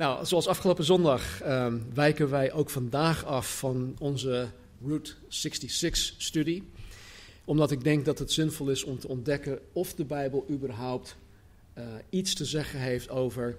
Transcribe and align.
Nou, 0.00 0.26
zoals 0.26 0.46
afgelopen 0.46 0.84
zondag 0.84 1.40
ehm, 1.40 1.78
wijken 1.94 2.30
wij 2.30 2.52
ook 2.52 2.70
vandaag 2.70 3.24
af 3.24 3.58
van 3.58 3.96
onze 3.98 4.48
Route 4.84 5.12
66-studie. 5.14 6.70
Omdat 7.44 7.70
ik 7.70 7.84
denk 7.84 8.04
dat 8.04 8.18
het 8.18 8.32
zinvol 8.32 8.68
is 8.68 8.84
om 8.84 8.98
te 8.98 9.08
ontdekken 9.08 9.58
of 9.72 9.94
de 9.94 10.04
Bijbel 10.04 10.46
überhaupt 10.50 11.16
eh, 11.72 11.84
iets 12.10 12.34
te 12.34 12.44
zeggen 12.44 12.80
heeft 12.80 13.08
over 13.08 13.56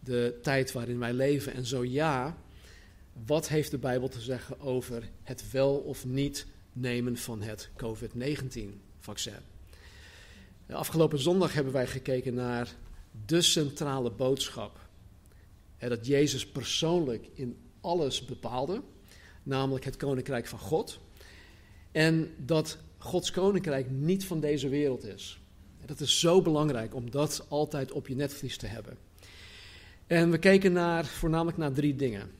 de 0.00 0.38
tijd 0.42 0.72
waarin 0.72 0.98
wij 0.98 1.12
leven. 1.12 1.54
En 1.54 1.66
zo 1.66 1.84
ja, 1.84 2.36
wat 3.26 3.48
heeft 3.48 3.70
de 3.70 3.78
Bijbel 3.78 4.08
te 4.08 4.20
zeggen 4.20 4.60
over 4.60 5.08
het 5.22 5.50
wel 5.50 5.74
of 5.74 6.04
niet 6.04 6.46
nemen 6.72 7.16
van 7.16 7.42
het 7.42 7.70
COVID-19-vaccin? 7.76 9.40
Afgelopen 10.70 11.18
zondag 11.18 11.52
hebben 11.52 11.72
wij 11.72 11.86
gekeken 11.86 12.34
naar 12.34 12.74
de 13.26 13.42
centrale 13.42 14.10
boodschap 14.10 14.83
dat 15.88 16.06
Jezus 16.06 16.46
persoonlijk 16.46 17.28
in 17.32 17.56
alles 17.80 18.24
bepaalde, 18.24 18.82
namelijk 19.42 19.84
het 19.84 19.96
koninkrijk 19.96 20.46
van 20.46 20.58
God. 20.58 21.00
En 21.92 22.34
dat 22.38 22.78
Gods 22.98 23.30
koninkrijk 23.30 23.90
niet 23.90 24.24
van 24.24 24.40
deze 24.40 24.68
wereld 24.68 25.04
is. 25.04 25.40
Dat 25.86 26.00
is 26.00 26.20
zo 26.20 26.42
belangrijk 26.42 26.94
om 26.94 27.10
dat 27.10 27.46
altijd 27.48 27.92
op 27.92 28.08
je 28.08 28.14
netvlies 28.14 28.56
te 28.56 28.66
hebben. 28.66 28.96
En 30.06 30.30
we 30.30 30.38
keken 30.38 30.72
naar, 30.72 31.04
voornamelijk 31.04 31.56
naar 31.56 31.72
drie 31.72 31.96
dingen. 31.96 32.30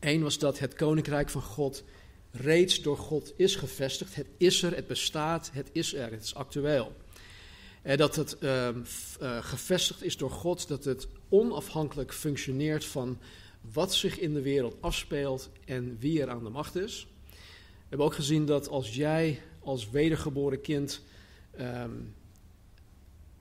Eén 0.00 0.22
was 0.22 0.38
dat 0.38 0.58
het 0.58 0.74
koninkrijk 0.74 1.30
van 1.30 1.42
God 1.42 1.84
reeds 2.30 2.82
door 2.82 2.96
God 2.96 3.32
is 3.36 3.56
gevestigd. 3.56 4.14
Het 4.14 4.26
is 4.36 4.62
er, 4.62 4.74
het 4.74 4.86
bestaat, 4.86 5.50
het 5.52 5.68
is 5.72 5.94
er, 5.94 6.10
het 6.10 6.22
is 6.22 6.34
actueel. 6.34 6.92
En 7.82 7.96
dat 7.96 8.16
het 8.16 8.36
uh, 8.40 8.68
gevestigd 9.40 10.02
is 10.02 10.16
door 10.16 10.30
God, 10.30 10.68
dat 10.68 10.84
het 10.84 11.08
onafhankelijk 11.34 12.12
functioneert 12.12 12.84
van 12.84 13.18
wat 13.72 13.94
zich 13.94 14.18
in 14.18 14.34
de 14.34 14.42
wereld 14.42 14.76
afspeelt 14.80 15.50
en 15.64 15.96
wie 15.98 16.22
er 16.22 16.30
aan 16.30 16.44
de 16.44 16.50
macht 16.50 16.76
is. 16.76 17.06
We 17.30 17.88
hebben 17.88 18.06
ook 18.06 18.14
gezien 18.14 18.46
dat 18.46 18.68
als 18.68 18.94
jij 18.94 19.42
als 19.60 19.90
wedergeboren 19.90 20.60
kind 20.60 21.00
um, 21.60 22.14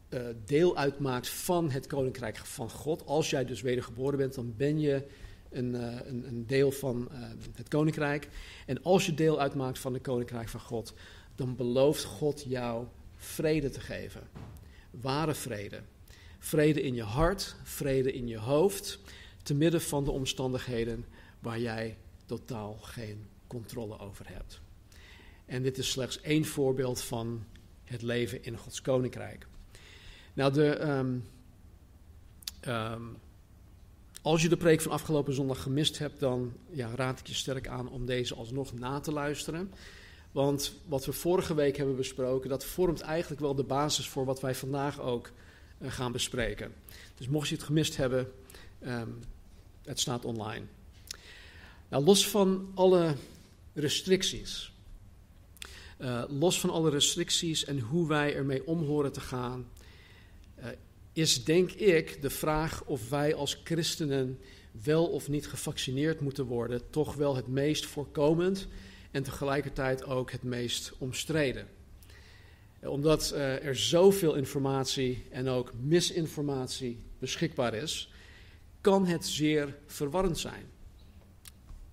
uh, 0.09 0.21
deel 0.45 0.77
uitmaakt 0.77 1.29
van 1.29 1.71
het 1.71 1.87
koninkrijk 1.87 2.37
van 2.37 2.69
God, 2.69 3.05
als 3.05 3.29
jij 3.29 3.45
dus 3.45 3.61
wedergeboren 3.61 4.17
bent, 4.17 4.33
dan 4.35 4.53
ben 4.57 4.79
je 4.79 5.03
een, 5.49 5.73
uh, 5.73 5.95
een, 6.03 6.27
een 6.27 6.45
deel 6.47 6.71
van 6.71 7.09
uh, 7.11 7.19
het 7.55 7.67
koninkrijk. 7.67 8.29
En 8.65 8.83
als 8.83 9.05
je 9.05 9.13
deel 9.13 9.39
uitmaakt 9.39 9.79
van 9.79 9.93
het 9.93 10.01
koninkrijk 10.01 10.49
van 10.49 10.59
God, 10.59 10.93
dan 11.35 11.55
belooft 11.55 12.03
God 12.03 12.43
jou 12.47 12.85
vrede 13.15 13.69
te 13.69 13.79
geven. 13.79 14.21
Ware 14.91 15.33
vrede. 15.33 15.81
Vrede 16.43 16.81
in 16.81 16.93
je 16.93 17.03
hart, 17.03 17.55
vrede 17.63 18.13
in 18.13 18.27
je 18.27 18.37
hoofd, 18.37 18.99
te 19.43 19.53
midden 19.53 19.81
van 19.81 20.03
de 20.03 20.11
omstandigheden 20.11 21.05
waar 21.39 21.59
jij 21.59 21.97
totaal 22.25 22.77
geen 22.81 23.27
controle 23.47 23.99
over 23.99 24.25
hebt. 24.29 24.61
En 25.45 25.63
dit 25.63 25.77
is 25.77 25.89
slechts 25.89 26.21
één 26.21 26.45
voorbeeld 26.45 27.01
van 27.01 27.43
het 27.83 28.01
leven 28.01 28.43
in 28.43 28.57
Gods 28.57 28.81
koninkrijk. 28.81 29.47
Nou, 30.33 30.53
de, 30.53 30.81
um, 30.81 31.23
um, 32.67 33.17
als 34.21 34.41
je 34.41 34.49
de 34.49 34.57
preek 34.57 34.81
van 34.81 34.91
afgelopen 34.91 35.33
zondag 35.33 35.61
gemist 35.61 35.97
hebt, 35.97 36.19
dan 36.19 36.53
ja, 36.69 36.95
raad 36.95 37.19
ik 37.19 37.27
je 37.27 37.33
sterk 37.33 37.67
aan 37.67 37.89
om 37.89 38.05
deze 38.05 38.35
alsnog 38.35 38.73
na 38.73 38.99
te 38.99 39.11
luisteren. 39.11 39.73
Want 40.31 40.73
wat 40.85 41.05
we 41.05 41.13
vorige 41.13 41.53
week 41.53 41.77
hebben 41.77 41.95
besproken, 41.95 42.49
dat 42.49 42.65
vormt 42.65 43.01
eigenlijk 43.01 43.41
wel 43.41 43.55
de 43.55 43.63
basis 43.63 44.09
voor 44.09 44.25
wat 44.25 44.41
wij 44.41 44.55
vandaag 44.55 45.01
ook 45.01 45.31
gaan 45.81 46.11
bespreken. 46.11 46.73
Dus 47.17 47.27
mocht 47.27 47.47
je 47.47 47.55
het 47.55 47.63
gemist 47.63 47.97
hebben, 47.97 48.31
um, 48.85 49.19
het 49.83 49.99
staat 49.99 50.25
online. 50.25 50.65
Nou, 51.89 52.03
los 52.03 52.27
van 52.27 52.71
alle 52.73 53.15
restricties, 53.73 54.71
uh, 55.99 56.23
los 56.27 56.59
van 56.59 56.69
alle 56.69 56.89
restricties 56.89 57.65
en 57.65 57.79
hoe 57.79 58.07
wij 58.07 58.35
ermee 58.35 58.67
om 58.67 58.85
horen 58.85 59.11
te 59.11 59.21
gaan, 59.21 59.67
uh, 60.59 60.65
is 61.13 61.43
denk 61.43 61.71
ik 61.71 62.21
de 62.21 62.29
vraag 62.29 62.83
of 62.85 63.09
wij 63.09 63.35
als 63.35 63.61
christenen 63.63 64.39
wel 64.71 65.07
of 65.07 65.29
niet 65.29 65.47
gevaccineerd 65.47 66.19
moeten 66.19 66.45
worden, 66.45 66.89
toch 66.89 67.15
wel 67.15 67.35
het 67.35 67.47
meest 67.47 67.85
voorkomend 67.85 68.67
en 69.11 69.23
tegelijkertijd 69.23 70.05
ook 70.05 70.31
het 70.31 70.43
meest 70.43 70.93
omstreden. 70.97 71.67
Omdat 72.85 73.31
uh, 73.33 73.65
er 73.65 73.75
zoveel 73.75 74.33
informatie 74.35 75.25
en 75.29 75.47
ook 75.47 75.73
misinformatie 75.81 76.99
beschikbaar 77.19 77.73
is, 77.73 78.11
kan 78.81 79.07
het 79.07 79.25
zeer 79.25 79.77
verwarrend 79.85 80.37
zijn. 80.37 80.65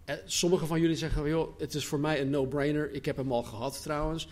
Uh, 0.06 0.14
Sommigen 0.24 0.66
van 0.66 0.80
jullie 0.80 0.96
zeggen, 0.96 1.28
joh, 1.28 1.58
het 1.58 1.74
is 1.74 1.86
voor 1.86 2.00
mij 2.00 2.20
een 2.20 2.30
no-brainer. 2.30 2.92
Ik 2.92 3.04
heb 3.04 3.16
hem 3.16 3.32
al 3.32 3.42
gehad 3.42 3.82
trouwens. 3.82 4.28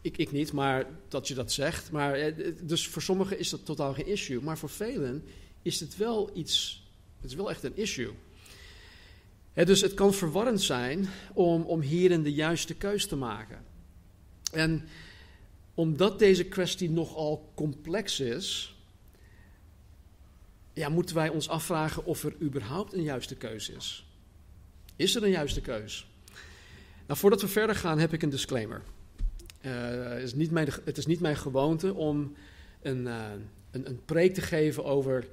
Ik, 0.00 0.16
ik 0.16 0.32
niet, 0.32 0.52
maar 0.52 0.86
dat 1.08 1.28
je 1.28 1.34
dat 1.34 1.52
zegt. 1.52 1.90
Maar, 1.90 2.18
uh, 2.18 2.54
dus 2.62 2.88
voor 2.88 3.02
sommigen 3.02 3.38
is 3.38 3.50
dat 3.50 3.64
totaal 3.64 3.94
geen 3.94 4.06
issue. 4.06 4.40
Maar 4.40 4.58
voor 4.58 4.70
velen 4.70 5.24
is 5.62 5.80
het 5.80 5.96
wel 5.96 6.30
iets, 6.34 6.84
het 7.20 7.30
is 7.30 7.36
wel 7.36 7.50
echt 7.50 7.62
een 7.62 7.76
issue. 7.76 8.12
Dus 9.54 9.80
het 9.80 9.94
kan 9.94 10.14
verwarrend 10.14 10.60
zijn 10.60 11.08
om, 11.34 11.62
om 11.62 11.80
hierin 11.80 12.22
de 12.22 12.32
juiste 12.32 12.74
keus 12.74 13.06
te 13.06 13.16
maken. 13.16 13.64
En 14.52 14.88
omdat 15.74 16.18
deze 16.18 16.44
kwestie 16.44 16.90
nogal 16.90 17.52
complex 17.54 18.20
is, 18.20 18.74
ja, 20.72 20.88
moeten 20.88 21.14
wij 21.14 21.28
ons 21.28 21.48
afvragen 21.48 22.04
of 22.04 22.24
er 22.24 22.34
überhaupt 22.42 22.92
een 22.92 23.02
juiste 23.02 23.36
keus 23.36 23.68
is. 23.68 24.06
Is 24.96 25.14
er 25.14 25.22
een 25.22 25.30
juiste 25.30 25.60
keus? 25.60 26.06
Nou, 27.06 27.18
voordat 27.18 27.40
we 27.40 27.48
verder 27.48 27.76
gaan, 27.76 27.98
heb 27.98 28.12
ik 28.12 28.22
een 28.22 28.30
disclaimer. 28.30 28.82
Het, 29.60 30.22
is 30.22 30.34
niet 30.34 30.50
mijn, 30.50 30.68
het 30.84 30.98
is 30.98 31.06
niet 31.06 31.20
mijn 31.20 31.36
gewoonte 31.36 31.94
om 31.94 32.34
een, 32.82 33.06
uh, 33.06 33.24
een, 33.70 33.88
een 33.88 34.04
preek 34.04 34.34
te 34.34 34.40
geven 34.40 34.84
over 34.84 35.28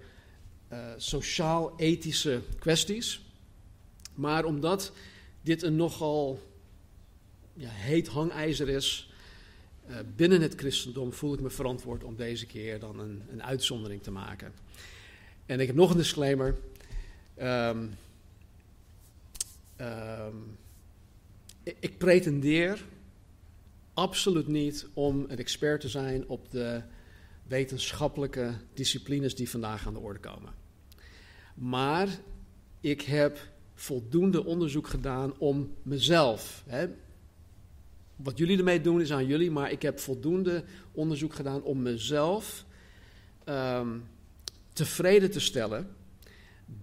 uh, 0.71 0.79
sociaal-ethische 0.97 2.41
kwesties. 2.59 3.21
Maar 4.13 4.45
omdat 4.45 4.91
dit 5.41 5.63
een 5.63 5.75
nogal 5.75 6.39
ja, 7.53 7.69
heet 7.69 8.07
hangijzer 8.07 8.69
is 8.69 9.11
binnen 10.15 10.41
het 10.41 10.55
christendom, 10.55 11.13
voel 11.13 11.33
ik 11.33 11.39
me 11.39 11.49
verantwoord 11.49 12.03
om 12.03 12.15
deze 12.15 12.45
keer 12.45 12.79
dan 12.79 12.99
een, 12.99 13.21
een 13.31 13.43
uitzondering 13.43 14.03
te 14.03 14.11
maken. 14.11 14.53
En 15.45 15.59
ik 15.59 15.67
heb 15.67 15.75
nog 15.75 15.91
een 15.91 15.97
disclaimer. 15.97 16.55
Um, 17.41 17.95
um, 19.81 20.57
ik 21.63 21.97
pretendeer 21.97 22.85
absoluut 23.93 24.47
niet 24.47 24.87
om 24.93 25.25
een 25.27 25.37
expert 25.37 25.81
te 25.81 25.89
zijn 25.89 26.27
op 26.27 26.51
de 26.51 26.81
wetenschappelijke 27.47 28.53
disciplines 28.73 29.35
die 29.35 29.49
vandaag 29.49 29.87
aan 29.87 29.93
de 29.93 29.99
orde 29.99 30.19
komen. 30.19 30.53
Maar 31.53 32.07
ik 32.81 33.01
heb 33.01 33.39
voldoende 33.73 34.45
onderzoek 34.45 34.87
gedaan 34.87 35.37
om 35.37 35.75
mezelf. 35.83 36.63
Hè, 36.65 36.87
wat 38.17 38.37
jullie 38.37 38.57
ermee 38.57 38.81
doen 38.81 39.01
is 39.01 39.11
aan 39.11 39.25
jullie, 39.25 39.51
maar 39.51 39.71
ik 39.71 39.81
heb 39.81 39.99
voldoende 39.99 40.63
onderzoek 40.91 41.33
gedaan 41.33 41.63
om 41.63 41.81
mezelf 41.81 42.65
um, 43.45 44.03
tevreden 44.73 45.31
te 45.31 45.39
stellen 45.39 45.95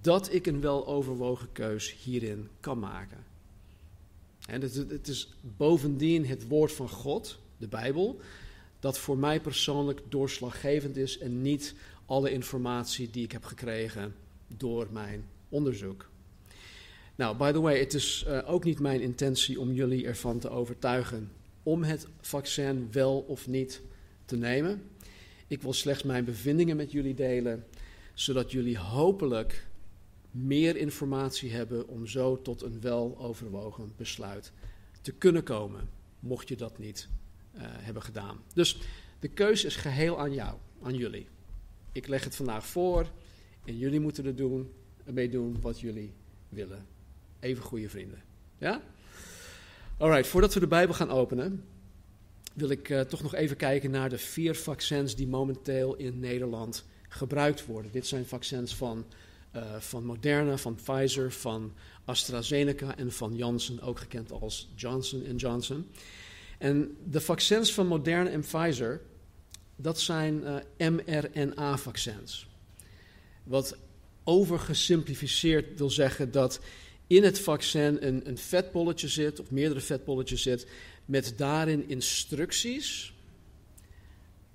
dat 0.01 0.33
ik 0.33 0.47
een 0.47 0.61
weloverwogen 0.61 1.53
keus 1.53 1.97
hierin 2.03 2.49
kan 2.61 2.79
maken. 2.79 3.25
En 4.47 4.61
het, 4.61 4.75
het 4.75 5.09
is 5.09 5.35
bovendien 5.41 6.27
het 6.27 6.49
woord 6.49 6.73
van 6.73 6.89
God, 6.89 7.39
de 7.57 7.69
Bijbel, 7.69 8.21
dat 8.81 8.99
voor 8.99 9.19
mij 9.19 9.41
persoonlijk 9.41 10.03
doorslaggevend 10.09 10.97
is 10.97 11.19
en 11.19 11.43
niet 11.43 11.75
alle 12.07 12.31
informatie 12.31 13.11
die 13.11 13.25
ik 13.25 13.33
heb 13.33 13.45
gekregen 13.45 14.15
door 14.57 14.89
mijn 14.91 15.25
onderzoek. 15.49 16.09
Nou, 17.17 17.37
by 17.37 17.53
the 17.53 17.61
way, 17.61 17.79
het 17.79 17.95
is 17.95 18.25
uh, 18.29 18.39
ook 18.47 18.65
niet 18.65 18.81
mijn 18.81 19.01
intentie 19.01 19.61
om 19.61 19.73
jullie 19.73 20.07
ervan 20.07 20.39
te 20.39 20.49
overtuigen 20.49 21.33
om 21.63 21.83
het 21.83 22.09
vaccin 22.21 22.89
wel 22.93 23.19
of 23.19 23.47
niet 23.47 23.83
te 24.25 24.37
nemen. 24.37 24.83
Ik 25.47 25.63
wil 25.63 25.73
slechts 25.73 26.03
mijn 26.03 26.25
bevindingen 26.25 26.77
met 26.77 26.93
jullie 26.93 27.15
delen, 27.15 27.65
zodat 28.15 28.53
jullie 28.53 28.79
hopelijk 28.79 29.67
meer 30.31 30.77
informatie 30.77 31.53
hebben 31.53 31.89
om 31.89 32.07
zo 32.07 32.43
tot 32.43 32.63
een 32.63 32.81
weloverwogen 32.81 33.93
besluit 33.97 34.53
te 35.01 35.13
kunnen 35.13 35.43
komen, 35.43 35.89
mocht 36.21 36.49
je 36.49 36.57
dat 36.57 36.79
niet 36.79 37.09
uh, 37.55 37.61
hebben 37.65 38.03
gedaan. 38.03 38.39
Dus 38.55 38.79
de 39.21 39.29
keuze 39.29 39.67
is 39.67 39.77
geheel 39.77 40.21
aan 40.21 40.33
jou, 40.33 40.57
aan 40.83 40.95
jullie. 40.95 41.29
Ik 41.93 42.07
leg 42.07 42.25
het 42.25 42.37
vandaag 42.37 42.67
voor 42.67 43.11
en 43.65 43.79
jullie 43.79 44.01
moeten 44.01 44.27
er 44.27 44.37
doen, 44.37 44.71
ermee 45.05 45.29
doen 45.29 45.61
wat 45.61 45.81
jullie 45.81 46.13
willen. 46.49 46.94
Even 47.45 47.63
goede 47.63 47.89
vrienden. 47.89 48.23
Ja? 48.59 48.83
Alright, 49.99 50.27
voordat 50.27 50.55
we 50.55 50.61
de 50.61 50.67
Bijbel 50.67 50.95
gaan 50.95 51.11
openen, 51.11 51.65
wil 52.55 52.69
ik 52.71 52.89
uh, 52.89 53.01
toch 53.01 53.23
nog 53.23 53.35
even 53.35 53.57
kijken 53.57 53.91
naar 53.91 54.09
de 54.09 54.19
vier 54.19 54.55
vaccins 54.55 55.17
die 55.17 55.27
momenteel 55.27 55.97
in 55.97 56.21
Nederland 56.21 56.85
gebruikt 57.09 57.67
worden. 57.67 57.93
Dit 57.93 58.07
zijn 58.07 58.27
vaccins 58.27 58.75
van, 58.75 59.07
uh, 59.57 59.75
van 59.79 60.05
Moderna, 60.05 60.57
van 60.57 60.75
Pfizer, 60.75 61.33
van 61.33 61.73
AstraZeneca 62.05 62.97
en 62.97 63.13
van 63.13 63.37
Janssen, 63.37 63.81
ook 63.81 63.99
gekend 63.99 64.33
als 64.33 64.73
Johnson 64.75 65.37
Johnson. 65.37 65.91
En 66.59 66.97
de 67.05 67.21
vaccins 67.21 67.73
van 67.73 67.87
Moderna 67.87 68.31
en 68.31 68.41
Pfizer, 68.41 69.01
dat 69.77 70.01
zijn 70.01 70.43
uh, 70.79 70.89
mRNA-vaccins. 70.91 72.49
Wat 73.43 73.77
overgesimplificeerd 74.25 75.79
wil 75.79 75.91
zeggen 75.91 76.31
dat 76.31 76.61
in 77.07 77.23
het 77.23 77.41
vaccin 77.41 78.07
een, 78.07 78.29
een 78.29 78.39
vetbolletje 78.39 79.09
zit, 79.09 79.41
of 79.41 79.51
meerdere 79.51 79.81
vetbolletjes 79.81 80.43
zit, 80.43 80.67
met 81.05 81.35
daarin 81.37 81.89
instructies 81.89 83.15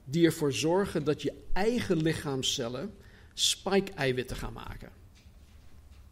die 0.03 0.25
ervoor 0.25 0.53
zorgen 0.53 1.03
dat 1.03 1.21
je 1.21 1.33
eigen 1.53 2.01
lichaamcellen 2.01 2.93
spike-eiwitten 3.33 4.35
gaan 4.35 4.53
maken. 4.53 4.89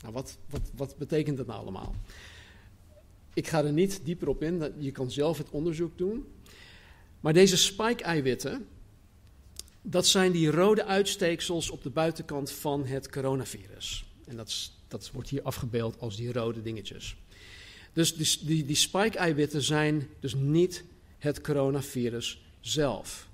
Nou, 0.02 0.14
wat, 0.14 0.38
wat, 0.50 0.72
wat 0.76 0.98
betekent 0.98 1.38
dat 1.38 1.48
nou 1.48 1.60
allemaal? 1.60 1.96
Ik 3.34 3.48
ga 3.48 3.64
er 3.64 3.72
niet 3.72 4.00
dieper 4.04 4.28
op 4.28 4.44
in, 4.44 4.74
je 4.78 4.92
kan 4.92 5.12
zelf 5.12 5.38
het 5.38 5.50
onderzoek 5.50 5.98
doen. 5.98 6.26
Maar 7.20 7.34
deze 7.34 7.58
spike-eiwitten, 7.58 8.68
dat 9.82 10.08
zijn 10.08 10.32
die 10.32 10.52
rode 10.52 10.86
uitsteeksels 10.86 11.70
op 11.70 11.84
de 11.84 11.90
buitenkant 11.90 12.52
van 12.52 12.86
het 12.86 13.10
coronavirus. 13.10 14.06
En 14.26 14.36
dat, 14.36 14.72
dat 14.88 15.12
wordt 15.14 15.30
hier 15.30 15.42
afgebeeld 15.42 16.00
als 16.00 16.16
die 16.16 16.32
rode 16.32 16.62
dingetjes. 16.62 17.16
Dus 17.94 18.16
die, 18.16 18.46
die, 18.48 18.66
die 18.66 18.76
spike-eiwitten 18.76 19.62
zijn 19.62 20.08
dus 20.20 20.36
niet 20.36 20.84
het 21.18 21.42
coronavirus 21.42 22.42
zelf. 22.60 23.28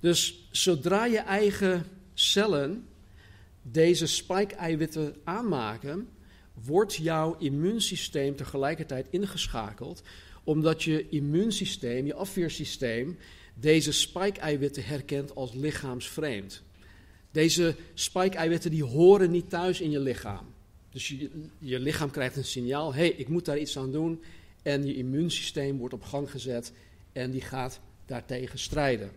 Dus 0.00 0.48
zodra 0.50 1.04
je 1.04 1.18
eigen 1.18 1.86
cellen 2.14 2.86
deze 3.62 4.06
spike-eiwitten 4.06 5.16
aanmaken, 5.24 6.08
wordt 6.64 6.94
jouw 6.94 7.36
immuunsysteem 7.38 8.36
tegelijkertijd 8.36 9.06
ingeschakeld, 9.10 10.02
omdat 10.44 10.82
je 10.82 11.08
immuunsysteem, 11.08 12.06
je 12.06 12.14
afweersysteem, 12.14 13.18
deze 13.54 13.92
spike-eiwitten 13.92 14.84
herkent 14.84 15.34
als 15.34 15.52
lichaamsvreemd. 15.52 16.62
Deze 17.30 17.76
spike-eiwitten 17.94 18.70
die 18.70 18.84
horen 18.84 19.30
niet 19.30 19.50
thuis 19.50 19.80
in 19.80 19.90
je 19.90 20.00
lichaam. 20.00 20.53
Dus 20.94 21.08
je, 21.08 21.30
je 21.58 21.78
lichaam 21.78 22.10
krijgt 22.10 22.36
een 22.36 22.44
signaal, 22.44 22.94
hé, 22.94 23.00
hey, 23.00 23.10
ik 23.10 23.28
moet 23.28 23.44
daar 23.44 23.58
iets 23.58 23.78
aan 23.78 23.92
doen. 23.92 24.22
En 24.62 24.86
je 24.86 24.94
immuunsysteem 24.94 25.78
wordt 25.78 25.94
op 25.94 26.02
gang 26.02 26.30
gezet 26.30 26.72
en 27.12 27.30
die 27.30 27.40
gaat 27.40 27.80
daartegen 28.06 28.58
strijden. 28.58 29.10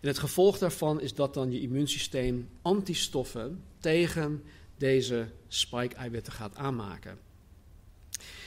En 0.00 0.08
het 0.08 0.18
gevolg 0.18 0.58
daarvan 0.58 1.00
is 1.00 1.14
dat 1.14 1.34
dan 1.34 1.52
je 1.52 1.60
immuunsysteem 1.60 2.48
antistoffen 2.62 3.62
tegen 3.80 4.42
deze 4.76 5.28
spike-eiwitten 5.48 6.32
gaat 6.32 6.56
aanmaken. 6.56 7.18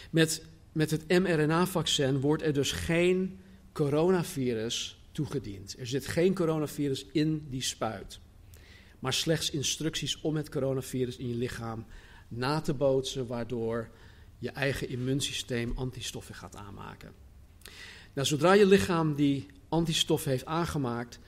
Met, 0.09 0.45
met 0.71 0.91
het 0.91 1.07
mRNA-vaccin 1.07 2.19
wordt 2.19 2.43
er 2.43 2.53
dus 2.53 2.71
geen 2.71 3.39
coronavirus 3.71 5.01
toegediend. 5.11 5.75
Er 5.79 5.87
zit 5.87 6.07
geen 6.07 6.33
coronavirus 6.33 7.05
in 7.11 7.45
die 7.49 7.61
spuit, 7.61 8.19
maar 8.99 9.13
slechts 9.13 9.49
instructies 9.49 10.21
om 10.21 10.35
het 10.35 10.49
coronavirus 10.49 11.17
in 11.17 11.27
je 11.27 11.35
lichaam 11.35 11.85
na 12.31 12.61
te 12.61 12.73
bootsen, 12.73 13.27
waardoor 13.27 13.89
je 14.37 14.49
eigen 14.49 14.89
immuunsysteem 14.89 15.71
antistoffen 15.75 16.35
gaat 16.35 16.55
aanmaken. 16.55 17.13
Nou, 18.13 18.27
zodra 18.27 18.53
je 18.53 18.65
lichaam 18.65 19.15
die 19.15 19.45
antistoffen 19.69 20.31
heeft 20.31 20.45
aangemaakt, 20.45 21.19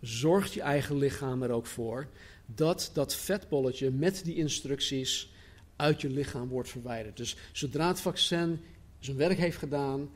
zorgt 0.00 0.52
je 0.52 0.62
eigen 0.62 0.96
lichaam 0.96 1.42
er 1.42 1.50
ook 1.50 1.66
voor 1.66 2.06
dat 2.46 2.90
dat 2.92 3.14
vetbolletje 3.14 3.90
met 3.90 4.24
die 4.24 4.34
instructies 4.34 5.32
uit 5.76 6.00
je 6.00 6.10
lichaam 6.10 6.48
wordt 6.48 6.68
verwijderd. 6.68 7.16
Dus 7.16 7.36
zodra 7.52 7.88
het 7.88 8.00
vaccin 8.00 8.60
zijn 8.98 9.16
werk 9.16 9.38
heeft 9.38 9.58
gedaan, 9.58 10.10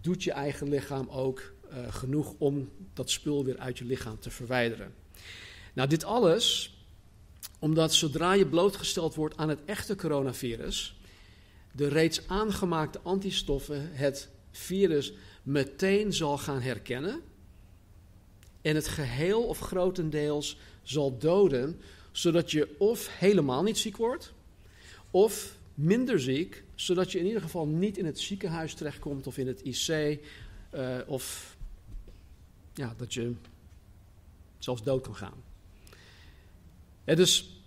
doet 0.00 0.22
je 0.22 0.32
eigen 0.32 0.68
lichaam 0.68 1.08
ook 1.08 1.52
uh, 1.72 1.92
genoeg 1.92 2.34
om 2.38 2.70
dat 2.92 3.10
spul 3.10 3.44
weer 3.44 3.58
uit 3.58 3.78
je 3.78 3.84
lichaam 3.84 4.18
te 4.18 4.30
verwijderen. 4.30 4.94
Nou, 5.72 5.88
dit 5.88 6.04
alles 6.04 6.73
omdat 7.58 7.94
zodra 7.94 8.32
je 8.32 8.46
blootgesteld 8.46 9.14
wordt 9.14 9.36
aan 9.36 9.48
het 9.48 9.64
echte 9.64 9.96
coronavirus, 9.96 10.96
de 11.72 11.88
reeds 11.88 12.28
aangemaakte 12.28 13.00
antistoffen 13.02 13.90
het 13.92 14.28
virus 14.50 15.12
meteen 15.42 16.12
zal 16.12 16.38
gaan 16.38 16.60
herkennen 16.60 17.20
en 18.62 18.74
het 18.74 18.88
geheel 18.88 19.42
of 19.42 19.58
grotendeels 19.58 20.58
zal 20.82 21.18
doden, 21.18 21.80
zodat 22.12 22.50
je 22.50 22.74
of 22.78 23.18
helemaal 23.18 23.62
niet 23.62 23.78
ziek 23.78 23.96
wordt, 23.96 24.32
of 25.10 25.56
minder 25.74 26.20
ziek, 26.20 26.64
zodat 26.74 27.12
je 27.12 27.18
in 27.18 27.26
ieder 27.26 27.40
geval 27.40 27.66
niet 27.66 27.98
in 27.98 28.06
het 28.06 28.18
ziekenhuis 28.18 28.74
terechtkomt 28.74 29.26
of 29.26 29.38
in 29.38 29.46
het 29.46 29.60
IC, 29.62 30.18
uh, 30.74 30.98
of 31.06 31.56
ja, 32.74 32.94
dat 32.96 33.14
je 33.14 33.34
zelfs 34.58 34.82
dood 34.82 35.02
kan 35.02 35.16
gaan. 35.16 35.42
Het 37.04 37.18
is, 37.18 37.62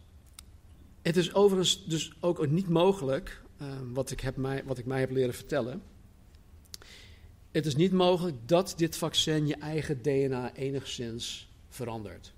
het 1.02 1.18
is 1.18 1.34
overigens 1.34 1.86
dus 1.86 2.12
ook 2.20 2.48
niet 2.50 2.70
mogelijk, 2.70 3.42
uh, 3.62 3.68
wat, 3.94 4.12
ik 4.12 4.20
heb 4.20 4.36
mij, 4.36 4.64
wat 4.66 4.78
ik 4.78 4.86
mij 4.86 5.00
heb 5.00 5.12
leren 5.12 5.34
vertellen. 5.34 5.82
Het 7.52 7.66
is 7.66 7.76
niet 7.76 7.92
mogelijk 7.92 8.36
dat 8.46 8.74
dit 8.78 8.98
vaccin 8.98 9.48
je 9.48 9.56
eigen 9.56 10.02
DNA 10.02 10.54
enigszins 10.54 11.50
verandert. 11.70 12.34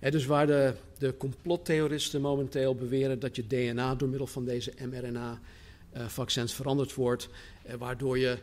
dus 0.00 0.26
waar 0.26 0.46
de, 0.46 0.74
de 0.98 1.16
complottheoristen 1.16 2.20
momenteel 2.20 2.74
beweren 2.74 3.18
dat 3.18 3.36
je 3.36 3.46
DNA 3.46 3.94
door 3.94 4.08
middel 4.08 4.26
van 4.26 4.44
deze 4.44 4.72
mRNA-vaccins 4.90 6.50
uh, 6.50 6.56
veranderd 6.56 6.94
wordt, 6.94 7.28
uh, 7.66 7.74
waardoor 7.74 8.18
je 8.18 8.38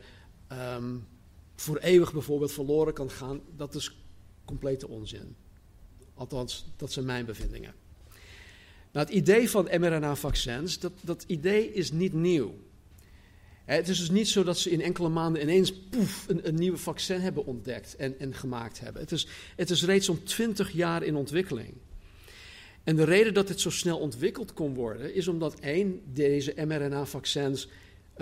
um, 0.51 1.07
voor 1.55 1.77
eeuwig 1.77 2.13
bijvoorbeeld 2.13 2.51
verloren 2.51 2.93
kan 2.93 3.09
gaan, 3.09 3.41
dat 3.55 3.75
is 3.75 3.97
complete 4.45 4.87
onzin. 4.87 5.35
Althans, 6.19 6.65
dat 6.75 6.91
zijn 6.91 7.05
mijn 7.05 7.25
bevindingen. 7.25 7.73
Nou, 8.91 9.05
het 9.05 9.15
idee 9.15 9.49
van 9.49 9.67
mRNA-vaccins, 9.79 10.79
dat, 10.79 10.91
dat 11.01 11.23
idee 11.27 11.73
is 11.73 11.91
niet 11.91 12.13
nieuw. 12.13 12.55
Het 13.65 13.87
is 13.87 13.99
dus 13.99 14.09
niet 14.09 14.27
zo 14.27 14.43
dat 14.43 14.57
ze 14.57 14.69
in 14.69 14.81
enkele 14.81 15.09
maanden 15.09 15.41
ineens 15.41 15.73
poef, 15.73 16.25
een, 16.27 16.47
een 16.47 16.55
nieuwe 16.55 16.77
vaccin 16.77 17.19
hebben 17.19 17.45
ontdekt 17.45 17.95
en, 17.95 18.19
en 18.19 18.33
gemaakt 18.33 18.79
hebben. 18.79 19.01
Het 19.01 19.11
is, 19.11 19.27
het 19.55 19.69
is 19.69 19.83
reeds 19.83 20.09
om 20.09 20.23
twintig 20.23 20.71
jaar 20.71 21.03
in 21.03 21.15
ontwikkeling. 21.15 21.73
En 22.83 22.95
de 22.95 23.03
reden 23.03 23.33
dat 23.33 23.47
dit 23.47 23.61
zo 23.61 23.69
snel 23.69 23.99
ontwikkeld 23.99 24.53
kon 24.53 24.73
worden, 24.73 25.13
is 25.13 25.27
omdat 25.27 25.59
één, 25.59 26.01
deze 26.13 26.53
mRNA-vaccins 26.65 27.67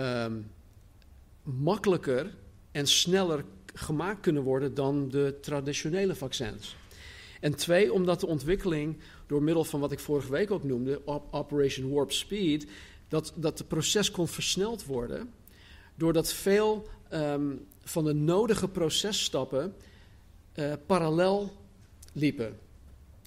um, 0.00 0.50
makkelijker 1.42 2.34
en 2.72 2.86
sneller 2.86 3.44
gemaakt 3.74 4.20
kunnen 4.20 4.42
worden 4.42 4.74
dan 4.74 5.08
de 5.08 5.38
traditionele 5.40 6.14
vaccins. 6.14 6.76
En 7.40 7.56
twee, 7.56 7.92
omdat 7.92 8.20
de 8.20 8.26
ontwikkeling 8.26 8.96
door 9.26 9.42
middel 9.42 9.64
van 9.64 9.80
wat 9.80 9.92
ik 9.92 9.98
vorige 9.98 10.30
week 10.30 10.50
ook 10.50 10.64
noemde, 10.64 11.00
Operation 11.30 11.90
Warp 11.90 12.12
Speed, 12.12 12.66
dat, 13.08 13.32
dat 13.34 13.58
het 13.58 13.68
proces 13.68 14.10
kon 14.10 14.28
versneld 14.28 14.84
worden, 14.84 15.30
doordat 15.94 16.32
veel 16.32 16.86
um, 17.12 17.66
van 17.80 18.04
de 18.04 18.14
nodige 18.14 18.68
processtappen 18.68 19.74
uh, 20.54 20.72
parallel 20.86 21.52
liepen. 22.12 22.58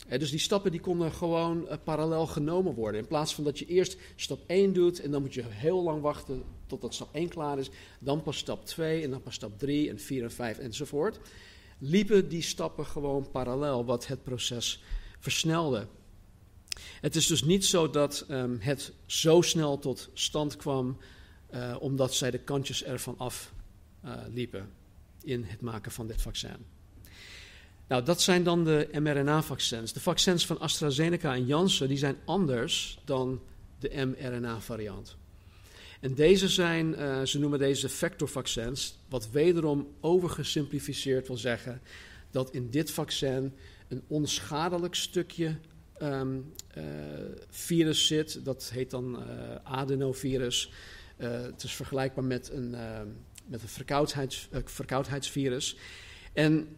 He, 0.07 0.17
dus 0.17 0.29
die 0.29 0.39
stappen 0.39 0.71
die 0.71 0.79
konden 0.79 1.11
gewoon 1.11 1.63
uh, 1.63 1.73
parallel 1.83 2.27
genomen 2.27 2.73
worden. 2.73 3.01
In 3.01 3.07
plaats 3.07 3.35
van 3.35 3.43
dat 3.43 3.59
je 3.59 3.65
eerst 3.65 3.97
stap 4.15 4.39
1 4.47 4.73
doet 4.73 5.01
en 5.01 5.11
dan 5.11 5.21
moet 5.21 5.33
je 5.33 5.43
heel 5.47 5.83
lang 5.83 6.01
wachten 6.01 6.43
totdat 6.65 6.93
stap 6.93 7.09
1 7.11 7.27
klaar 7.27 7.59
is. 7.59 7.69
Dan 7.99 8.21
pas 8.21 8.37
stap 8.37 8.65
2 8.65 9.03
en 9.03 9.09
dan 9.09 9.21
pas 9.21 9.33
stap 9.33 9.59
3 9.59 9.89
en 9.89 9.99
4 9.99 10.23
en 10.23 10.31
5 10.31 10.57
enzovoort 10.57 11.19
liepen 11.81 12.29
die 12.29 12.41
stappen 12.41 12.85
gewoon 12.85 13.31
parallel, 13.31 13.85
wat 13.85 14.07
het 14.07 14.23
proces 14.23 14.83
versnelde. 15.19 15.87
Het 17.01 17.15
is 17.15 17.27
dus 17.27 17.43
niet 17.43 17.65
zo 17.65 17.89
dat 17.89 18.25
um, 18.29 18.57
het 18.59 18.93
zo 19.05 19.41
snel 19.41 19.79
tot 19.79 20.09
stand 20.13 20.55
kwam 20.55 20.97
uh, 21.53 21.75
omdat 21.79 22.13
zij 22.13 22.31
de 22.31 22.39
kantjes 22.39 22.83
ervan 22.83 23.17
af 23.17 23.53
uh, 24.05 24.11
liepen 24.33 24.69
in 25.23 25.43
het 25.43 25.61
maken 25.61 25.91
van 25.91 26.07
dit 26.07 26.21
vaccin. 26.21 26.65
Nou, 27.87 28.03
dat 28.03 28.21
zijn 28.21 28.43
dan 28.43 28.63
de 28.63 28.89
mRNA-vaccins. 28.93 29.93
De 29.93 29.99
vaccins 29.99 30.45
van 30.45 30.59
AstraZeneca 30.59 31.33
en 31.33 31.45
Janssen 31.45 31.87
die 31.87 31.97
zijn 31.97 32.17
anders 32.25 32.99
dan 33.05 33.41
de 33.79 34.05
mRNA-variant. 34.05 35.17
En 36.01 36.13
deze 36.13 36.47
zijn, 36.47 36.93
uh, 36.99 37.23
ze 37.23 37.39
noemen 37.39 37.59
deze 37.59 37.89
vectorvaccins, 37.89 38.99
wat 39.09 39.29
wederom 39.29 39.87
overgesimplificeerd 39.99 41.27
wil 41.27 41.37
zeggen 41.37 41.81
dat 42.31 42.53
in 42.53 42.69
dit 42.69 42.91
vaccin 42.91 43.53
een 43.87 44.03
onschadelijk 44.07 44.95
stukje 44.95 45.55
um, 46.01 46.53
uh, 46.77 46.83
virus 47.49 48.07
zit. 48.07 48.45
Dat 48.45 48.69
heet 48.73 48.89
dan 48.89 49.15
uh, 49.15 49.55
adenovirus. 49.63 50.71
het 51.17 51.63
is 51.63 51.73
vergelijkbaar 51.73 52.23
met 52.23 52.49
een, 52.51 52.69
met 53.45 53.61
een 53.61 53.67
verkoudheids, 53.67 54.49
verkoudheidsvirus. 54.65 55.77
En 56.33 56.75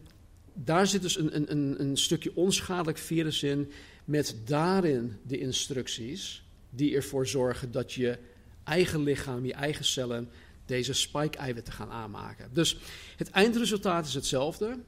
daar 0.52 0.86
zit 0.86 1.02
dus 1.02 1.18
een, 1.18 1.50
een, 1.50 1.80
een 1.80 1.96
stukje 1.96 2.36
onschadelijk 2.36 2.98
virus 2.98 3.42
in, 3.42 3.70
met 4.04 4.36
daarin 4.44 5.16
de 5.22 5.38
instructies 5.38 6.44
die 6.70 6.94
ervoor 6.94 7.26
zorgen 7.26 7.72
dat 7.72 7.92
je 7.92 8.18
eigen 8.64 9.02
lichaam, 9.02 9.44
je 9.44 9.52
eigen 9.52 9.84
cellen, 9.84 10.30
deze 10.66 10.92
spike-eiwitten 10.92 11.72
gaan 11.72 11.90
aanmaken. 11.90 12.48
Dus 12.52 12.78
het 13.16 13.30
eindresultaat 13.30 14.06
is 14.06 14.14
hetzelfde. 14.14 14.78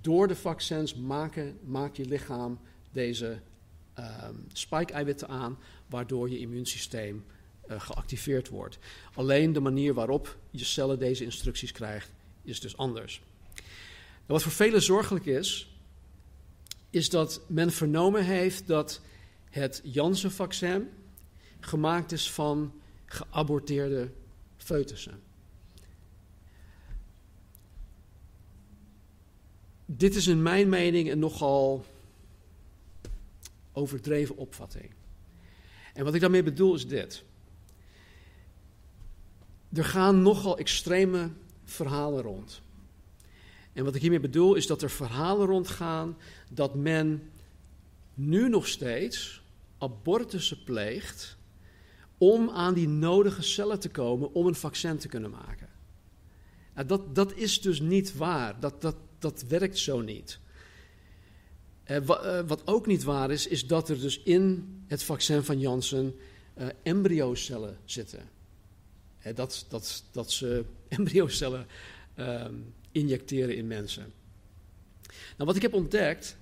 Door 0.00 0.28
de 0.28 0.36
vaccins 0.36 0.94
maken, 0.94 1.58
maakt 1.64 1.96
je 1.96 2.04
lichaam 2.04 2.60
deze 2.92 3.40
um, 3.98 4.46
spike-eiwitten 4.52 5.28
aan, 5.28 5.58
waardoor 5.86 6.30
je 6.30 6.38
immuunsysteem 6.38 7.24
uh, 7.70 7.80
geactiveerd 7.80 8.48
wordt. 8.48 8.78
Alleen 9.14 9.52
de 9.52 9.60
manier 9.60 9.94
waarop 9.94 10.36
je 10.50 10.64
cellen 10.64 10.98
deze 10.98 11.24
instructies 11.24 11.72
krijgt, 11.72 12.10
is 12.42 12.60
dus 12.60 12.76
anders. 12.76 13.22
Nou, 13.54 13.64
wat 14.26 14.42
voor 14.42 14.52
velen 14.52 14.82
zorgelijk 14.82 15.26
is, 15.26 15.76
is 16.90 17.10
dat 17.10 17.40
men 17.46 17.72
vernomen 17.72 18.24
heeft 18.24 18.66
dat 18.66 19.00
het 19.50 19.80
Janssen-vaccin 19.84 20.88
gemaakt 21.60 22.12
is 22.12 22.30
van 22.30 22.72
geaborteerde 23.12 24.10
foetussen. 24.56 25.20
Dit 29.86 30.14
is 30.14 30.26
in 30.26 30.42
mijn 30.42 30.68
mening 30.68 31.10
een 31.10 31.18
nogal 31.18 31.84
overdreven 33.72 34.36
opvatting. 34.36 34.90
En 35.94 36.04
wat 36.04 36.14
ik 36.14 36.20
daarmee 36.20 36.42
bedoel 36.42 36.74
is 36.74 36.86
dit. 36.86 37.24
Er 39.72 39.84
gaan 39.84 40.22
nogal 40.22 40.58
extreme 40.58 41.30
verhalen 41.64 42.22
rond. 42.22 42.60
En 43.72 43.84
wat 43.84 43.94
ik 43.94 44.00
hiermee 44.00 44.20
bedoel 44.20 44.54
is 44.54 44.66
dat 44.66 44.82
er 44.82 44.90
verhalen 44.90 45.46
rondgaan 45.46 46.16
dat 46.50 46.74
men 46.74 47.30
nu 48.14 48.48
nog 48.48 48.66
steeds 48.66 49.42
abortussen 49.78 50.62
pleegt 50.64 51.36
om 52.22 52.50
aan 52.50 52.74
die 52.74 52.88
nodige 52.88 53.42
cellen 53.42 53.80
te 53.80 53.88
komen 53.88 54.32
om 54.32 54.46
een 54.46 54.54
vaccin 54.54 54.98
te 54.98 55.08
kunnen 55.08 55.30
maken. 55.30 55.68
Nou, 56.74 56.86
dat, 56.86 57.14
dat 57.14 57.34
is 57.34 57.60
dus 57.60 57.80
niet 57.80 58.16
waar. 58.16 58.60
Dat, 58.60 58.82
dat, 58.82 58.96
dat 59.18 59.44
werkt 59.48 59.78
zo 59.78 60.00
niet. 60.00 60.38
Eh, 61.84 61.96
eh, 61.96 62.46
wat 62.46 62.66
ook 62.66 62.86
niet 62.86 63.02
waar 63.02 63.30
is, 63.30 63.46
is 63.46 63.66
dat 63.66 63.88
er 63.88 64.00
dus 64.00 64.22
in 64.22 64.74
het 64.86 65.02
vaccin 65.02 65.42
van 65.42 65.58
Janssen 65.60 66.14
uh, 66.58 66.66
embryocellen 66.82 67.78
zitten. 67.84 68.28
dat, 69.34 69.66
dat, 69.68 70.04
dat 70.10 70.30
ze 70.30 70.64
embryocellen 70.88 71.66
ehm, 72.14 72.54
injecteren 72.92 73.56
in 73.56 73.66
mensen. 73.66 74.12
Nou, 75.36 75.44
wat 75.44 75.56
ik 75.56 75.62
heb 75.62 75.74
ontdekt, 75.74 76.36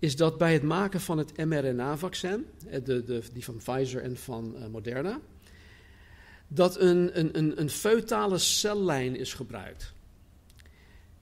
is 0.00 0.16
dat 0.16 0.38
bij 0.38 0.52
het 0.52 0.62
maken 0.62 1.00
van 1.00 1.18
het 1.18 1.36
mRNA-vaccin, 1.36 2.46
die 3.32 3.44
van 3.44 3.56
Pfizer 3.56 4.02
en 4.02 4.16
van 4.16 4.54
uh, 4.56 4.66
Moderna, 4.66 5.20
dat 6.48 6.80
een, 6.80 7.18
een, 7.18 7.38
een, 7.38 7.60
een 7.60 7.70
feutale 7.70 8.38
cellijn 8.38 9.16
is 9.16 9.34
gebruikt. 9.34 9.92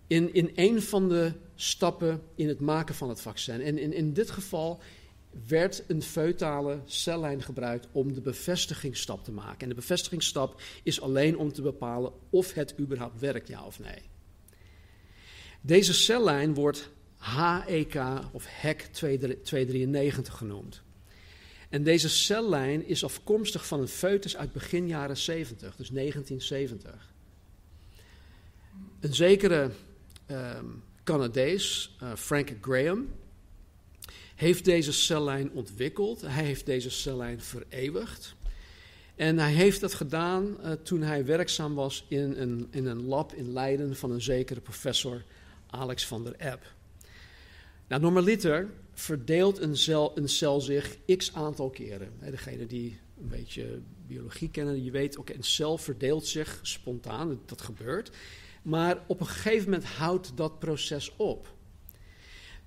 In, 0.06 0.34
in 0.34 0.50
een 0.54 0.82
van 0.82 1.08
de 1.08 1.32
stappen 1.54 2.22
in 2.34 2.48
het 2.48 2.60
maken 2.60 2.94
van 2.94 3.08
het 3.08 3.20
vaccin. 3.20 3.60
En 3.60 3.78
in, 3.78 3.92
in 3.92 4.12
dit 4.12 4.30
geval 4.30 4.80
werd 5.46 5.84
een 5.86 6.02
feutale 6.02 6.80
cellijn 6.84 7.42
gebruikt 7.42 7.88
om 7.92 8.12
de 8.12 8.20
bevestigingsstap 8.20 9.24
te 9.24 9.32
maken. 9.32 9.60
En 9.60 9.68
de 9.68 9.74
bevestigingsstap 9.74 10.60
is 10.82 11.00
alleen 11.00 11.38
om 11.38 11.52
te 11.52 11.62
bepalen 11.62 12.12
of 12.30 12.52
het 12.52 12.74
überhaupt 12.78 13.20
werkt, 13.20 13.48
ja 13.48 13.64
of 13.64 13.78
nee. 13.78 14.02
Deze 15.60 15.94
cellijn 15.94 16.54
wordt 16.54 16.90
HEK 17.18 17.98
of 18.32 18.44
HEC 18.48 18.80
293 18.80 20.36
genoemd. 20.36 20.82
En 21.68 21.82
deze 21.82 22.08
cellijn 22.08 22.86
is 22.86 23.04
afkomstig 23.04 23.66
van 23.66 23.80
een 23.80 23.88
foetus 23.88 24.36
uit 24.36 24.52
begin 24.52 24.86
jaren 24.86 25.16
70, 25.16 25.76
dus 25.76 25.88
1970. 25.88 27.12
Een 29.00 29.14
zekere 29.14 29.70
um, 30.30 30.82
Canadees, 31.04 31.96
uh, 32.02 32.14
Frank 32.14 32.52
Graham, 32.60 33.08
heeft 34.34 34.64
deze 34.64 34.92
cellijn 34.92 35.50
ontwikkeld. 35.50 36.20
Hij 36.20 36.44
heeft 36.44 36.66
deze 36.66 36.90
cellijn 36.90 37.40
vereeuwigd. 37.40 38.34
En 39.14 39.38
hij 39.38 39.52
heeft 39.52 39.80
dat 39.80 39.94
gedaan 39.94 40.56
uh, 40.62 40.72
toen 40.72 41.02
hij 41.02 41.24
werkzaam 41.24 41.74
was 41.74 42.04
in 42.08 42.34
een, 42.36 42.68
in 42.70 42.86
een 42.86 43.04
lab 43.04 43.32
in 43.32 43.52
Leiden 43.52 43.96
van 43.96 44.10
een 44.10 44.22
zekere 44.22 44.60
professor 44.60 45.24
Alex 45.66 46.06
van 46.06 46.24
der 46.24 46.34
Epp. 46.34 46.76
Nou, 47.88 48.02
normaliter 48.02 48.68
verdeelt 48.92 49.58
een 49.60 49.76
cel, 49.76 50.18
een 50.18 50.28
cel 50.28 50.60
zich 50.60 50.98
x 51.16 51.34
aantal 51.34 51.70
keren. 51.70 52.12
Degene 52.20 52.66
die 52.66 52.98
een 53.20 53.28
beetje 53.28 53.80
biologie 54.06 54.50
kennen, 54.50 54.84
je 54.84 54.90
weet, 54.90 55.16
oké, 55.16 55.34
een 55.34 55.42
cel 55.42 55.78
verdeelt 55.78 56.26
zich 56.26 56.58
spontaan, 56.62 57.40
dat 57.46 57.60
gebeurt. 57.60 58.10
Maar 58.62 58.98
op 59.06 59.20
een 59.20 59.26
gegeven 59.26 59.70
moment 59.70 59.88
houdt 59.88 60.32
dat 60.36 60.58
proces 60.58 61.12
op. 61.16 61.56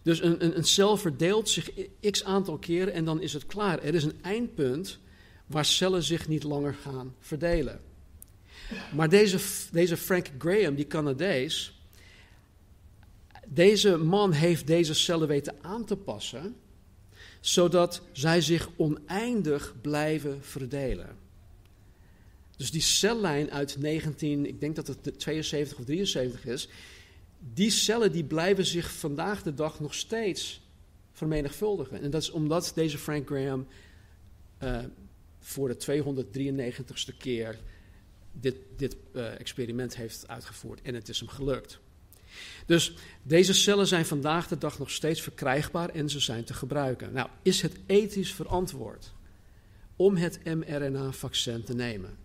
Dus 0.02 0.22
een, 0.22 0.44
een, 0.44 0.58
een 0.58 0.64
cel 0.64 0.98
verdeelt 0.98 1.50
zich 1.50 1.72
x 2.12 2.24
aantal 2.24 2.58
keren 2.58 2.94
en 2.94 3.06
dan 3.06 3.22
is 3.22 3.34
het 3.34 3.46
klaar. 3.46 3.84
Er 3.84 3.96
is 3.96 4.04
een 4.04 4.22
eindpunt 4.22 5.00
waar 5.46 5.66
cellen 5.66 6.04
zich 6.04 6.28
niet 6.28 6.44
langer 6.44 6.74
gaan 6.74 7.16
verdelen. 7.20 7.82
Maar 8.96 9.10
deze, 9.10 9.40
deze 9.72 9.98
Frank 9.98 10.30
Graham, 10.38 10.76
die 10.76 10.88
Canadees, 10.88 11.81
deze 13.54 13.98
man 13.98 14.32
heeft 14.32 14.68
deze 14.68 14.94
cellen 14.94 15.28
weten 15.28 15.56
aan 15.62 15.86
te 15.86 15.96
passen, 15.96 16.56
zodat 17.40 18.02
zij 18.12 18.42
zich 18.42 18.70
oneindig 18.76 19.76
blijven 19.82 20.44
verdelen. 20.44 21.18
Dus 22.58 22.72
die 22.72 22.82
cellijn 22.82 23.52
uit 23.52 23.78
19, 23.80 24.46
ik 24.46 24.60
denk 24.60 24.76
dat 24.76 24.88
het 24.88 25.20
72 25.20 25.78
of 25.78 25.86
73 25.86 26.46
is, 26.46 26.70
die 27.54 27.70
cellen 27.70 28.12
die 28.12 28.24
blijven 28.24 28.66
zich 28.66 28.92
vandaag 28.92 29.44
de 29.44 29.54
dag 29.54 29.80
nog 29.80 29.94
steeds 29.94 30.62
vermenigvuldigen. 31.12 32.02
En 32.02 32.10
dat 32.10 32.22
is 32.22 32.32
omdat 32.32 32.72
deze 32.76 32.98
Frank 32.98 33.28
Graham 33.28 33.68
uh, 34.64 34.84
voor 35.40 35.68
de 35.68 36.04
293ste 36.26 37.18
keer 37.18 37.60
dit, 38.32 38.56
dit 38.78 38.96
uh, 39.14 39.40
experiment 39.40 39.96
heeft 39.96 40.28
uitgevoerd. 40.28 40.82
En 40.82 40.94
het 40.96 41.10
is 41.10 41.20
hem 41.20 41.30
gelukt. 41.30 41.80
Dus 42.66 42.94
deze 43.24 43.54
cellen 43.54 43.88
zijn 43.88 44.06
vandaag 44.06 44.48
de 44.48 44.58
dag 44.58 44.80
nog 44.80 44.92
steeds 44.92 45.22
verkrijgbaar 45.22 45.90
en 45.90 46.10
ze 46.10 46.20
zijn 46.20 46.44
te 46.44 46.54
gebruiken. 46.54 47.14
Nou, 47.14 47.30
is 47.42 47.62
het 47.62 47.76
ethisch 47.86 48.34
verantwoord 48.34 49.14
om 49.96 50.16
het 50.16 50.44
mRNA-vaccin 50.44 51.64
te 51.64 51.74
nemen? 51.74 52.18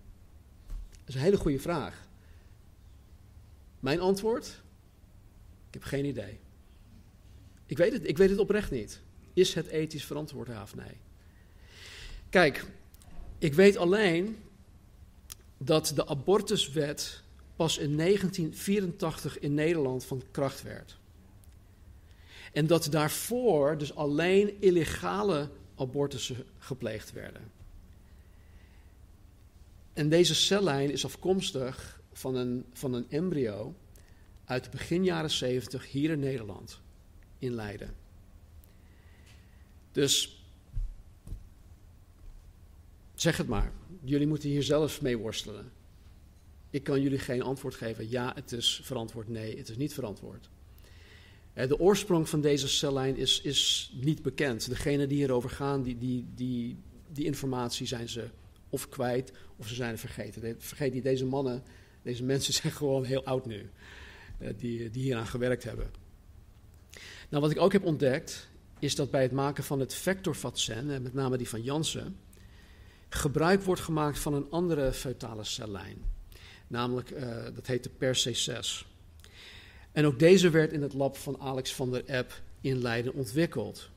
Dat 0.91 1.09
is 1.09 1.15
een 1.15 1.21
hele 1.21 1.37
goede 1.37 1.59
vraag. 1.59 2.09
Mijn 3.81 4.01
antwoord? 4.01 4.47
Ik 5.67 5.75
heb 5.75 5.83
geen 5.83 6.05
idee. 6.05 6.39
Ik 7.67 7.77
weet 7.77 7.93
het, 7.93 8.09
ik 8.09 8.17
weet 8.17 8.31
het 8.31 8.39
oprecht 8.39 8.71
niet. 8.71 9.01
Is 9.33 9.55
het 9.55 9.67
ethisch 9.67 10.05
verantwoord, 10.05 10.49
ja 10.49 10.63
of 10.63 10.75
nee? 10.75 10.97
Kijk, 12.31 12.65
ik 13.39 13.55
weet 13.55 13.77
alleen 13.77 14.39
dat 15.59 15.93
de 15.95 16.07
abortuswet 16.07 17.23
pas 17.57 17.79
in 17.79 17.97
1984 17.97 19.39
in 19.39 19.55
Nederland 19.55 20.05
van 20.05 20.23
kracht 20.31 20.63
werd. 20.63 20.99
En 22.53 22.67
dat 22.67 22.87
daarvoor 22.91 23.79
dus 23.79 23.95
alleen 23.95 24.61
illegale 24.61 25.49
abortussen 25.77 26.37
gepleegd 26.59 27.13
werden. 27.13 27.51
En 29.93 30.09
deze 30.09 30.35
cellijn 30.35 30.91
is 30.91 31.05
afkomstig 31.05 32.01
van 32.13 32.35
een, 32.35 32.65
van 32.73 32.95
een 32.95 33.07
embryo 33.09 33.75
uit 34.45 34.71
begin 34.71 35.05
jaren 35.05 35.31
70 35.31 35.91
hier 35.91 36.11
in 36.11 36.19
Nederland, 36.19 36.81
in 37.39 37.55
Leiden. 37.55 37.95
Dus 39.93 40.45
zeg 43.15 43.37
het 43.37 43.49
maar, 43.49 43.73
jullie 44.05 44.27
moeten 44.27 44.49
hier 44.49 44.63
zelf 44.63 45.03
mee 45.03 45.19
worstelen. 45.19 45.73
Ik 46.77 46.83
kan 46.83 47.01
jullie 47.01 47.19
geen 47.19 47.43
antwoord 47.43 47.75
geven. 47.75 48.11
Ja, 48.11 48.33
het 48.35 48.53
is 48.53 48.81
verantwoord. 48.83 49.29
Nee, 49.29 49.59
het 49.59 49.69
is 49.69 49.77
niet 49.77 49.95
verantwoord. 49.95 50.49
De 51.53 51.79
oorsprong 51.79 52.29
van 52.29 52.41
deze 52.41 52.69
cellijn 52.69 53.17
is, 53.17 53.41
is 53.41 53.93
niet 54.01 54.23
bekend. 54.23 54.69
Degenen 54.69 55.09
die 55.09 55.19
hierover 55.19 55.51
gaan, 55.51 55.83
die, 55.83 55.99
die, 55.99 56.27
die, 56.35 56.77
die 57.13 57.25
informatie 57.25 57.87
zijn 57.87 58.09
ze 58.09 58.29
of 58.69 58.89
kwijt 58.89 59.33
of 59.57 59.69
ze 59.69 59.75
zijn 59.75 59.91
het 59.91 60.01
vergeten. 60.01 60.57
Vergeet 60.59 60.93
niet, 60.93 61.03
deze 61.03 61.25
mannen, 61.25 61.63
deze 62.03 62.25
mensen 62.25 62.55
zijn 62.63 62.73
gewoon 62.73 63.05
heel 63.05 63.25
oud 63.25 63.47
nu, 63.47 63.71
die, 64.57 64.91
die 64.91 65.03
hieraan 65.03 65.27
gewerkt 65.27 65.65
hebben. 65.65 65.91
Nou, 67.29 67.43
wat 67.43 67.51
ik 67.51 67.61
ook 67.61 67.73
heb 67.73 67.85
ontdekt, 67.85 68.49
is 68.79 68.95
dat 68.95 69.11
bij 69.11 69.23
het 69.23 69.33
maken 69.33 69.65
van 69.65 69.81
het 69.81 69.95
vectorvaccin, 69.95 70.87
met 70.87 71.15
name 71.15 71.37
die 71.37 71.49
van 71.49 71.63
Janssen, 71.63 72.17
gebruik 73.09 73.63
wordt 73.63 73.81
gemaakt 73.81 74.19
van 74.19 74.35
een 74.35 74.51
andere 74.51 74.93
feutale 74.93 75.45
cellijn. 75.45 76.16
Namelijk, 76.67 77.11
uh, 77.11 77.45
dat 77.55 77.67
heet 77.67 77.83
de 77.83 77.91
PER-C6. 77.91 78.87
En 79.93 80.07
ook 80.07 80.19
deze 80.19 80.51
werd 80.51 80.73
in 80.73 80.83
het 80.83 80.93
lab 80.93 81.17
van 81.17 81.41
Alex 81.41 81.75
van 81.75 81.91
der 81.91 82.05
Epp 82.05 82.43
in 82.61 82.83
Leiden 82.83 83.15
ontwikkeld. 83.15 83.89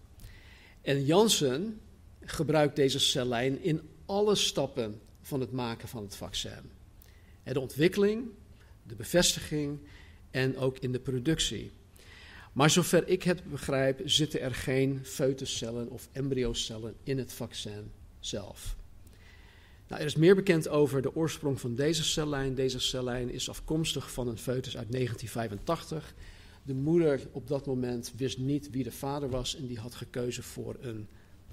En 0.81 1.05
Janssen 1.05 1.81
gebruikt 2.21 2.75
deze 2.75 2.99
cellijn 2.99 3.63
in 3.63 3.81
alle 4.05 4.35
stappen 4.35 5.01
van 5.21 5.39
het 5.39 5.51
maken 5.51 5.87
van 5.87 6.03
het 6.03 6.15
vaccin. 6.15 6.71
De 7.43 7.59
ontwikkeling, 7.59 8.27
de 8.83 8.95
bevestiging 8.95 9.79
en 10.31 10.57
ook 10.57 10.77
in 10.77 10.91
de 10.91 10.99
productie. 10.99 11.71
Maar 12.53 12.69
zover 12.69 13.07
ik 13.07 13.23
het 13.23 13.49
begrijp, 13.49 14.01
zitten 14.05 14.41
er 14.41 14.55
geen 14.55 15.05
foetuscellen 15.05 15.89
of 15.89 16.09
embryocellen 16.11 16.95
in 17.03 17.17
het 17.17 17.33
vaccin 17.33 17.91
zelf. 18.19 18.77
Nou, 19.89 20.01
er 20.01 20.07
is 20.07 20.15
meer 20.15 20.35
bekend 20.35 20.67
over 20.67 21.01
de 21.01 21.15
oorsprong 21.15 21.59
van 21.59 21.75
deze 21.75 22.03
cellijn. 22.03 22.55
Deze 22.55 22.79
cellijn 22.79 23.29
is 23.29 23.49
afkomstig 23.49 24.11
van 24.11 24.27
een 24.27 24.37
foetus 24.37 24.77
uit 24.77 24.91
1985. 24.91 26.13
De 26.63 26.73
moeder 26.73 27.27
op 27.31 27.47
dat 27.47 27.65
moment 27.65 28.13
wist 28.15 28.37
niet 28.37 28.69
wie 28.69 28.83
de 28.83 28.91
vader 28.91 29.29
was 29.29 29.55
en 29.55 29.67
die 29.67 29.79
had 29.79 29.95
gekozen 29.95 30.43
voor 30.43 30.75
een 30.81 31.07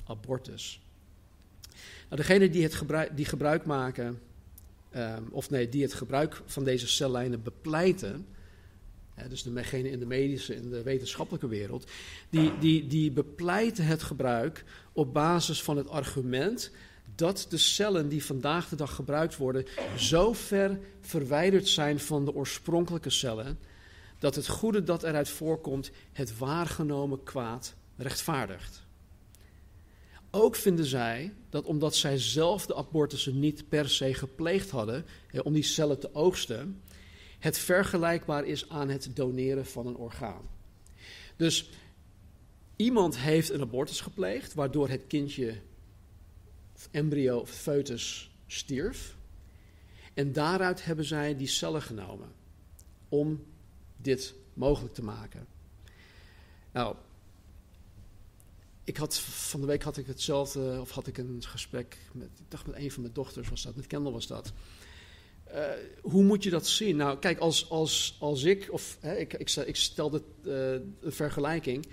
abortus. 0.05 0.81
Nou, 2.05 2.16
degenen 2.16 2.52
die, 2.52 2.62
het 2.62 2.75
gebruik, 2.75 3.16
die 3.16 3.25
gebruik 3.25 3.64
maken, 3.64 4.21
um, 4.97 5.28
of 5.31 5.50
nee, 5.50 5.69
die 5.69 5.83
het 5.83 5.95
gebruik 5.95 6.43
van 6.47 6.64
deze 6.64 6.87
cellijnen 6.87 7.43
bepleiten, 7.43 8.26
dus 9.28 9.43
degenen 9.43 9.90
in 9.90 9.99
de 9.99 10.07
medische 10.07 10.55
en 10.55 10.71
de 10.71 10.83
wetenschappelijke 10.83 11.49
wereld, 11.49 11.90
die, 12.31 12.59
die, 12.59 12.87
die 12.87 13.11
bepleiten 13.11 13.85
het 13.85 14.02
gebruik 14.02 14.64
op 14.93 15.12
basis 15.12 15.62
van 15.62 15.76
het 15.76 15.88
argument 15.88 16.71
dat 17.16 17.46
de 17.49 17.58
cellen 17.58 18.08
die 18.08 18.25
vandaag 18.25 18.68
de 18.68 18.76
dag 18.76 18.94
gebruikt 18.94 19.37
worden 19.37 19.64
zo 19.96 20.32
ver 20.32 20.78
verwijderd 21.00 21.68
zijn 21.68 22.00
van 22.00 22.25
de 22.25 22.35
oorspronkelijke 22.35 23.11
cellen, 23.11 23.58
dat 24.18 24.35
het 24.35 24.49
goede 24.49 24.82
dat 24.82 25.02
eruit 25.02 25.28
voorkomt 25.28 25.90
het 26.12 26.38
waargenomen 26.38 27.23
kwaad 27.23 27.75
rechtvaardigt. 27.96 28.85
Ook 30.30 30.56
vinden 30.56 30.85
zij 30.85 31.35
dat 31.50 31.64
omdat 31.64 31.96
zij 31.96 32.18
zelf 32.18 32.66
de 32.66 32.75
abortussen 32.75 33.38
niet 33.38 33.68
per 33.68 33.88
se 33.88 34.14
gepleegd 34.14 34.70
hadden, 34.70 35.04
om 35.42 35.52
die 35.52 35.62
cellen 35.62 35.99
te 35.99 36.14
oogsten, 36.14 36.82
het 37.38 37.58
vergelijkbaar 37.58 38.44
is 38.44 38.68
aan 38.68 38.88
het 38.88 39.11
doneren 39.14 39.66
van 39.66 39.87
een 39.87 39.96
orgaan. 39.96 40.49
Dus 41.37 41.70
iemand 42.76 43.18
heeft 43.18 43.50
een 43.50 43.61
abortus 43.61 44.00
gepleegd, 44.00 44.54
waardoor 44.54 44.88
het 44.88 45.06
kindje 45.06 45.54
embryo 46.90 47.38
of 47.38 47.50
foetus 47.50 48.30
stierf. 48.47 49.16
En 50.14 50.33
daaruit 50.33 50.85
hebben 50.85 51.04
zij 51.04 51.37
die 51.37 51.47
cellen 51.47 51.83
genomen 51.83 52.33
om 53.09 53.45
dit 53.97 54.35
mogelijk 54.54 54.95
te 54.95 55.02
maken. 55.02 55.47
Nou, 56.73 56.97
ik 58.85 58.97
had, 58.97 59.18
van 59.18 59.61
de 59.61 59.66
week 59.66 59.83
had 59.83 59.97
ik 59.97 60.06
hetzelfde, 60.06 60.78
of 60.80 60.90
had 60.90 61.06
ik 61.06 61.18
een 61.18 61.42
gesprek 61.47 61.99
met, 62.12 62.28
ik 62.38 62.50
dacht 62.50 62.66
met 62.66 62.76
een 62.76 62.90
van 62.90 63.02
mijn 63.02 63.14
dochters 63.14 63.49
was 63.49 63.62
dat, 63.62 63.76
met 63.76 63.87
Kendall 63.87 64.12
was 64.12 64.26
dat. 64.26 64.52
Uh, 65.54 65.69
hoe 66.02 66.23
moet 66.23 66.43
je 66.43 66.50
dat 66.50 66.67
zien? 66.67 66.97
Nou, 66.97 67.19
kijk, 67.19 67.39
als, 67.39 67.71
als, 67.71 68.17
als 68.21 68.43
ik, 68.43 68.69
of 68.71 68.97
hè, 69.00 69.17
ik, 69.17 69.34
ik, 69.34 69.50
ik 69.50 69.76
stel 69.76 70.10
de, 70.10 70.23
uh, 70.43 70.89
een 71.00 71.12
vergelijking. 71.12 71.86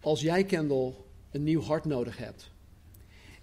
Als 0.00 0.20
jij, 0.20 0.44
Kendall, 0.44 0.94
een 1.30 1.42
nieuw 1.42 1.60
hart 1.60 1.84
nodig 1.84 2.16
hebt, 2.16 2.50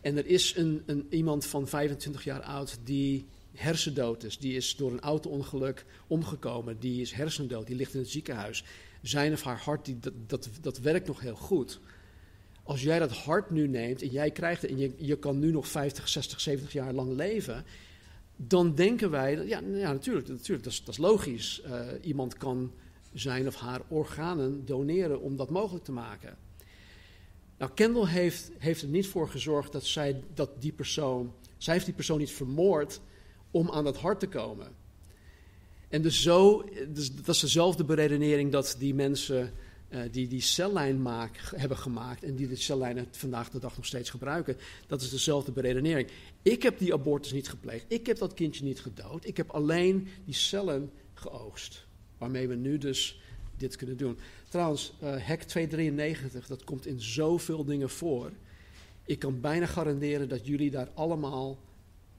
en 0.02 0.18
er 0.18 0.26
is 0.26 0.56
een, 0.56 0.84
een, 0.86 1.08
iemand 1.10 1.46
van 1.46 1.68
25 1.68 2.24
jaar 2.24 2.42
oud 2.42 2.80
die 2.84 3.26
hersendood 3.54 4.24
is. 4.24 4.38
Die 4.38 4.56
is 4.56 4.76
door 4.76 4.92
een 4.92 5.00
auto-ongeluk 5.00 5.86
omgekomen. 6.08 6.80
Die 6.80 7.02
is 7.02 7.12
hersendood. 7.12 7.68
Die 7.68 7.76
ligt 7.76 7.94
in 7.94 8.00
het 8.00 8.10
ziekenhuis. 8.10 8.64
Zijn 9.02 9.34
of 9.34 9.44
haar 9.44 9.60
hart, 9.60 9.86
die, 9.86 10.00
dat, 10.28 10.50
dat, 10.62 10.80
werkt 10.80 11.08
nog 11.08 11.20
heel 11.20 11.36
goed. 11.36 11.80
Als 12.64 12.82
jij 12.82 13.00
dat 13.00 13.12
hart 13.12 13.50
nu 13.50 13.68
neemt 13.68 14.02
en 14.02 14.10
jij 14.10 14.32
krijgt 14.32 14.62
het 14.62 14.72
en 14.72 14.94
je, 14.98 15.18
kan 15.18 15.40
nu 15.40 15.52
nog 15.52 15.68
50, 15.68 16.08
60, 16.08 16.40
70 16.40 16.74
jaar 16.74 16.94
lang 16.94 17.16
leven. 17.16 17.66
Dan 18.36 18.76
denken 18.76 19.10
wij, 19.10 19.46
ja, 19.46 19.60
ja 19.60 19.92
natuurlijk, 19.92 20.28
natuurlijk 20.28 20.64
dat, 20.64 20.74
is, 20.74 20.80
dat 20.84 20.94
is 20.94 20.98
logisch. 20.98 21.62
Uh, 21.66 21.88
iemand 22.02 22.38
kan 22.38 22.72
zijn 23.14 23.48
of 23.48 23.56
haar 23.56 23.82
organen 23.88 24.66
doneren 24.66 25.22
om 25.22 25.36
dat 25.36 25.50
mogelijk 25.50 25.84
te 25.84 25.92
maken. 25.92 26.38
Nou, 27.62 27.74
Kendall 27.74 28.06
heeft, 28.06 28.52
heeft 28.58 28.82
er 28.82 28.88
niet 28.88 29.08
voor 29.08 29.30
gezorgd 29.30 29.72
dat, 29.72 29.86
zij, 29.86 30.24
dat 30.34 30.62
die 30.62 30.72
persoon, 30.72 31.34
zij 31.58 31.74
heeft 31.74 31.86
die 31.86 31.96
persoon 31.96 32.18
niet 32.18 32.32
vermoord 32.32 33.02
om 33.52 33.72
aan 33.72 33.84
dat 33.84 33.98
hart 33.98 34.20
te 34.20 34.28
komen. 34.28 34.68
En 35.90 36.02
dus 36.02 36.22
zo, 36.22 36.70
dus 36.88 37.16
dat 37.16 37.36
is 37.36 37.42
dezelfde 37.42 37.84
beredenering 37.84 38.52
dat 38.52 38.76
die 38.80 38.94
mensen 38.94 39.54
uh, 39.90 40.02
die 40.12 40.28
die 40.28 40.42
cellijn 40.42 41.02
maak, 41.02 41.52
hebben 41.56 41.78
gemaakt 41.78 42.24
en 42.24 42.36
die 42.36 42.48
de 42.48 42.56
cellijnen 42.56 43.08
vandaag 43.12 43.50
de 43.50 43.60
dag 43.60 43.76
nog 43.76 43.86
steeds 43.86 44.10
gebruiken, 44.10 44.58
dat 44.88 45.02
is 45.02 45.10
dezelfde 45.10 45.52
beredenering. 45.52 46.10
Ik 46.42 46.64
heb 46.64 46.80
die 46.80 46.94
abortus 46.94 47.32
niet 47.32 47.50
gepleegd, 47.50 47.86
ik 47.88 48.06
heb 48.06 48.18
dat 48.18 48.34
kindje 48.34 48.64
niet 48.64 48.80
gedood, 48.80 49.28
ik 49.28 49.38
heb 49.38 49.50
alleen 49.50 50.08
die 50.26 50.36
cellen 50.36 50.92
geoogst, 51.14 51.86
waarmee 52.18 52.48
we 52.48 52.56
nu 52.56 52.78
dus 52.78 53.22
dit 53.62 53.76
kunnen 53.76 53.98
doen. 53.98 54.18
Trouwens, 54.50 54.94
uh, 55.04 55.10
HEC 55.16 55.42
293, 55.42 56.48
dat 56.48 56.64
komt 56.64 56.86
in 56.86 57.02
zoveel 57.02 57.66
dingen 57.66 57.90
voor. 57.90 58.32
Ik 59.06 59.20
kan 59.20 59.42
bijna 59.42 59.66
garanderen 59.66 60.30
dat 60.30 60.48
jullie 60.48 60.72
daar 60.72 60.90
allemaal 60.94 61.58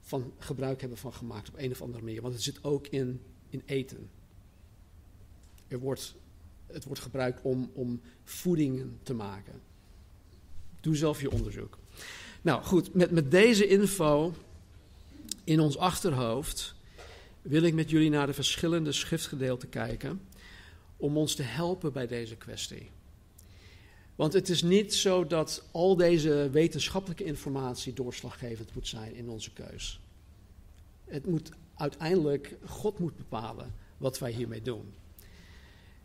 van 0.01 0.33
gebruik 0.37 0.79
hebben 0.79 0.97
van 0.97 1.13
gemaakt 1.13 1.49
op 1.49 1.57
een 1.57 1.71
of 1.71 1.81
andere 1.81 2.03
manier. 2.03 2.21
Want 2.21 2.33
het 2.33 2.43
zit 2.43 2.63
ook 2.63 2.87
in, 2.87 3.21
in 3.49 3.61
eten. 3.65 4.09
Er 5.67 5.79
wordt, 5.79 6.15
het 6.67 6.83
wordt 6.83 7.01
gebruikt 7.01 7.41
om, 7.41 7.71
om 7.73 8.01
voedingen 8.23 8.99
te 9.03 9.13
maken. 9.13 9.61
Doe 10.81 10.95
zelf 10.95 11.21
je 11.21 11.31
onderzoek. 11.31 11.77
Nou 12.41 12.63
goed, 12.63 12.93
met, 12.93 13.11
met 13.11 13.31
deze 13.31 13.67
info 13.67 14.33
in 15.43 15.59
ons 15.59 15.77
achterhoofd 15.77 16.75
wil 17.41 17.63
ik 17.63 17.73
met 17.73 17.89
jullie 17.89 18.09
naar 18.09 18.27
de 18.27 18.33
verschillende 18.33 18.91
schriftgedeelten 18.91 19.69
kijken 19.69 20.21
om 21.03 21.17
ons 21.17 21.35
te 21.35 21.43
helpen 21.43 21.93
bij 21.93 22.07
deze 22.07 22.35
kwestie. 22.35 22.89
Want 24.15 24.33
het 24.33 24.49
is 24.49 24.61
niet 24.61 24.93
zo 24.93 25.27
dat 25.27 25.63
al 25.71 25.95
deze 25.95 26.49
wetenschappelijke 26.51 27.23
informatie 27.23 27.93
doorslaggevend 27.93 28.73
moet 28.73 28.87
zijn 28.87 29.15
in 29.15 29.29
onze 29.29 29.51
keus. 29.51 29.99
Het 31.05 31.25
moet 31.25 31.51
uiteindelijk, 31.75 32.55
God 32.65 32.99
moet 32.99 33.17
bepalen 33.17 33.73
wat 33.97 34.19
wij 34.19 34.31
hiermee 34.31 34.61
doen. 34.61 34.93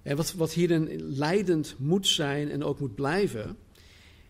En 0.02 0.16
wat, 0.16 0.32
wat 0.32 0.52
hierin 0.52 1.02
leidend 1.16 1.74
moet 1.78 2.06
zijn 2.06 2.50
en 2.50 2.64
ook 2.64 2.80
moet 2.80 2.94
blijven, 2.94 3.58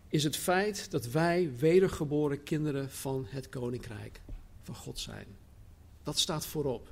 is 0.09 0.25
het 0.25 0.37
feit 0.37 0.91
dat 0.91 1.07
wij 1.07 1.51
wedergeboren 1.59 2.43
kinderen 2.43 2.91
van 2.91 3.27
het 3.29 3.49
koninkrijk 3.49 4.21
van 4.63 4.75
God 4.75 4.99
zijn. 4.99 5.27
Dat 6.03 6.19
staat 6.19 6.47
voorop. 6.47 6.89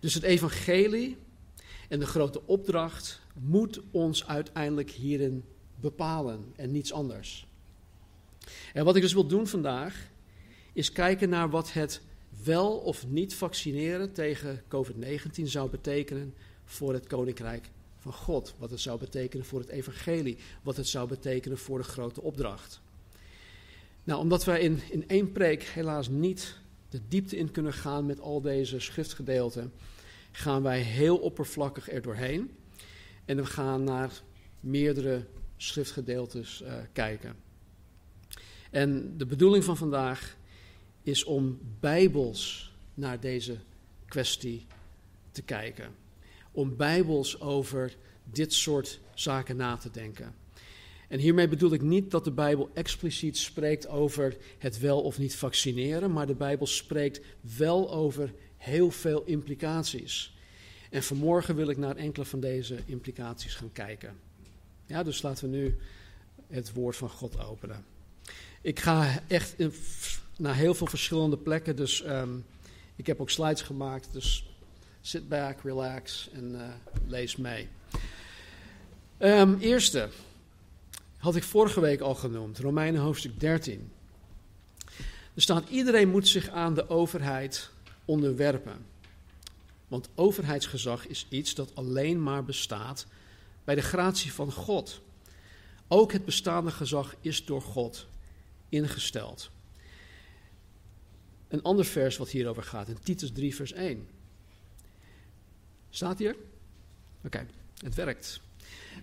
Dus 0.00 0.14
het 0.14 0.22
evangelie 0.22 1.16
en 1.90 1.98
de 1.98 2.06
grote 2.06 2.46
opdracht 2.46 3.20
moet 3.34 3.80
ons 3.90 4.26
uiteindelijk 4.26 4.90
hierin 4.90 5.44
bepalen 5.80 6.52
en 6.56 6.70
niets 6.70 6.92
anders. 6.92 7.46
En 8.72 8.84
wat 8.84 8.96
ik 8.96 9.02
dus 9.02 9.12
wil 9.12 9.26
doen 9.26 9.46
vandaag, 9.46 10.08
is 10.72 10.92
kijken 10.92 11.28
naar 11.28 11.50
wat 11.50 11.72
het 11.72 12.00
wel 12.44 12.76
of 12.76 13.06
niet 13.06 13.34
vaccineren 13.34 14.12
tegen 14.12 14.62
COVID-19 14.68 15.42
zou 15.42 15.70
betekenen 15.70 16.34
voor 16.64 16.92
het 16.92 17.06
koninkrijk 17.06 17.70
van 17.98 18.12
God. 18.12 18.54
Wat 18.58 18.70
het 18.70 18.80
zou 18.80 18.98
betekenen 18.98 19.46
voor 19.46 19.60
het 19.60 19.68
evangelie. 19.68 20.36
Wat 20.62 20.76
het 20.76 20.88
zou 20.88 21.08
betekenen 21.08 21.58
voor 21.58 21.78
de 21.78 21.84
grote 21.84 22.20
opdracht. 22.20 22.80
Nou, 24.04 24.20
omdat 24.20 24.44
wij 24.44 24.60
in, 24.60 24.80
in 24.90 25.08
één 25.08 25.32
preek 25.32 25.62
helaas 25.62 26.08
niet 26.08 26.56
de 26.88 27.00
diepte 27.08 27.36
in 27.36 27.50
kunnen 27.50 27.72
gaan 27.72 28.06
met 28.06 28.20
al 28.20 28.40
deze 28.40 28.80
schriftgedeelten, 28.80 29.72
gaan 30.32 30.62
wij 30.62 30.80
heel 30.80 31.16
oppervlakkig 31.16 31.90
er 31.90 32.02
doorheen. 32.02 32.50
En 33.24 33.36
we 33.36 33.46
gaan 33.46 33.84
naar 33.84 34.10
meerdere 34.60 35.26
schriftgedeeltes 35.56 36.62
uh, 36.62 36.74
kijken. 36.92 37.36
En 38.70 39.16
de 39.16 39.26
bedoeling 39.26 39.64
van 39.64 39.76
vandaag 39.76 40.36
is 41.02 41.24
om 41.24 41.58
bijbels 41.80 42.72
naar 42.94 43.20
deze 43.20 43.56
kwestie 44.06 44.66
te 45.32 45.42
kijken. 45.42 45.94
Om 46.52 46.76
bijbels 46.76 47.40
over 47.40 47.96
dit 48.24 48.52
soort 48.52 49.00
zaken 49.14 49.56
na 49.56 49.76
te 49.76 49.90
denken. 49.90 50.34
En 51.08 51.18
hiermee 51.18 51.48
bedoel 51.48 51.72
ik 51.72 51.82
niet 51.82 52.10
dat 52.10 52.24
de 52.24 52.30
Bijbel 52.30 52.70
expliciet 52.74 53.38
spreekt 53.38 53.88
over 53.88 54.36
het 54.58 54.78
wel 54.78 55.02
of 55.02 55.18
niet 55.18 55.36
vaccineren, 55.36 56.12
maar 56.12 56.26
de 56.26 56.34
Bijbel 56.34 56.66
spreekt 56.66 57.20
wel 57.56 57.92
over 57.92 58.32
heel 58.60 58.90
veel 58.90 59.22
implicaties. 59.24 60.34
En 60.90 61.02
vanmorgen 61.02 61.56
wil 61.56 61.68
ik 61.68 61.76
naar 61.76 61.96
enkele 61.96 62.24
van 62.24 62.40
deze 62.40 62.78
implicaties 62.86 63.54
gaan 63.54 63.72
kijken. 63.72 64.18
Ja, 64.86 65.02
dus 65.02 65.22
laten 65.22 65.50
we 65.50 65.56
nu 65.56 65.76
het 66.46 66.72
woord 66.72 66.96
van 66.96 67.10
God 67.10 67.38
openen. 67.38 67.84
Ik 68.60 68.80
ga 68.80 69.22
echt 69.26 69.54
naar 70.36 70.54
heel 70.54 70.74
veel 70.74 70.86
verschillende 70.86 71.36
plekken, 71.36 71.76
dus 71.76 72.02
ehm, 72.02 72.36
ik 72.96 73.06
heb 73.06 73.20
ook 73.20 73.30
slides 73.30 73.62
gemaakt. 73.62 74.08
Dus 74.12 74.50
sit 75.00 75.28
back, 75.28 75.60
relax 75.62 76.30
en 76.32 76.52
uh, 76.52 76.68
lees 77.06 77.36
mee. 77.36 77.68
Um, 79.18 79.58
eerste, 79.58 80.08
had 81.16 81.36
ik 81.36 81.42
vorige 81.42 81.80
week 81.80 82.00
al 82.00 82.14
genoemd, 82.14 82.58
Romeinen 82.58 83.00
hoofdstuk 83.00 83.40
13. 83.40 83.92
Er 85.34 85.42
staat, 85.42 85.68
iedereen 85.68 86.08
moet 86.08 86.28
zich 86.28 86.48
aan 86.48 86.74
de 86.74 86.88
overheid 86.88 87.70
onderwerpen. 88.10 88.86
Want 89.88 90.08
overheidsgezag 90.14 91.06
is 91.06 91.26
iets 91.28 91.54
dat 91.54 91.74
alleen 91.74 92.22
maar 92.22 92.44
bestaat 92.44 93.06
bij 93.64 93.74
de 93.74 93.82
gratie 93.82 94.32
van 94.32 94.52
God. 94.52 95.00
Ook 95.88 96.12
het 96.12 96.24
bestaande 96.24 96.70
gezag 96.70 97.14
is 97.20 97.44
door 97.44 97.62
God 97.62 98.06
ingesteld. 98.68 99.50
Een 101.48 101.62
ander 101.62 101.84
vers 101.84 102.16
wat 102.16 102.28
hierover 102.28 102.62
gaat, 102.62 102.88
in 102.88 102.98
Titus 103.02 103.32
3, 103.32 103.54
vers 103.54 103.72
1. 103.72 104.08
Staat 105.90 106.18
hier? 106.18 106.36
Oké, 107.24 107.46
het 107.82 107.94
werkt. 107.94 108.40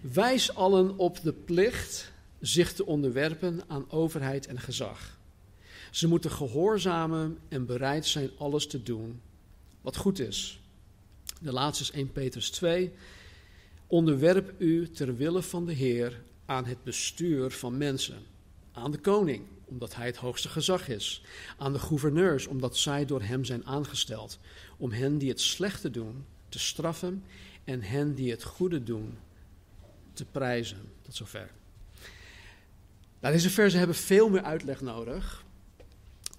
Wijs 0.02 0.56
allen 0.56 0.98
op 0.98 1.22
de 1.22 1.34
plicht 1.34 2.12
zich 2.40 2.74
te 2.74 2.86
onderwerpen 2.86 3.62
aan 3.68 3.92
overheid 3.92 4.48
en 4.48 4.60
gezag. 4.60 5.17
Ze 5.98 6.08
moeten 6.08 6.32
gehoorzamen 6.32 7.38
en 7.48 7.66
bereid 7.66 8.06
zijn 8.06 8.30
alles 8.38 8.68
te 8.68 8.84
doen 8.84 9.22
wat 9.82 9.98
goed 9.98 10.20
is. 10.20 10.60
De 11.42 11.52
laatste 11.52 11.84
is 11.84 11.92
1 11.92 12.12
Petrus 12.12 12.50
2. 12.50 12.94
Onderwerp 13.88 14.54
u 14.58 14.90
ter 14.90 15.16
wille 15.16 15.42
van 15.42 15.66
de 15.66 15.74
Heer 15.74 16.22
aan 16.46 16.66
het 16.66 16.84
bestuur 16.84 17.52
van 17.52 17.78
mensen. 17.78 18.18
Aan 18.72 18.92
de 18.92 18.98
koning, 18.98 19.46
omdat 19.66 19.96
hij 19.96 20.06
het 20.06 20.16
hoogste 20.16 20.50
gezag 20.50 20.88
is. 20.88 21.24
Aan 21.58 21.74
de 21.74 21.80
gouverneurs, 21.80 22.48
omdat 22.48 22.78
zij 22.78 23.06
door 23.06 23.22
hem 23.22 23.44
zijn 23.44 23.66
aangesteld. 23.66 24.40
Om 24.78 24.92
hen 24.92 25.18
die 25.18 25.30
het 25.30 25.42
slechte 25.42 25.90
doen 25.90 26.26
te 26.50 26.60
straffen 26.60 27.24
en 27.64 27.82
hen 27.82 28.16
die 28.16 28.32
het 28.32 28.44
goede 28.44 28.84
doen 28.84 29.18
te 30.14 30.26
prijzen. 30.26 30.92
Tot 31.02 31.16
zover. 31.16 31.52
Nou, 33.20 33.34
deze 33.34 33.50
versen 33.50 33.80
hebben 33.80 33.98
veel 33.98 34.30
meer 34.30 34.44
uitleg 34.44 34.82
nodig. 34.82 35.46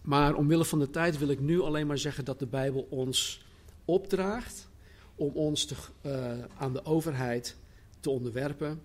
Maar 0.02 0.34
omwille 0.34 0.64
van 0.64 0.78
de 0.78 0.90
tijd 0.90 1.18
wil 1.18 1.28
ik 1.28 1.40
nu 1.40 1.60
alleen 1.60 1.86
maar 1.86 1.98
zeggen 1.98 2.24
dat 2.24 2.38
de 2.38 2.46
Bijbel 2.46 2.86
ons 2.90 3.44
opdraagt 3.84 4.68
om 5.14 5.30
ons 5.34 5.64
te, 5.64 5.74
uh, 6.02 6.44
aan 6.58 6.72
de 6.72 6.84
overheid 6.84 7.56
te 8.00 8.10
onderwerpen 8.10 8.80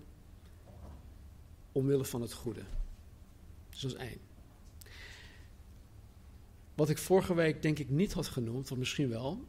omwille 1.74 2.04
van 2.04 2.20
het 2.20 2.32
goede. 2.32 2.62
Dus 3.70 3.80
dat 3.80 3.90
is 3.90 3.96
één. 3.96 4.18
Wat 6.74 6.88
ik 6.88 6.98
vorige 6.98 7.34
week 7.34 7.62
denk 7.62 7.78
ik 7.78 7.90
niet 7.90 8.12
had 8.12 8.26
genoemd, 8.26 8.70
of 8.70 8.78
misschien 8.78 9.08
wel. 9.08 9.44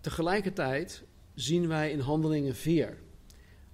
Tegelijkertijd 0.00 1.02
zien 1.34 1.68
wij 1.68 1.90
in 1.90 1.98
Handelingen 1.98 2.54
4. 2.54 2.98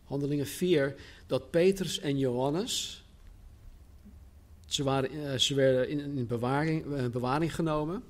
Handelingen 0.05 0.47
4 0.47 0.95
dat 1.27 1.51
Petrus 1.51 1.99
en 1.99 2.19
Johannes, 2.19 3.05
ze, 4.69 5.09
uh, 5.13 5.35
ze 5.35 5.55
werden 5.55 5.89
in, 5.89 5.99
in 6.19 6.27
bewaring, 6.27 6.87
uh, 6.87 7.07
bewaring 7.07 7.55
genomen. 7.55 8.03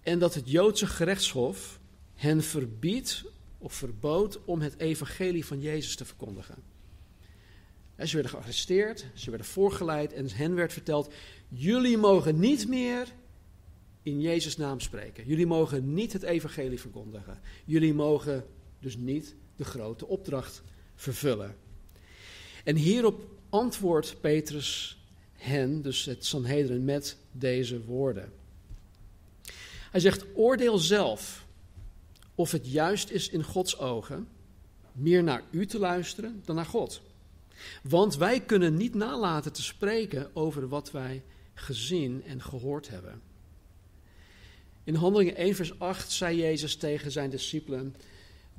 En 0.00 0.18
dat 0.18 0.34
het 0.34 0.50
Joodse 0.50 0.86
gerechtshof 0.86 1.80
hen 2.14 2.42
verbiedt 2.42 3.24
of 3.58 3.72
verbood 3.72 4.44
om 4.44 4.60
het 4.60 4.78
evangelie 4.78 5.46
van 5.46 5.60
Jezus 5.60 5.96
te 5.96 6.04
verkondigen. 6.04 6.54
En 7.94 8.08
ze 8.08 8.14
werden 8.14 8.32
gearresteerd, 8.32 9.06
ze 9.14 9.30
werden 9.30 9.48
voorgeleid 9.48 10.12
en 10.12 10.30
hen 10.30 10.54
werd 10.54 10.72
verteld: 10.72 11.12
jullie 11.48 11.98
mogen 11.98 12.38
niet 12.38 12.68
meer 12.68 13.06
in 14.02 14.20
Jezus' 14.20 14.56
naam 14.56 14.80
spreken. 14.80 15.26
Jullie 15.26 15.46
mogen 15.46 15.94
niet 15.94 16.12
het 16.12 16.22
evangelie 16.22 16.80
verkondigen. 16.80 17.40
Jullie 17.64 17.94
mogen 17.94 18.46
dus 18.78 18.96
niet 18.96 19.34
de 19.56 19.64
grote 19.64 20.06
opdracht 20.06 20.62
vervullen. 20.94 21.56
En 22.64 22.76
hierop 22.76 23.28
antwoordt 23.48 24.20
Petrus 24.20 24.99
hen, 25.40 25.82
dus 25.82 26.04
het 26.04 26.24
Sanhedrin, 26.24 26.84
met 26.84 27.16
deze 27.32 27.84
woorden. 27.84 28.32
Hij 29.90 30.00
zegt: 30.00 30.24
Oordeel 30.34 30.78
zelf 30.78 31.46
of 32.34 32.50
het 32.50 32.70
juist 32.70 33.10
is 33.10 33.28
in 33.28 33.42
Gods 33.42 33.78
ogen 33.78 34.28
meer 34.92 35.22
naar 35.22 35.42
u 35.50 35.66
te 35.66 35.78
luisteren 35.78 36.42
dan 36.44 36.56
naar 36.56 36.66
God. 36.66 37.02
Want 37.82 38.16
wij 38.16 38.40
kunnen 38.40 38.76
niet 38.76 38.94
nalaten 38.94 39.52
te 39.52 39.62
spreken 39.62 40.30
over 40.32 40.68
wat 40.68 40.90
wij 40.90 41.22
gezien 41.54 42.22
en 42.24 42.42
gehoord 42.42 42.88
hebben. 42.88 43.20
In 44.84 44.94
Handelingen 44.94 45.36
1, 45.36 45.54
vers 45.54 45.78
8 45.78 46.12
zei 46.12 46.36
Jezus 46.36 46.76
tegen 46.76 47.10
zijn 47.10 47.30
discipelen 47.30 47.96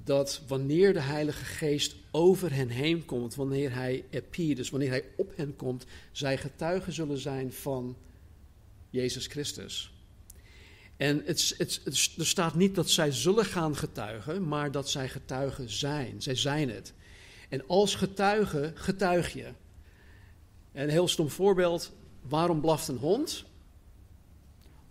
dat 0.03 0.41
wanneer 0.47 0.93
de 0.93 0.99
Heilige 0.99 1.45
Geest 1.45 1.95
over 2.11 2.53
hen 2.53 2.69
heen 2.69 3.05
komt, 3.05 3.35
wanneer 3.35 3.73
hij 3.73 4.05
epi, 4.09 4.55
dus 4.55 4.69
wanneer 4.69 4.89
hij 4.89 5.03
op 5.15 5.33
hen 5.35 5.55
komt, 5.55 5.85
zij 6.11 6.37
getuigen 6.37 6.93
zullen 6.93 7.17
zijn 7.17 7.53
van 7.53 7.95
Jezus 8.89 9.27
Christus. 9.27 9.93
En 10.97 11.21
het, 11.25 11.55
het, 11.57 11.81
het, 11.83 12.13
er 12.17 12.25
staat 12.25 12.55
niet 12.55 12.75
dat 12.75 12.89
zij 12.89 13.11
zullen 13.11 13.45
gaan 13.45 13.75
getuigen, 13.75 14.47
maar 14.47 14.71
dat 14.71 14.89
zij 14.89 15.09
getuigen 15.09 15.69
zijn. 15.69 16.21
Zij 16.21 16.35
zijn 16.35 16.69
het. 16.69 16.93
En 17.49 17.67
als 17.67 17.95
getuige 17.95 18.71
getuig 18.75 19.33
je. 19.33 19.51
een 20.73 20.89
heel 20.89 21.07
stom 21.07 21.29
voorbeeld. 21.29 21.91
Waarom 22.21 22.61
blaft 22.61 22.87
een 22.87 22.97
hond? 22.97 23.45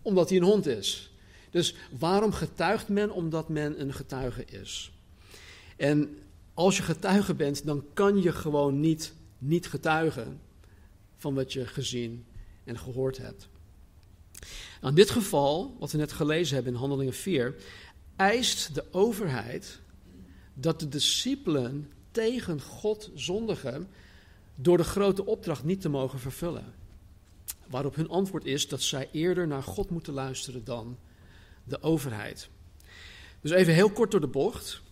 Omdat 0.02 0.28
hij 0.28 0.38
een 0.38 0.44
hond 0.44 0.66
is. 0.66 1.12
Dus 1.50 1.74
waarom 1.98 2.32
getuigt 2.32 2.88
men? 2.88 3.10
Omdat 3.10 3.48
men 3.48 3.80
een 3.80 3.92
getuige 3.92 4.44
is. 4.44 4.92
En 5.80 6.18
als 6.54 6.76
je 6.76 6.82
getuige 6.82 7.34
bent, 7.34 7.66
dan 7.66 7.84
kan 7.94 8.22
je 8.22 8.32
gewoon 8.32 8.80
niet, 8.80 9.12
niet 9.38 9.68
getuigen 9.68 10.40
van 11.16 11.34
wat 11.34 11.52
je 11.52 11.66
gezien 11.66 12.24
en 12.64 12.78
gehoord 12.78 13.18
hebt. 13.18 13.48
Nou, 14.80 14.88
in 14.88 14.94
dit 14.94 15.10
geval, 15.10 15.76
wat 15.78 15.92
we 15.92 15.98
net 15.98 16.12
gelezen 16.12 16.54
hebben 16.54 16.72
in 16.72 16.78
Handelingen 16.78 17.12
4, 17.12 17.54
eist 18.16 18.74
de 18.74 18.84
overheid 18.90 19.80
dat 20.54 20.80
de 20.80 20.88
discipelen 20.88 21.92
tegen 22.10 22.60
God 22.60 23.10
zondigen 23.14 23.88
door 24.54 24.76
de 24.76 24.84
grote 24.84 25.26
opdracht 25.26 25.64
niet 25.64 25.80
te 25.80 25.88
mogen 25.88 26.18
vervullen. 26.18 26.74
Waarop 27.66 27.94
hun 27.94 28.08
antwoord 28.08 28.44
is 28.44 28.68
dat 28.68 28.82
zij 28.82 29.08
eerder 29.12 29.46
naar 29.46 29.62
God 29.62 29.90
moeten 29.90 30.12
luisteren 30.12 30.64
dan 30.64 30.98
de 31.64 31.82
overheid. 31.82 32.48
Dus 33.40 33.50
even 33.50 33.74
heel 33.74 33.90
kort 33.90 34.10
door 34.10 34.20
de 34.20 34.26
bocht. 34.26 34.82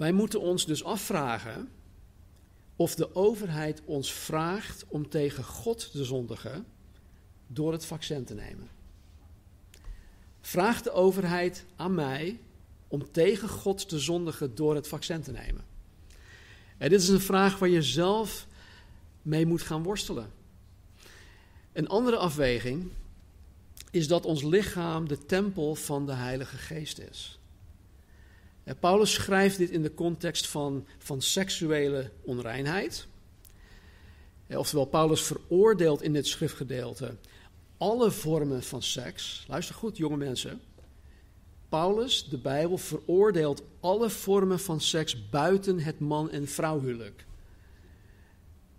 Wij 0.00 0.12
moeten 0.12 0.40
ons 0.40 0.66
dus 0.66 0.84
afvragen 0.84 1.68
of 2.76 2.94
de 2.94 3.14
overheid 3.14 3.82
ons 3.84 4.12
vraagt 4.12 4.84
om 4.88 5.08
tegen 5.08 5.44
God 5.44 5.90
te 5.92 6.04
zondigen 6.04 6.66
door 7.46 7.72
het 7.72 7.84
vaccin 7.84 8.24
te 8.24 8.34
nemen. 8.34 8.68
Vraagt 10.40 10.84
de 10.84 10.92
overheid 10.92 11.64
aan 11.76 11.94
mij 11.94 12.40
om 12.88 13.12
tegen 13.12 13.48
God 13.48 13.88
te 13.88 13.98
zondigen 13.98 14.54
door 14.54 14.74
het 14.74 14.88
vaccin 14.88 15.22
te 15.22 15.32
nemen? 15.32 15.64
En 16.78 16.88
dit 16.88 17.00
is 17.00 17.08
een 17.08 17.20
vraag 17.20 17.58
waar 17.58 17.68
je 17.68 17.82
zelf 17.82 18.46
mee 19.22 19.46
moet 19.46 19.62
gaan 19.62 19.82
worstelen. 19.82 20.32
Een 21.72 21.88
andere 21.88 22.16
afweging 22.16 22.90
is 23.90 24.08
dat 24.08 24.24
ons 24.24 24.42
lichaam 24.42 25.08
de 25.08 25.26
tempel 25.26 25.74
van 25.74 26.06
de 26.06 26.14
Heilige 26.14 26.56
Geest 26.56 26.98
is. 26.98 27.39
Paulus 28.74 29.12
schrijft 29.12 29.58
dit 29.58 29.70
in 29.70 29.82
de 29.82 29.94
context 29.94 30.48
van, 30.48 30.86
van 30.98 31.22
seksuele 31.22 32.10
onreinheid. 32.20 33.06
Oftewel, 34.48 34.84
Paulus 34.84 35.22
veroordeelt 35.22 36.02
in 36.02 36.12
dit 36.12 36.26
schriftgedeelte 36.26 37.16
alle 37.80 38.10
vormen 38.10 38.62
van 38.62 38.82
seks. 38.82 39.44
Luister 39.48 39.74
goed, 39.74 39.96
jonge 39.96 40.16
mensen. 40.16 40.60
Paulus, 41.68 42.28
de 42.28 42.38
Bijbel, 42.38 42.78
veroordeelt 42.78 43.62
alle 43.80 44.10
vormen 44.10 44.60
van 44.60 44.80
seks 44.80 45.28
buiten 45.28 45.78
het 45.78 45.98
man- 45.98 46.30
en 46.30 46.48
vrouwhuwelijk. 46.48 47.24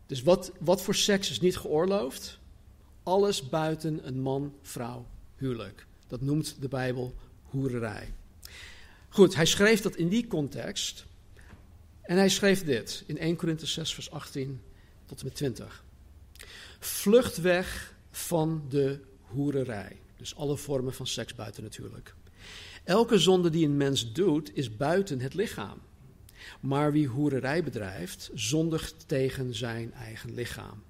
Dus 0.06 0.22
wat, 0.22 0.52
wat 0.60 0.82
voor 0.82 0.96
seks 0.96 1.30
is 1.30 1.40
niet 1.40 1.58
geoorloofd? 1.58 2.40
Alles 3.04 3.50
buiten 3.50 4.08
een 4.08 4.22
man-vrouw 4.22 5.06
huwelijk. 5.36 5.86
Dat 6.08 6.22
noemt 6.22 6.56
de 6.60 6.68
Bijbel 6.68 7.16
hoererij. 7.44 8.14
Goed, 9.14 9.36
hij 9.36 9.46
schreef 9.46 9.82
dat 9.82 9.96
in 9.96 10.08
die 10.08 10.28
context. 10.28 11.06
En 12.02 12.18
hij 12.18 12.30
schreef 12.30 12.64
dit 12.64 13.04
in 13.06 13.18
1 13.18 13.36
Korinthe 13.36 13.66
6, 13.66 13.94
vers 13.94 14.12
18 14.12 14.62
tot 15.06 15.20
en 15.20 15.26
met 15.26 15.36
20. 15.36 15.84
Vlucht 16.80 17.38
weg 17.38 17.96
van 18.12 18.66
de 18.70 19.00
hoererij. 19.22 20.00
Dus 20.18 20.36
alle 20.36 20.58
vormen 20.58 20.94
van 20.94 21.08
seks 21.08 21.36
buiten 21.36 21.64
natuurlijk. 21.64 22.16
Elke 22.84 23.20
zonde 23.20 23.50
die 23.50 23.66
een 23.66 23.78
mens 23.78 24.12
doet, 24.12 24.56
is 24.56 24.78
buiten 24.78 25.20
het 25.20 25.34
lichaam. 25.34 25.82
Maar 26.60 26.92
wie 26.92 27.08
hoererij 27.08 27.64
bedrijft, 27.64 28.30
zondigt 28.34 29.08
tegen 29.08 29.56
zijn 29.56 29.94
eigen 29.94 30.34
lichaam. 30.34 30.84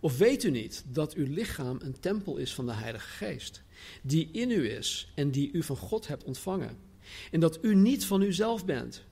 Of 0.00 0.18
weet 0.18 0.44
u 0.44 0.50
niet 0.50 0.84
dat 0.86 1.14
uw 1.14 1.32
lichaam 1.32 1.78
een 1.82 2.00
tempel 2.00 2.36
is 2.36 2.54
van 2.54 2.66
de 2.66 2.72
Heilige 2.74 3.08
Geest, 3.08 3.62
die 4.02 4.28
in 4.32 4.50
u 4.50 4.70
is 4.70 5.12
en 5.14 5.30
die 5.30 5.52
u 5.52 5.62
van 5.62 5.76
God 5.76 6.06
hebt 6.06 6.24
ontvangen? 6.24 6.88
En 7.30 7.40
dat 7.40 7.64
u 7.64 7.74
niet 7.74 8.04
van 8.04 8.22
uzelf 8.22 8.64
bent. 8.64 9.04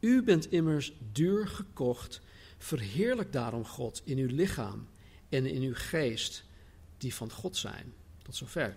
U 0.00 0.22
bent 0.22 0.52
immers 0.52 0.92
duur 1.12 1.48
gekocht. 1.48 2.20
Verheerlijk 2.58 3.32
daarom 3.32 3.64
God 3.64 4.02
in 4.04 4.18
uw 4.18 4.36
lichaam 4.36 4.86
en 5.28 5.46
in 5.46 5.62
uw 5.62 5.74
geest, 5.74 6.44
die 6.98 7.14
van 7.14 7.30
God 7.30 7.56
zijn. 7.56 7.92
Tot 8.22 8.36
zover. 8.36 8.76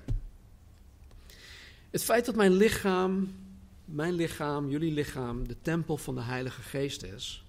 Het 1.89 2.03
feit 2.03 2.25
dat 2.25 2.36
mijn 2.36 2.53
lichaam, 2.53 3.36
mijn 3.86 4.13
lichaam, 4.13 4.69
jullie 4.69 4.91
lichaam, 4.91 5.47
de 5.47 5.55
tempel 5.62 5.97
van 5.97 6.15
de 6.15 6.21
Heilige 6.21 6.62
Geest 6.62 7.03
is. 7.03 7.43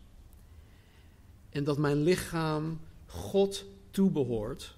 En 1.50 1.64
dat 1.64 1.78
mijn 1.78 2.02
lichaam 2.02 2.80
God 3.06 3.64
toebehoort, 3.90 4.76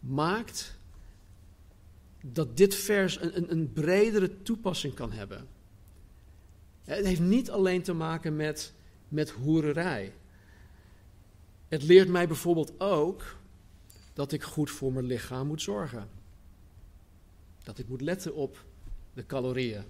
maakt 0.00 0.76
dat 2.20 2.56
dit 2.56 2.74
vers 2.74 3.20
een, 3.20 3.36
een, 3.36 3.50
een 3.50 3.72
bredere 3.72 4.42
toepassing 4.42 4.94
kan 4.94 5.12
hebben. 5.12 5.48
Het 6.84 7.06
heeft 7.06 7.20
niet 7.20 7.50
alleen 7.50 7.82
te 7.82 7.92
maken 7.92 8.36
met, 8.36 8.72
met 9.08 9.30
hoererij. 9.30 10.12
Het 11.68 11.82
leert 11.82 12.08
mij 12.08 12.26
bijvoorbeeld 12.26 12.80
ook 12.80 13.36
dat 14.12 14.32
ik 14.32 14.42
goed 14.42 14.70
voor 14.70 14.92
mijn 14.92 15.06
lichaam 15.06 15.46
moet 15.46 15.62
zorgen. 15.62 16.08
Dat 17.62 17.78
ik 17.78 17.88
moet 17.88 18.00
letten 18.00 18.34
op 18.34 18.64
de 19.14 19.26
calorieën. 19.26 19.84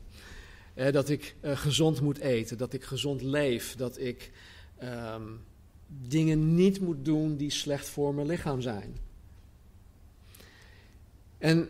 Eh, 0.74 0.92
dat 0.92 1.08
ik 1.08 1.36
eh, 1.40 1.56
gezond 1.56 2.00
moet 2.00 2.18
eten, 2.18 2.58
dat 2.58 2.72
ik 2.72 2.84
gezond 2.84 3.22
leef, 3.22 3.76
dat 3.76 3.98
ik 3.98 4.30
ehm, 4.78 5.28
dingen 5.86 6.54
niet 6.54 6.80
moet 6.80 7.04
doen 7.04 7.36
die 7.36 7.50
slecht 7.50 7.88
voor 7.88 8.14
mijn 8.14 8.26
lichaam 8.26 8.60
zijn. 8.60 8.96
En 11.38 11.68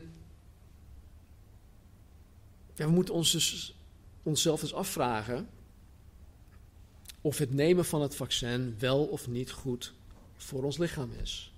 we 2.75 2.87
moeten 2.87 3.15
ons 3.15 3.33
dus, 3.33 3.74
onszelf 4.25 4.61
dus 4.61 4.75
afvragen 4.75 5.49
of 7.21 7.39
het 7.39 7.53
nemen 7.53 7.85
van 7.85 8.03
het 8.03 8.17
vaccin 8.17 8.75
wel 8.79 9.05
of 9.05 9.29
niet 9.29 9.51
goed 9.51 9.93
voor 10.37 10.63
ons 10.63 10.79
lichaam 10.79 11.13
is. 11.23 11.53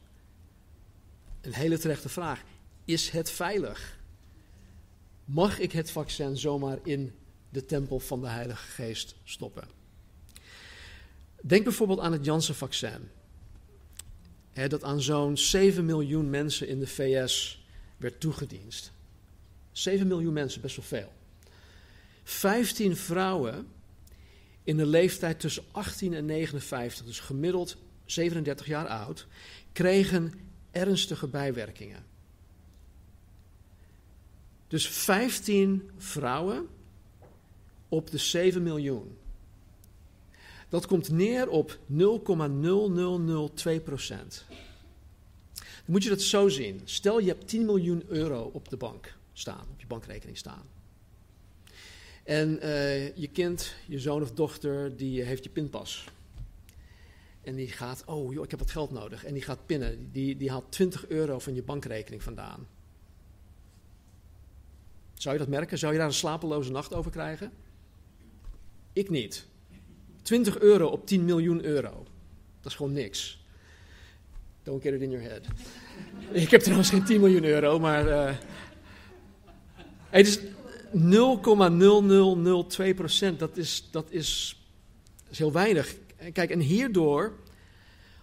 Een 1.40 1.54
hele 1.54 1.78
terechte 1.78 2.08
vraag. 2.08 2.42
Is 2.84 3.10
het 3.10 3.30
veilig? 3.30 3.98
Mag 5.24 5.58
ik 5.58 5.72
het 5.72 5.90
vaccin 5.90 6.36
zomaar 6.36 6.78
in 6.82 7.14
de 7.48 7.64
tempel 7.64 7.98
van 7.98 8.20
de 8.20 8.28
Heilige 8.28 8.66
Geest 8.66 9.14
stoppen? 9.24 9.68
Denk 11.42 11.64
bijvoorbeeld 11.64 12.00
aan 12.00 12.12
het 12.12 12.24
Janssen-vaccin. 12.24 13.10
dat 14.52 14.84
aan 14.84 15.00
zo'n 15.00 15.36
7 15.36 15.84
miljoen 15.84 16.30
mensen 16.30 16.68
in 16.68 16.78
de 16.78 16.86
VS 16.86 17.64
werd 17.96 18.20
toegediend. 18.20 18.92
7 19.72 20.06
miljoen 20.06 20.32
mensen, 20.32 20.60
best 20.60 20.76
wel 20.76 20.84
veel. 20.84 21.12
15 22.28 22.96
vrouwen 22.96 23.66
in 24.62 24.76
de 24.76 24.86
leeftijd 24.86 25.40
tussen 25.40 25.64
18 25.70 26.14
en 26.14 26.24
59, 26.24 27.04
dus 27.06 27.20
gemiddeld 27.20 27.76
37 28.04 28.66
jaar 28.66 28.86
oud, 28.86 29.26
kregen 29.72 30.32
ernstige 30.70 31.26
bijwerkingen. 31.26 32.04
Dus 34.68 34.88
15 34.88 35.90
vrouwen 35.96 36.68
op 37.88 38.10
de 38.10 38.18
7 38.18 38.62
miljoen. 38.62 39.16
Dat 40.68 40.86
komt 40.86 41.10
neer 41.10 41.48
op 41.48 41.78
0,0002 41.92 43.80
procent. 43.84 44.44
Dan 45.54 45.66
moet 45.84 46.02
je 46.02 46.08
dat 46.08 46.22
zo 46.22 46.48
zien. 46.48 46.80
Stel 46.84 47.18
je 47.18 47.28
hebt 47.28 47.48
10 47.48 47.64
miljoen 47.64 48.04
euro 48.08 48.50
op 48.52 48.68
de 48.68 48.76
bank 48.76 49.14
staan, 49.32 49.66
op 49.72 49.80
je 49.80 49.86
bankrekening 49.86 50.38
staan. 50.38 50.75
En 52.26 52.58
uh, 52.62 53.16
je 53.16 53.28
kind, 53.28 53.74
je 53.86 53.98
zoon 53.98 54.22
of 54.22 54.32
dochter, 54.32 54.96
die 54.96 55.22
heeft 55.22 55.44
je 55.44 55.50
pinpas. 55.50 56.08
En 57.42 57.54
die 57.54 57.68
gaat, 57.68 58.02
oh 58.06 58.32
joh, 58.32 58.44
ik 58.44 58.50
heb 58.50 58.60
wat 58.60 58.70
geld 58.70 58.90
nodig. 58.90 59.24
En 59.24 59.32
die 59.32 59.42
gaat 59.42 59.66
pinnen. 59.66 60.08
Die, 60.12 60.36
die 60.36 60.50
haalt 60.50 60.72
20 60.72 61.08
euro 61.08 61.38
van 61.38 61.54
je 61.54 61.62
bankrekening 61.62 62.22
vandaan. 62.22 62.66
Zou 65.14 65.34
je 65.34 65.40
dat 65.40 65.50
merken? 65.50 65.78
Zou 65.78 65.92
je 65.92 65.98
daar 65.98 66.06
een 66.06 66.14
slapeloze 66.14 66.70
nacht 66.70 66.94
over 66.94 67.10
krijgen? 67.10 67.52
Ik 68.92 69.10
niet. 69.10 69.46
20 70.22 70.58
euro 70.58 70.86
op 70.86 71.06
10 71.06 71.24
miljoen 71.24 71.64
euro. 71.64 72.06
Dat 72.60 72.70
is 72.70 72.74
gewoon 72.74 72.92
niks. 72.92 73.44
Don't 74.62 74.82
get 74.82 74.92
it 74.92 75.00
in 75.00 75.10
your 75.10 75.28
head. 75.28 75.46
Ik 76.30 76.50
heb 76.50 76.60
trouwens 76.60 76.90
geen 76.90 77.04
10 77.04 77.20
miljoen 77.20 77.44
euro, 77.44 77.78
maar. 77.78 78.06
Uh, 78.06 78.36
het 80.10 80.26
is 80.26 80.38
0,0002 80.96 82.94
procent. 82.94 83.38
Dat 83.38 83.56
is, 83.56 83.88
dat, 83.90 84.10
is, 84.10 84.60
dat 85.22 85.30
is 85.30 85.38
heel 85.38 85.52
weinig. 85.52 85.94
Kijk, 86.32 86.50
en 86.50 86.60
hierdoor 86.60 87.32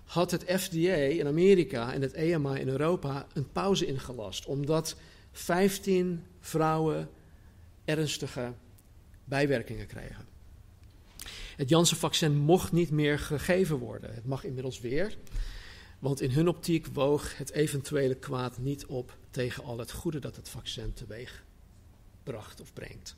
had 0.04 0.32
het 0.32 0.44
FDA 0.48 0.94
in 0.94 1.28
Amerika 1.28 1.94
en 1.94 2.02
het 2.02 2.14
EMA 2.14 2.58
in 2.58 2.68
Europa 2.68 3.28
een 3.34 3.52
pauze 3.52 3.86
ingelast. 3.86 4.46
Omdat 4.46 4.96
15 5.32 6.24
vrouwen 6.40 7.10
ernstige 7.86 8.54
bijwerkingen 9.24 9.88
kregen. 9.88 10.26
Het 11.56 11.70
Janssen-vaccin 11.70 12.36
mocht 12.36 12.72
niet 12.72 12.92
meer 12.92 13.20
gegeven 13.20 13.78
worden. 13.78 14.14
Het 14.14 14.26
mag 14.26 14.44
inmiddels 14.44 14.80
weer. 14.80 15.18
Want 16.00 16.22
in 16.22 16.32
hun 16.32 16.48
optiek 16.48 16.88
woog 16.94 17.38
het 17.38 17.52
eventuele 17.52 18.16
kwaad 18.16 18.58
niet 18.58 18.86
op 18.86 19.18
tegen 19.30 19.64
al 19.64 19.78
het 19.78 19.92
goede 19.92 20.20
dat 20.20 20.36
het 20.36 20.50
vaccin 20.50 20.94
teweeg 20.94 21.44
bracht 22.24 22.62
of 22.62 22.74
brengt. 22.74 23.16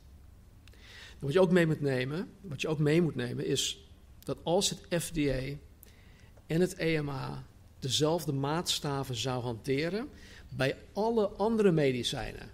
wat 1.18 1.32
je 1.32 1.40
ook 1.40 1.50
mee 1.50 1.66
moet 1.66 1.80
nemen, 1.80 2.30
wat 2.40 2.60
je 2.60 2.68
ook 2.68 2.78
mee 2.78 3.02
moet 3.02 3.14
nemen, 3.14 3.46
is 3.46 3.88
dat 4.24 4.38
als 4.42 4.70
het 4.70 5.02
FDA 5.02 5.56
en 6.46 6.60
het 6.60 6.74
EMA 6.74 7.44
dezelfde 7.78 8.32
maatstaven 8.32 9.14
zou 9.14 9.42
hanteren 9.42 10.08
bij 10.48 10.76
alle 10.92 11.26
andere 11.28 11.72
medicijnen, 11.72 12.50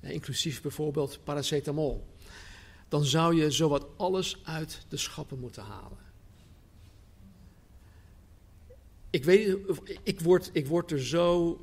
inclusief 0.00 0.62
bijvoorbeeld 0.62 1.18
paracetamol, 1.24 2.06
dan 2.88 3.04
zou 3.04 3.34
je 3.34 3.50
zowat 3.50 3.86
alles 3.96 4.40
uit 4.44 4.84
de 4.88 4.96
schappen 4.96 5.38
moeten 5.38 5.62
halen. 5.62 6.06
Ik, 9.10 9.24
weet, 9.24 9.56
ik, 10.02 10.20
word, 10.20 10.50
ik 10.52 10.66
word 10.66 10.90
er 10.90 11.04
zo 11.04 11.60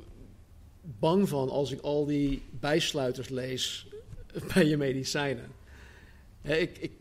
bang 0.98 1.28
van 1.28 1.48
als 1.48 1.70
ik 1.70 1.80
al 1.80 2.06
die 2.06 2.42
bijsluiters 2.50 3.28
lees 3.28 3.86
bij 4.54 4.66
je 4.66 4.76
medicijnen. 4.76 5.52
ik, 6.42 6.78
ik, 6.78 6.92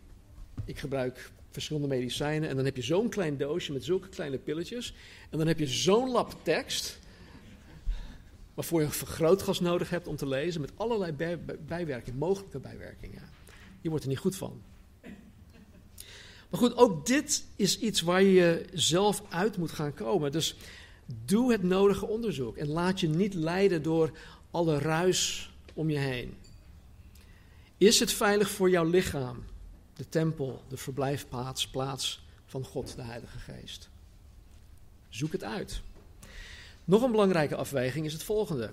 ik 0.66 0.80
gebruik 0.80 1.32
verschillende 1.50 1.88
medicijnen 1.88 2.50
en 2.50 2.56
dan 2.56 2.66
heb 2.66 2.76
je 2.76 2.82
zo'n 2.82 3.10
klein 3.10 3.38
doosje 3.38 3.72
met 3.72 3.84
zulke 3.84 4.10
kleine 4.10 4.38
pilletjes. 4.38 4.94
En 5.30 5.38
dan 5.38 5.48
heb 5.48 5.60
je 5.60 5.68
zo'n 5.68 6.12
lap 6.12 6.36
tekst 6.44 7.00
waarvoor 8.54 8.80
je 8.80 8.86
een 8.86 8.92
vergrootglas 8.92 9.60
nodig 9.60 9.90
hebt 9.90 10.08
om 10.08 10.16
te 10.16 10.28
lezen 10.28 10.62
met 10.62 10.72
allerlei 10.76 11.38
bijwerkingen, 11.60 12.20
mogelijke 12.20 12.60
bijwerkingen. 12.60 13.22
Je 13.82 13.90
wordt 13.90 14.04
er 14.04 14.10
niet 14.10 14.20
goed 14.20 14.36
van. 14.36 14.62
Maar 16.50 16.60
goed, 16.60 16.76
ook 16.76 17.06
dit 17.06 17.46
is 17.56 17.80
iets 17.80 18.02
waar 18.02 18.22
je 18.22 18.66
zelf 18.74 19.24
uit 19.30 19.58
moet 19.58 19.72
gaan 19.72 19.94
komen. 19.94 20.32
Dus 20.32 20.56
doe 21.06 21.52
het 21.52 21.64
nodige 21.64 22.06
onderzoek 22.08 22.58
en 22.58 22.68
laat 22.68 23.00
je 23.00 23.10
niet 23.10 23.34
leiden 23.34 23.84
door 23.84 24.12
alle 24.52 24.78
ruis 24.78 25.52
om 25.74 25.90
je 25.90 25.98
heen. 25.98 26.38
Is 27.78 28.00
het 28.00 28.12
veilig 28.12 28.50
voor 28.50 28.70
jouw 28.70 28.86
lichaam, 28.90 29.44
de 29.96 30.10
tempel, 30.10 30.64
de 30.68 30.78
verblijfplaats 30.78 31.68
plaats 31.68 32.24
van 32.46 32.66
God, 32.66 32.96
de 32.96 33.04
Heilige 33.04 33.40
Geest? 33.40 33.90
Zoek 35.10 35.32
het 35.32 35.44
uit. 35.44 35.82
Nog 36.84 37.02
een 37.02 37.12
belangrijke 37.12 37.56
afweging 37.56 38.06
is 38.06 38.14
het 38.14 38.24
volgende. 38.24 38.72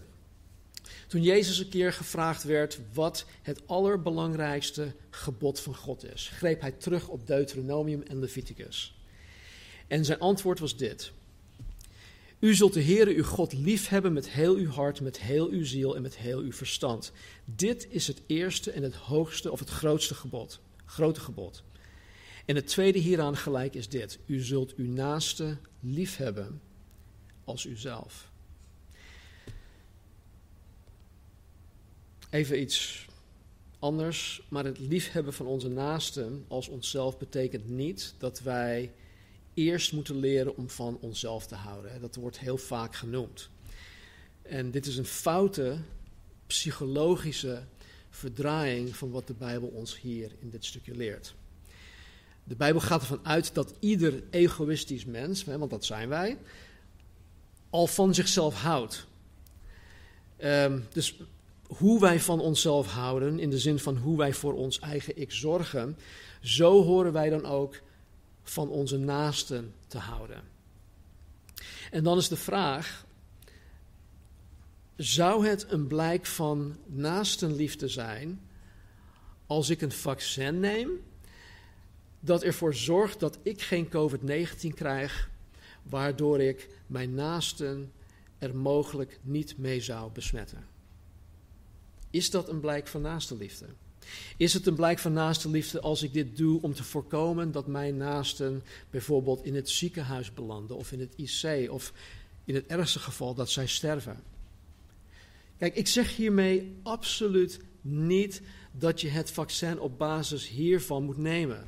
Toen 1.08 1.22
Jezus 1.22 1.58
een 1.58 1.68
keer 1.68 1.92
gevraagd 1.92 2.42
werd 2.42 2.78
wat 2.92 3.24
het 3.42 3.68
allerbelangrijkste 3.68 4.92
gebod 5.10 5.60
van 5.60 5.76
God 5.76 6.04
is, 6.04 6.30
greep 6.34 6.60
hij 6.60 6.72
terug 6.72 7.08
op 7.08 7.26
Deuteronomium 7.26 8.02
en 8.02 8.18
Leviticus. 8.18 8.94
En 9.86 10.04
zijn 10.04 10.18
antwoord 10.18 10.58
was 10.58 10.76
dit. 10.76 11.12
U 12.42 12.54
zult 12.54 12.72
de 12.72 12.82
Heere 12.82 13.14
uw 13.14 13.24
God 13.24 13.52
liefhebben 13.52 14.12
met 14.12 14.30
heel 14.30 14.54
uw 14.54 14.70
hart, 14.70 15.00
met 15.00 15.20
heel 15.20 15.48
uw 15.48 15.64
ziel 15.64 15.96
en 15.96 16.02
met 16.02 16.16
heel 16.16 16.38
uw 16.38 16.52
verstand. 16.52 17.12
Dit 17.44 17.86
is 17.90 18.06
het 18.06 18.22
eerste 18.26 18.70
en 18.70 18.82
het 18.82 18.94
hoogste 18.94 19.52
of 19.52 19.58
het 19.58 19.68
grootste 19.68 20.14
gebod, 20.14 20.60
grote 20.84 21.20
gebod. 21.20 21.62
En 22.44 22.56
het 22.56 22.66
tweede 22.66 22.98
hieraan 22.98 23.36
gelijk 23.36 23.74
is 23.74 23.88
dit. 23.88 24.18
U 24.26 24.40
zult 24.40 24.74
uw 24.74 24.86
naaste 24.86 25.56
liefhebben 25.80 26.60
als 27.44 27.66
uzelf. 27.66 28.30
Even 32.30 32.60
iets 32.60 33.06
anders, 33.78 34.42
maar 34.48 34.64
het 34.64 34.78
liefhebben 34.78 35.32
van 35.32 35.46
onze 35.46 35.68
naasten 35.68 36.44
als 36.48 36.68
onszelf 36.68 37.18
betekent 37.18 37.68
niet 37.68 38.14
dat 38.18 38.40
wij 38.40 38.92
eerst 39.54 39.92
moeten 39.92 40.16
leren 40.16 40.56
om 40.56 40.70
van 40.70 40.98
onszelf 41.00 41.46
te 41.46 41.54
houden. 41.54 42.00
Dat 42.00 42.14
wordt 42.14 42.38
heel 42.38 42.58
vaak 42.58 42.94
genoemd. 42.94 43.50
En 44.42 44.70
dit 44.70 44.86
is 44.86 44.96
een 44.96 45.04
foute 45.04 45.76
psychologische 46.46 47.62
verdraaiing 48.10 48.96
van 48.96 49.10
wat 49.10 49.26
de 49.26 49.34
Bijbel 49.34 49.68
ons 49.68 50.00
hier 50.00 50.30
in 50.40 50.50
dit 50.50 50.64
stukje 50.64 50.94
leert. 50.94 51.34
De 52.44 52.56
Bijbel 52.56 52.80
gaat 52.80 53.00
ervan 53.00 53.20
uit 53.22 53.54
dat 53.54 53.74
ieder 53.78 54.22
egoïstisch 54.30 55.04
mens, 55.04 55.44
want 55.44 55.70
dat 55.70 55.84
zijn 55.84 56.08
wij, 56.08 56.38
al 57.70 57.86
van 57.86 58.14
zichzelf 58.14 58.54
houdt. 58.54 59.06
Ehm, 60.36 60.80
dus 60.92 61.16
hoe 61.66 62.00
wij 62.00 62.20
van 62.20 62.40
onszelf 62.40 62.86
houden, 62.86 63.38
in 63.38 63.50
de 63.50 63.58
zin 63.58 63.78
van 63.78 63.96
hoe 63.96 64.16
wij 64.16 64.32
voor 64.32 64.54
ons 64.54 64.78
eigen 64.78 65.18
ik 65.18 65.32
zorgen, 65.32 65.96
zo 66.40 66.82
horen 66.82 67.12
wij 67.12 67.30
dan 67.30 67.46
ook 67.46 67.80
van 68.42 68.68
onze 68.68 68.98
naasten 68.98 69.74
te 69.86 69.98
houden. 69.98 70.42
En 71.90 72.04
dan 72.04 72.18
is 72.18 72.28
de 72.28 72.36
vraag: 72.36 73.06
zou 74.96 75.46
het 75.46 75.70
een 75.70 75.86
blijk 75.86 76.26
van 76.26 76.76
naastenliefde 76.86 77.88
zijn 77.88 78.40
als 79.46 79.70
ik 79.70 79.80
een 79.80 79.92
vaccin 79.92 80.60
neem 80.60 80.90
dat 82.20 82.42
ervoor 82.42 82.74
zorgt 82.74 83.20
dat 83.20 83.38
ik 83.42 83.62
geen 83.62 83.88
COVID-19 83.88 84.74
krijg, 84.74 85.30
waardoor 85.82 86.40
ik 86.40 86.68
mijn 86.86 87.14
naasten 87.14 87.92
er 88.38 88.56
mogelijk 88.56 89.18
niet 89.22 89.58
mee 89.58 89.80
zou 89.80 90.12
besmetten? 90.12 90.66
Is 92.10 92.30
dat 92.30 92.48
een 92.48 92.60
blijk 92.60 92.86
van 92.86 93.00
naastenliefde? 93.00 93.66
Is 94.36 94.54
het 94.54 94.66
een 94.66 94.74
blijk 94.74 94.98
van 94.98 95.12
naastenliefde 95.12 95.80
als 95.80 96.02
ik 96.02 96.12
dit 96.12 96.36
doe 96.36 96.62
om 96.62 96.74
te 96.74 96.84
voorkomen 96.84 97.52
dat 97.52 97.66
mijn 97.66 97.96
naasten 97.96 98.62
bijvoorbeeld 98.90 99.44
in 99.44 99.54
het 99.54 99.70
ziekenhuis 99.70 100.34
belanden 100.34 100.76
of 100.76 100.92
in 100.92 101.00
het 101.00 101.14
IC 101.16 101.70
of 101.70 101.92
in 102.44 102.54
het 102.54 102.66
ergste 102.66 102.98
geval 102.98 103.34
dat 103.34 103.50
zij 103.50 103.66
sterven? 103.66 104.22
Kijk, 105.58 105.74
ik 105.74 105.86
zeg 105.86 106.16
hiermee 106.16 106.72
absoluut 106.82 107.60
niet 107.80 108.42
dat 108.72 109.00
je 109.00 109.08
het 109.08 109.30
vaccin 109.30 109.80
op 109.80 109.98
basis 109.98 110.48
hiervan 110.48 111.04
moet 111.04 111.16
nemen. 111.16 111.64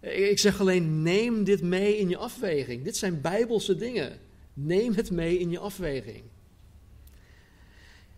Ik 0.00 0.38
zeg 0.38 0.60
alleen, 0.60 1.02
neem 1.02 1.44
dit 1.44 1.62
mee 1.62 1.98
in 1.98 2.08
je 2.08 2.16
afweging. 2.16 2.84
Dit 2.84 2.96
zijn 2.96 3.20
bijbelse 3.20 3.76
dingen. 3.76 4.18
Neem 4.54 4.94
het 4.94 5.10
mee 5.10 5.38
in 5.38 5.50
je 5.50 5.58
afweging. 5.58 6.22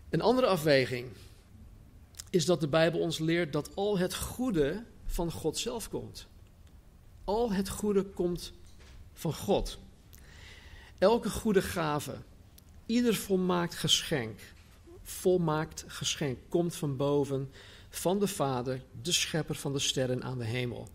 Een 0.09 0.21
andere 0.21 0.47
afweging 0.47 1.05
is 2.29 2.45
dat 2.45 2.59
de 2.59 2.67
Bijbel 2.67 2.99
ons 2.99 3.19
leert 3.19 3.53
dat 3.53 3.75
al 3.75 3.97
het 3.97 4.15
goede 4.15 4.83
van 5.05 5.31
God 5.31 5.57
zelf 5.57 5.89
komt. 5.89 6.27
Al 7.23 7.51
het 7.51 7.69
goede 7.69 8.03
komt 8.03 8.53
van 9.13 9.33
God. 9.33 9.79
Elke 10.97 11.29
goede 11.29 11.61
gave, 11.61 12.15
ieder 12.85 13.15
volmaakt 13.15 13.75
geschenk, 13.75 14.39
volmaakt 15.03 15.83
geschenk 15.87 16.37
komt 16.49 16.75
van 16.75 16.97
boven, 16.97 17.51
van 17.89 18.19
de 18.19 18.27
Vader, 18.27 18.83
de 19.01 19.11
schepper 19.11 19.55
van 19.55 19.73
de 19.73 19.79
sterren 19.79 20.23
aan 20.23 20.37
de 20.37 20.45
hemel. 20.45 20.87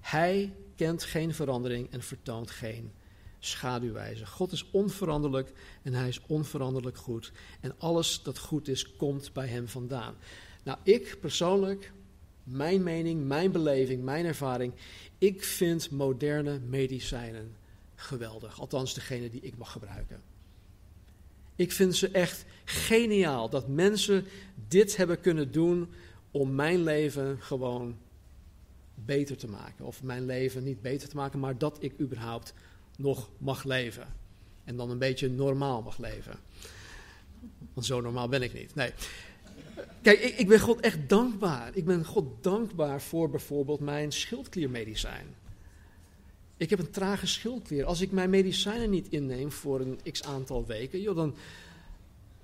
Hij 0.00 0.54
kent 0.76 1.04
geen 1.04 1.34
verandering 1.34 1.90
en 1.90 2.02
vertoont 2.02 2.50
geen 2.50 2.92
schaduwwijze. 3.38 4.26
God 4.26 4.52
is 4.52 4.70
onveranderlijk 4.70 5.52
en 5.82 5.92
hij 5.92 6.08
is 6.08 6.20
onveranderlijk 6.26 6.96
goed. 6.96 7.32
En 7.60 7.74
alles 7.78 8.22
dat 8.22 8.38
goed 8.38 8.68
is, 8.68 8.96
komt 8.96 9.32
bij 9.32 9.46
hem 9.46 9.68
vandaan. 9.68 10.14
Nou, 10.68 10.80
ik 10.82 11.16
persoonlijk, 11.20 11.92
mijn 12.44 12.82
mening, 12.82 13.26
mijn 13.26 13.52
beleving, 13.52 14.02
mijn 14.02 14.24
ervaring, 14.24 14.72
ik 15.18 15.44
vind 15.44 15.90
moderne 15.90 16.58
medicijnen 16.58 17.56
geweldig. 17.94 18.60
Althans, 18.60 18.94
degene 18.94 19.30
die 19.30 19.40
ik 19.40 19.56
mag 19.56 19.72
gebruiken. 19.72 20.22
Ik 21.56 21.72
vind 21.72 21.96
ze 21.96 22.10
echt 22.10 22.44
geniaal 22.64 23.48
dat 23.48 23.68
mensen 23.68 24.26
dit 24.68 24.96
hebben 24.96 25.20
kunnen 25.20 25.52
doen 25.52 25.88
om 26.30 26.54
mijn 26.54 26.82
leven 26.82 27.36
gewoon 27.40 27.98
beter 28.94 29.36
te 29.36 29.48
maken. 29.48 29.84
Of 29.84 30.02
mijn 30.02 30.26
leven 30.26 30.64
niet 30.64 30.82
beter 30.82 31.08
te 31.08 31.16
maken, 31.16 31.38
maar 31.38 31.58
dat 31.58 31.76
ik 31.80 32.00
überhaupt 32.00 32.54
nog 32.96 33.30
mag 33.38 33.64
leven. 33.64 34.06
En 34.64 34.76
dan 34.76 34.90
een 34.90 34.98
beetje 34.98 35.28
normaal 35.28 35.82
mag 35.82 35.98
leven. 35.98 36.38
Want 37.72 37.86
zo 37.86 38.00
normaal 38.00 38.28
ben 38.28 38.42
ik 38.42 38.52
niet. 38.54 38.74
Nee. 38.74 38.92
Kijk, 40.02 40.20
ik, 40.20 40.38
ik 40.38 40.48
ben 40.48 40.60
God 40.60 40.80
echt 40.80 41.08
dankbaar. 41.08 41.70
Ik 41.74 41.84
ben 41.84 42.04
God 42.04 42.42
dankbaar 42.42 43.02
voor 43.02 43.30
bijvoorbeeld 43.30 43.80
mijn 43.80 44.12
schildkliermedicijn. 44.12 45.26
Ik 46.56 46.70
heb 46.70 46.78
een 46.78 46.90
trage 46.90 47.26
schildklier. 47.26 47.84
Als 47.84 48.00
ik 48.00 48.12
mijn 48.12 48.30
medicijnen 48.30 48.90
niet 48.90 49.08
inneem 49.08 49.52
voor 49.52 49.80
een 49.80 49.98
x 50.12 50.22
aantal 50.22 50.66
weken, 50.66 51.00
joh, 51.00 51.16
dan, 51.16 51.34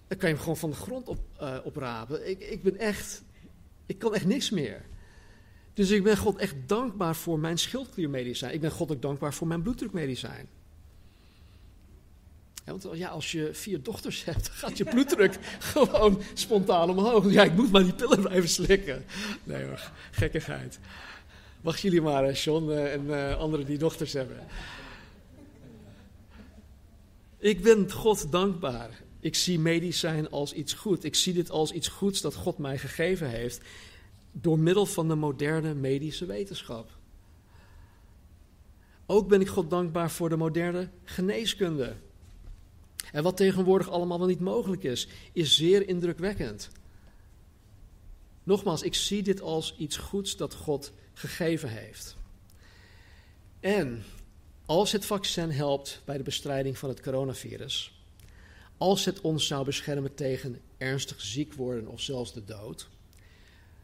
dan 0.08 0.18
kan 0.18 0.28
je 0.28 0.34
hem 0.34 0.38
gewoon 0.38 0.56
van 0.56 0.70
de 0.70 0.76
grond 0.76 1.08
op, 1.08 1.18
uh, 1.40 1.58
oprapen. 1.64 2.28
Ik, 2.28 2.40
ik 2.40 2.62
ben 2.62 2.78
echt, 2.78 3.22
ik 3.86 3.98
kan 3.98 4.14
echt 4.14 4.26
niks 4.26 4.50
meer. 4.50 4.84
Dus 5.74 5.90
ik 5.90 6.02
ben 6.02 6.16
God 6.16 6.36
echt 6.36 6.54
dankbaar 6.66 7.16
voor 7.16 7.38
mijn 7.38 7.58
schildkliermedicijn. 7.58 8.54
Ik 8.54 8.60
ben 8.60 8.70
God 8.70 8.92
ook 8.92 9.02
dankbaar 9.02 9.34
voor 9.34 9.46
mijn 9.46 9.62
bloeddrukmedicijn. 9.62 10.48
Want 12.64 12.86
ja, 12.92 13.08
als 13.08 13.32
je 13.32 13.50
vier 13.52 13.82
dochters 13.82 14.24
hebt, 14.24 14.48
gaat 14.60 14.78
je 14.78 14.84
bloeddruk 14.84 15.38
gewoon 15.72 16.22
spontaan 16.34 16.90
omhoog. 16.90 17.32
Ja, 17.32 17.42
ik 17.42 17.54
moet 17.54 17.72
maar 17.72 17.82
die 17.82 17.94
pillen 17.94 18.20
blijven 18.20 18.48
slikken. 18.48 19.04
Nee 19.44 19.64
hoor, 19.64 19.90
gekkigheid. 20.10 20.78
Wacht 21.60 21.80
jullie 21.80 22.00
maar, 22.00 22.32
John 22.32 22.70
eh, 22.70 22.92
en 22.92 23.04
uh, 23.04 23.36
anderen 23.36 23.66
die 23.66 23.78
dochters 23.78 24.12
hebben. 24.12 24.46
Ik 27.38 27.62
ben 27.62 27.92
God 27.92 28.32
dankbaar. 28.32 29.02
Ik 29.20 29.34
zie 29.34 29.58
medicijn 29.58 30.30
als 30.30 30.52
iets 30.52 30.72
goed. 30.72 31.04
Ik 31.04 31.14
zie 31.14 31.32
dit 31.32 31.50
als 31.50 31.72
iets 31.72 31.88
goeds 31.88 32.20
dat 32.20 32.34
God 32.34 32.58
mij 32.58 32.78
gegeven 32.78 33.28
heeft. 33.30 33.60
Door 34.32 34.58
middel 34.58 34.86
van 34.86 35.08
de 35.08 35.14
moderne 35.14 35.74
medische 35.74 36.26
wetenschap. 36.26 36.90
Ook 39.06 39.28
ben 39.28 39.40
ik 39.40 39.48
God 39.48 39.70
dankbaar 39.70 40.10
voor 40.10 40.28
de 40.28 40.36
moderne 40.36 40.88
geneeskunde. 41.04 41.96
En 43.14 43.22
wat 43.22 43.36
tegenwoordig 43.36 43.90
allemaal 43.90 44.18
wel 44.18 44.26
niet 44.26 44.40
mogelijk 44.40 44.82
is, 44.82 45.08
is 45.32 45.56
zeer 45.56 45.88
indrukwekkend. 45.88 46.70
Nogmaals, 48.42 48.82
ik 48.82 48.94
zie 48.94 49.22
dit 49.22 49.40
als 49.40 49.74
iets 49.78 49.96
goeds 49.96 50.36
dat 50.36 50.54
God 50.54 50.92
gegeven 51.12 51.68
heeft. 51.68 52.16
En 53.60 54.02
als 54.66 54.92
het 54.92 55.06
vaccin 55.06 55.50
helpt 55.50 56.02
bij 56.04 56.16
de 56.16 56.22
bestrijding 56.22 56.78
van 56.78 56.88
het 56.88 57.00
coronavirus, 57.00 58.02
als 58.76 59.04
het 59.04 59.20
ons 59.20 59.46
zou 59.46 59.64
beschermen 59.64 60.14
tegen 60.14 60.60
ernstig 60.78 61.20
ziek 61.20 61.52
worden 61.52 61.86
of 61.86 62.00
zelfs 62.00 62.32
de 62.32 62.44
dood, 62.44 62.88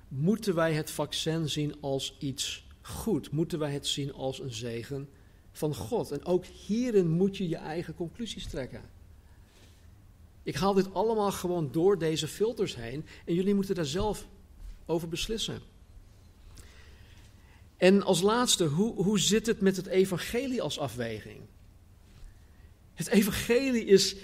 moeten 0.09 0.55
wij 0.55 0.73
het 0.73 0.91
vaccin 0.91 1.49
zien 1.49 1.75
als 1.81 2.17
iets 2.19 2.67
goed, 2.81 3.31
moeten 3.31 3.59
wij 3.59 3.73
het 3.73 3.87
zien 3.87 4.13
als 4.13 4.41
een 4.41 4.53
zegen 4.53 5.09
van 5.53 5.75
God. 5.75 6.11
En 6.11 6.25
ook 6.25 6.45
hierin 6.45 7.11
moet 7.11 7.37
je 7.37 7.49
je 7.49 7.57
eigen 7.57 7.95
conclusies 7.95 8.47
trekken. 8.47 8.99
Ik 10.43 10.55
haal 10.55 10.75
dit 10.75 10.95
allemaal 10.95 11.33
gewoon 11.33 11.73
door 11.73 11.99
deze 11.99 12.29
filters 12.29 12.77
heen 12.77 13.07
en 13.25 13.35
jullie 13.35 13.55
moeten 13.55 13.75
daar 13.75 13.85
zelf 13.85 14.27
over 14.87 15.09
beslissen. 15.09 15.63
En 17.77 18.03
als 18.03 18.21
laatste, 18.21 18.65
hoe, 18.65 19.03
hoe 19.03 19.19
zit 19.19 19.47
het 19.47 19.61
met 19.61 19.77
het 19.77 19.87
evangelie 19.87 20.63
als 20.63 20.79
afweging? 20.79 21.41
Het 22.95 23.09
evangelie 23.09 23.85
is, 23.85 24.17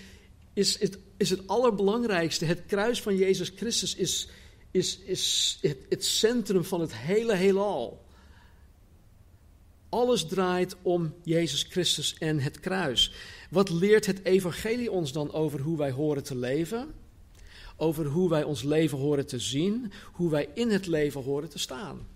is, 0.53 0.81
het, 0.81 0.99
is 1.17 1.31
het 1.31 1.49
allerbelangrijkste. 1.49 2.45
Het 2.45 2.63
kruis 2.67 3.03
van 3.03 3.17
Jezus 3.17 3.53
Christus 3.57 3.95
is, 3.95 4.29
is, 4.71 4.99
is 4.99 5.59
het, 5.61 5.79
het 5.89 6.05
centrum 6.05 6.65
van 6.65 6.81
het 6.81 6.97
hele 6.97 7.35
heelal. 7.35 8.05
Alles 9.89 10.27
draait 10.27 10.77
om 10.83 11.15
Jezus 11.23 11.63
Christus 11.63 12.19
en 12.19 12.41
het 12.41 12.61
kruis. 12.61 13.13
Wat 13.51 13.71
leert 13.71 14.07
het 14.07 14.25
evangelie 14.25 14.91
ons 14.91 15.13
dan 15.13 15.33
over 15.33 15.61
hoe 15.61 15.79
wij 15.79 15.91
horen 15.91 16.23
te 16.23 16.37
leven? 16.37 16.95
Over 17.77 18.07
hoe 18.07 18.29
wij 18.29 18.43
ons 18.43 18.63
leven 18.63 18.99
horen 18.99 19.27
te 19.27 19.39
zien, 19.39 19.93
hoe 20.13 20.31
wij 20.31 20.49
in 20.55 20.71
het 20.71 20.87
leven 20.87 21.23
horen 21.23 21.49
te 21.49 21.59
staan. 21.59 22.07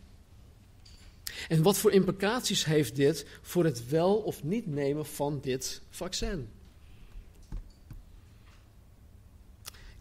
En 1.48 1.62
wat 1.62 1.78
voor 1.78 1.92
implicaties 1.92 2.64
heeft 2.64 2.96
dit 2.96 3.26
voor 3.42 3.64
het 3.64 3.88
wel 3.88 4.16
of 4.16 4.42
niet 4.42 4.66
nemen 4.66 5.06
van 5.06 5.40
dit 5.40 5.80
vaccin? 5.90 6.48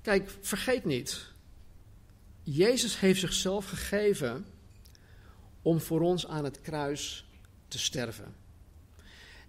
Kijk, 0.01 0.29
vergeet 0.41 0.85
niet. 0.85 1.27
Jezus 2.43 2.99
heeft 2.99 3.19
zichzelf 3.19 3.69
gegeven 3.69 4.45
om 5.61 5.79
voor 5.79 6.01
ons 6.01 6.27
aan 6.27 6.43
het 6.43 6.61
kruis 6.61 7.25
te 7.67 7.79
sterven. 7.79 8.35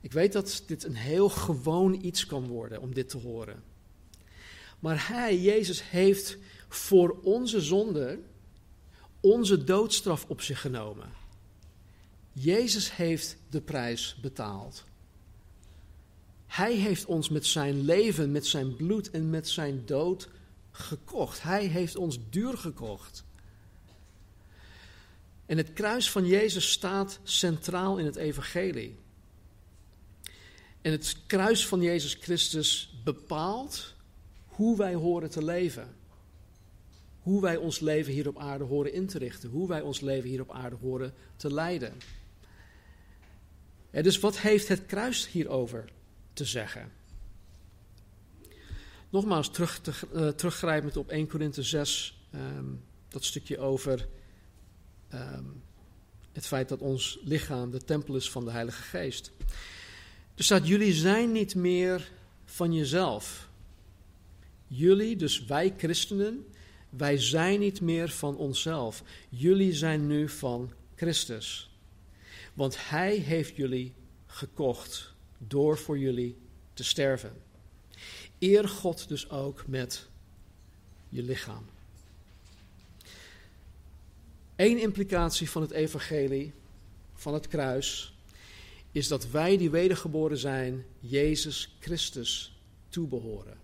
Ik 0.01 0.13
weet 0.13 0.33
dat 0.33 0.63
dit 0.67 0.85
een 0.85 0.97
heel 0.97 1.29
gewoon 1.29 2.05
iets 2.05 2.27
kan 2.27 2.47
worden 2.47 2.81
om 2.81 2.95
dit 2.95 3.09
te 3.09 3.19
horen. 3.19 3.63
Maar 4.79 5.09
Hij, 5.09 5.41
Jezus, 5.41 5.91
heeft 5.91 6.39
voor 6.69 7.19
onze 7.23 7.61
zonde 7.61 8.19
onze 9.21 9.65
doodstraf 9.65 10.25
op 10.29 10.41
zich 10.41 10.61
genomen. 10.61 11.09
Jezus 12.33 12.97
heeft 12.97 13.37
de 13.51 13.61
prijs 13.61 14.17
betaald. 14.21 14.85
Hij 16.47 16.75
heeft 16.75 17.05
ons 17.05 17.29
met 17.29 17.47
zijn 17.47 17.85
leven, 17.85 18.31
met 18.31 18.47
zijn 18.47 18.77
bloed 18.77 19.11
en 19.11 19.31
met 19.31 19.49
zijn 19.49 19.83
dood 19.87 20.29
gekocht. 20.71 21.43
Hij 21.43 21.67
heeft 21.67 21.97
ons 21.97 22.19
duur 22.31 22.57
gekocht. 22.59 23.25
En 25.47 25.57
het 25.57 25.73
kruis 25.73 26.11
van 26.11 26.27
Jezus 26.27 26.71
staat 26.71 27.21
centraal 27.23 27.99
in 27.99 28.05
het 28.05 28.17
evangelie. 28.17 28.99
En 30.83 30.93
het 30.93 31.17
kruis 31.27 31.67
van 31.67 31.83
Jezus 31.83 32.15
Christus 32.15 33.01
bepaalt 33.05 33.95
hoe 34.47 34.77
wij 34.77 34.95
horen 34.95 35.31
te 35.31 35.45
leven. 35.45 35.95
Hoe 37.21 37.41
wij 37.41 37.57
ons 37.57 37.81
leven 37.81 38.13
hier 38.13 38.29
op 38.29 38.39
aarde 38.39 38.65
horen 38.65 38.93
in 38.93 39.07
te 39.07 39.19
richten. 39.19 39.51
Hoe 39.51 39.69
wij 39.69 39.81
ons 39.81 40.01
leven 40.01 40.29
hier 40.29 40.41
op 40.41 40.53
aarde 40.53 40.77
horen 40.77 41.15
te 41.37 41.53
leiden. 41.53 41.93
En 43.91 44.03
dus 44.03 44.19
wat 44.19 44.39
heeft 44.39 44.69
het 44.69 44.87
kruis 44.87 45.29
hierover 45.29 45.85
te 46.33 46.45
zeggen? 46.45 46.93
Nogmaals, 49.11 49.51
terug 49.51 49.81
te, 49.81 49.93
uh, 50.15 50.29
teruggrijpend 50.29 50.97
op 50.97 51.09
1 51.09 51.29
Korinthe 51.29 51.63
6, 51.63 52.25
um, 52.35 52.85
dat 53.09 53.25
stukje 53.25 53.59
over 53.59 54.09
um, 55.15 55.63
het 56.33 56.47
feit 56.47 56.69
dat 56.69 56.81
ons 56.81 57.19
lichaam 57.25 57.71
de 57.71 57.85
tempel 57.85 58.17
is 58.17 58.31
van 58.31 58.45
de 58.45 58.51
Heilige 58.51 58.83
Geest. 58.83 59.33
Er 60.41 60.47
staat, 60.47 60.67
jullie 60.67 60.93
zijn 60.93 61.33
niet 61.33 61.55
meer 61.55 62.11
van 62.45 62.73
jezelf. 62.73 63.49
Jullie, 64.67 65.17
dus 65.17 65.45
wij 65.45 65.75
christenen, 65.77 66.47
wij 66.91 67.19
zijn 67.19 67.61
niet 67.61 67.81
meer 67.81 68.11
van 68.11 68.37
onszelf. 68.37 69.03
Jullie 69.29 69.73
zijn 69.73 70.07
nu 70.07 70.29
van 70.29 70.73
Christus. 70.95 71.71
Want 72.55 72.89
Hij 72.89 73.17
heeft 73.17 73.57
jullie 73.57 73.93
gekocht 74.27 75.13
door 75.39 75.79
voor 75.79 75.99
jullie 75.99 76.37
te 76.75 76.85
sterven. 76.85 77.33
Eer 78.39 78.69
God 78.69 79.09
dus 79.09 79.31
ook 79.31 79.67
met 79.67 80.09
je 81.09 81.23
lichaam. 81.23 81.67
Eén 84.57 84.79
implicatie 84.79 85.51
van 85.51 85.63
het 85.63 85.71
evangelie, 85.71 86.53
van 87.15 87.35
het 87.35 87.49
kruis, 87.49 88.15
is 88.93 89.09
dat 89.09 89.31
wij 89.31 89.57
die 89.57 89.71
wedergeboren 89.71 90.39
zijn, 90.39 90.85
Jezus 91.01 91.77
Christus 91.81 92.61
toebehoren. 92.89 93.59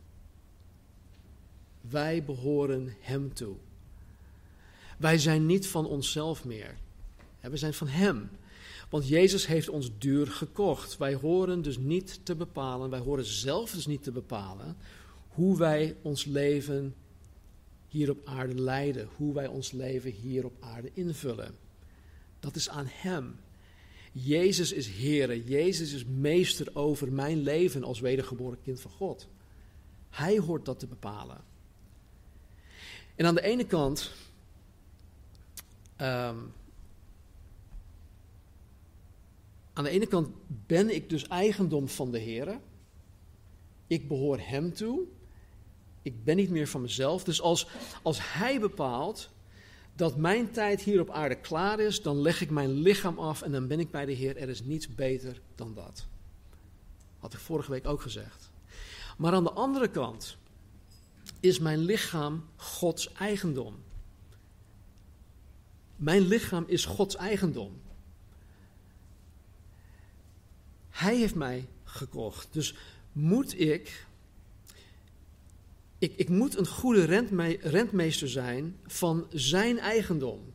Wij 1.81 2.24
behoren 2.24 2.95
Hem 3.01 3.35
toe. 3.35 3.57
Wij 4.99 5.18
zijn 5.18 5.47
niet 5.47 5.66
van 5.66 5.87
onszelf 5.87 6.45
meer. 6.45 6.74
We 7.41 7.57
zijn 7.57 7.74
van 7.74 7.89
Hem. 7.89 8.31
Want 8.91 9.09
Jezus 9.09 9.47
heeft 9.47 9.68
ons 9.68 9.91
duur 9.99 10.27
gekocht. 10.27 10.97
Wij 10.97 11.14
horen 11.14 11.62
dus 11.62 11.79
niet 11.79 12.20
te 12.22 12.35
bepalen, 12.35 12.91
wij 12.91 12.99
horen 12.99 13.24
zelf 13.24 13.70
dus 13.70 13.87
niet 13.87 14.03
te 14.03 14.12
bepalen 14.12 14.77
hoe 15.37 15.59
wij 15.59 15.97
ons 16.03 16.24
leven 16.24 16.95
hier 17.89 18.11
op 18.11 18.18
aarde 18.24 18.55
leiden, 18.55 19.09
hoe 19.16 19.35
wij 19.35 19.47
ons 19.47 19.70
leven 19.70 20.11
hier 20.11 20.45
op 20.45 20.53
aarde 20.61 20.91
invullen. 20.95 21.55
Dat 22.41 22.57
is 22.57 22.68
aan 22.68 22.87
Hem. 22.89 23.37
Jezus 24.19 24.73
is 24.73 24.89
Heer, 24.89 25.37
Jezus 25.37 25.93
is 25.93 26.05
meester 26.05 26.69
over 26.73 27.12
mijn 27.12 27.43
leven 27.43 27.85
als 27.85 28.01
wedergeboren 28.01 28.62
kind 28.62 28.81
van 28.81 28.91
God. 28.91 29.29
Hij 30.11 30.39
hoort 30.39 30.64
dat 30.64 30.79
te 30.79 30.87
bepalen. 30.87 31.45
En 33.14 33.27
aan 33.27 33.35
de 33.35 33.43
ene 33.43 33.67
kant 33.67 34.12
um, 36.01 36.53
Aan 39.73 39.85
de 39.85 39.91
ene 39.91 40.07
kant 40.07 40.29
ben 40.67 40.95
ik 40.95 41.11
dus 41.11 41.29
eigendom 41.29 41.89
van 41.89 42.11
de 42.11 42.19
Heer. 42.19 42.61
Ik 43.87 44.09
behoor 44.09 44.39
Hem 44.41 44.73
toe. 44.73 45.01
Ik 46.03 46.25
ben 46.25 46.37
niet 46.37 46.51
meer 46.51 46.69
van 46.69 46.81
mezelf. 46.81 47.25
Dus 47.25 47.41
als, 47.41 47.69
als 48.03 48.19
Hij 48.33 48.61
bepaalt 48.61 49.31
dat 49.97 50.17
mijn 50.17 50.51
tijd 50.51 50.83
hier 50.83 51.01
op 51.01 51.11
aarde 51.11 51.41
klaar 51.41 51.81
is, 51.81 52.03
dan 52.03 52.21
leg 52.21 52.41
ik 52.41 52.51
mijn 52.51 52.71
lichaam 52.71 53.19
af 53.19 53.43
en 53.43 53.53
dan 53.53 53.67
ben 53.67 53.81
ik 53.81 53.91
bij 53.91 54.05
de 54.05 54.13
Heer. 54.13 54.37
Er 54.37 54.49
is 54.49 54.63
niets 54.63 54.95
beter 54.95 55.41
dan 55.55 55.75
dat. 55.75 56.07
Had 57.19 57.33
ik 57.33 57.39
vorige 57.39 57.71
week 57.71 57.87
ook 57.87 58.03
gezegd. 58.03 58.51
Maar 59.19 59.33
aan 59.33 59.45
de 59.45 59.53
andere 59.53 59.89
kant 59.89 60.37
is 61.41 61.59
mijn 61.59 61.79
lichaam 61.79 62.45
Gods 62.57 63.13
eigendom. 63.13 63.75
Mijn 65.97 66.23
lichaam 66.23 66.65
is 66.67 66.85
Gods 66.85 67.17
eigendom. 67.17 67.81
Hij 70.91 71.17
heeft 71.17 71.35
mij 71.35 71.69
gekocht. 71.85 72.49
Dus 72.51 72.75
moet 73.13 73.61
ik. 73.61 74.07
Ik, 76.07 76.13
ik 76.17 76.29
moet 76.29 76.59
een 76.59 76.67
goede 76.67 77.05
rentme, 77.05 77.59
rentmeester 77.61 78.29
zijn 78.29 78.77
van 78.87 79.27
zijn 79.31 79.79
eigendom. 79.79 80.53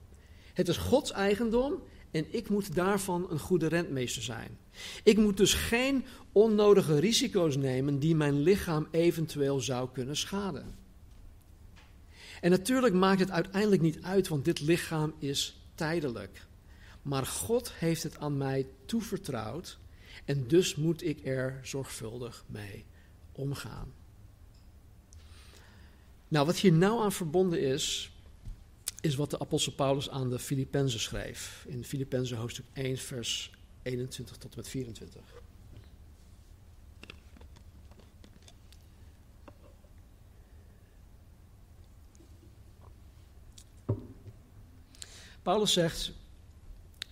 Het 0.54 0.68
is 0.68 0.78
Gods 0.78 1.12
eigendom 1.12 1.84
en 2.12 2.26
ik 2.34 2.50
moet 2.50 2.76
daarvan 2.76 3.28
een 3.32 3.40
goede 3.40 3.68
rentmeester 3.68 4.22
zijn. 4.22 4.58
Ik 5.04 5.18
moet 5.18 5.38
dus 5.38 5.54
geen 5.54 6.06
onnodige 6.32 7.00
risico's 7.00 7.56
nemen 7.56 8.00
die 8.00 8.16
mijn 8.16 8.42
lichaam 8.42 8.88
eventueel 8.92 9.60
zou 9.60 9.90
kunnen 9.94 10.18
schaden. 10.18 10.76
En 12.42 12.50
natuurlijk 12.50 12.94
maakt 12.94 13.20
het 13.20 13.32
uiteindelijk 13.32 13.82
niet 13.82 14.02
uit, 14.02 14.28
want 14.28 14.46
dit 14.46 14.62
lichaam 14.62 15.14
is 15.20 15.68
tijdelijk. 15.76 16.48
Maar 17.02 17.26
God 17.26 17.72
heeft 17.74 18.04
het 18.04 18.18
aan 18.18 18.38
mij 18.38 18.68
toevertrouwd 18.86 19.80
en 20.26 20.48
dus 20.48 20.76
moet 20.76 21.06
ik 21.06 21.26
er 21.26 21.60
zorgvuldig 21.64 22.46
mee 22.48 22.86
omgaan. 23.32 24.01
Nou, 26.32 26.46
wat 26.46 26.58
hier 26.58 26.72
nou 26.72 27.02
aan 27.02 27.12
verbonden 27.12 27.62
is, 27.62 28.12
is 29.02 29.16
wat 29.16 29.30
de 29.30 29.40
apostel 29.40 29.74
Paulus 29.74 30.10
aan 30.10 30.30
de 30.30 30.40
Filippenzen 30.40 31.00
schreef. 31.00 31.66
In 31.68 31.84
Filippenzen 31.84 32.38
hoofdstuk 32.38 32.66
1, 32.74 32.98
vers 32.98 33.52
21 33.82 34.38
tot 34.38 34.52
en 34.52 34.58
met 34.58 34.68
24. 34.68 35.22
Paulus 45.42 45.74
zegt, 45.74 46.12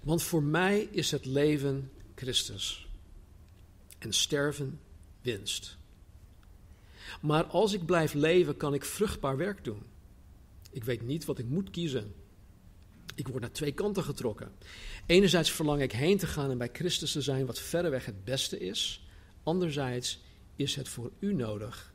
want 0.01 0.23
voor 0.23 0.43
mij 0.43 0.79
is 0.79 1.11
het 1.11 1.25
leven 1.25 1.91
Christus 2.15 2.87
en 3.97 4.13
sterven 4.13 4.79
winst. 5.21 5.78
Maar 7.19 7.43
als 7.43 7.73
ik 7.73 7.85
blijf 7.85 8.13
leven, 8.13 8.57
kan 8.57 8.73
ik 8.73 8.85
vruchtbaar 8.85 9.37
werk 9.37 9.63
doen. 9.63 9.83
Ik 10.71 10.83
weet 10.83 11.01
niet 11.01 11.25
wat 11.25 11.39
ik 11.39 11.45
moet 11.45 11.69
kiezen. 11.69 12.13
Ik 13.15 13.27
word 13.27 13.41
naar 13.41 13.51
twee 13.51 13.71
kanten 13.71 14.03
getrokken. 14.03 14.51
Enerzijds 15.05 15.51
verlang 15.51 15.81
ik 15.81 15.91
heen 15.91 16.17
te 16.17 16.27
gaan 16.27 16.49
en 16.49 16.57
bij 16.57 16.69
Christus 16.73 17.11
te 17.11 17.21
zijn, 17.21 17.45
wat 17.45 17.59
verreweg 17.59 18.05
het 18.05 18.23
beste 18.23 18.59
is. 18.59 19.07
Anderzijds 19.43 20.19
is 20.55 20.75
het 20.75 20.89
voor 20.89 21.11
u 21.19 21.33
nodig 21.33 21.93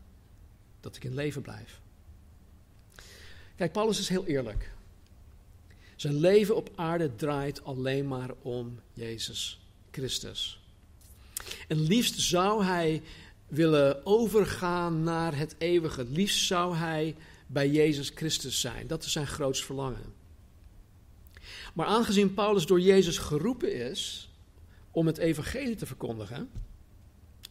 dat 0.80 0.96
ik 0.96 1.04
in 1.04 1.14
leven 1.14 1.42
blijf. 1.42 1.80
Kijk, 3.56 3.72
Paulus 3.72 3.98
is 3.98 4.08
heel 4.08 4.26
eerlijk. 4.26 4.72
Zijn 5.96 6.14
leven 6.14 6.56
op 6.56 6.70
aarde 6.74 7.14
draait 7.14 7.64
alleen 7.64 8.08
maar 8.08 8.30
om 8.42 8.80
Jezus 8.92 9.60
Christus. 9.90 10.60
En 11.68 11.80
liefst 11.80 12.20
zou 12.20 12.64
hij 12.64 13.02
willen 13.54 14.06
overgaan 14.06 15.02
naar 15.02 15.36
het 15.36 15.54
eeuwige. 15.58 16.04
Liefst 16.04 16.46
zou 16.46 16.76
hij 16.76 17.16
bij 17.46 17.70
Jezus 17.70 18.12
Christus 18.14 18.60
zijn. 18.60 18.86
Dat 18.86 19.04
is 19.04 19.12
zijn 19.12 19.26
grootst 19.26 19.64
verlangen. 19.64 20.12
Maar 21.74 21.86
aangezien 21.86 22.34
Paulus 22.34 22.66
door 22.66 22.80
Jezus 22.80 23.18
geroepen 23.18 23.88
is 23.88 24.30
om 24.90 25.06
het 25.06 25.18
evangelie 25.18 25.76
te 25.76 25.86
verkondigen, 25.86 26.50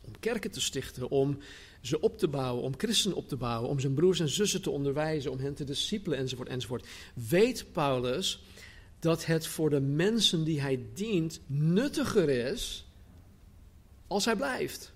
om 0.02 0.20
kerken 0.20 0.52
te 0.52 0.62
stichten, 0.62 1.10
om 1.10 1.38
ze 1.82 2.00
op 2.00 2.18
te 2.18 2.28
bouwen, 2.28 2.64
om 2.64 2.74
christenen 2.78 3.18
op 3.18 3.28
te 3.28 3.36
bouwen, 3.36 3.70
om 3.70 3.80
zijn 3.80 3.94
broers 3.94 4.20
en 4.20 4.30
zussen 4.30 4.62
te 4.62 4.70
onderwijzen, 4.70 5.32
om 5.32 5.40
hen 5.40 5.54
te 5.54 5.64
discipelen 5.64 6.18
enzovoort 6.18 6.50
enzovoort, 6.50 6.88
weet 7.14 7.66
Paulus 7.72 8.44
dat 9.00 9.26
het 9.26 9.48
voor 9.48 9.70
de 9.70 9.80
mensen 9.80 10.44
die 10.44 10.62
hij 10.62 10.86
dient 10.94 11.40
nuttiger 11.46 12.30
is 12.30 12.86
als 14.08 14.26
hij 14.26 14.36
blijft. 14.36 14.93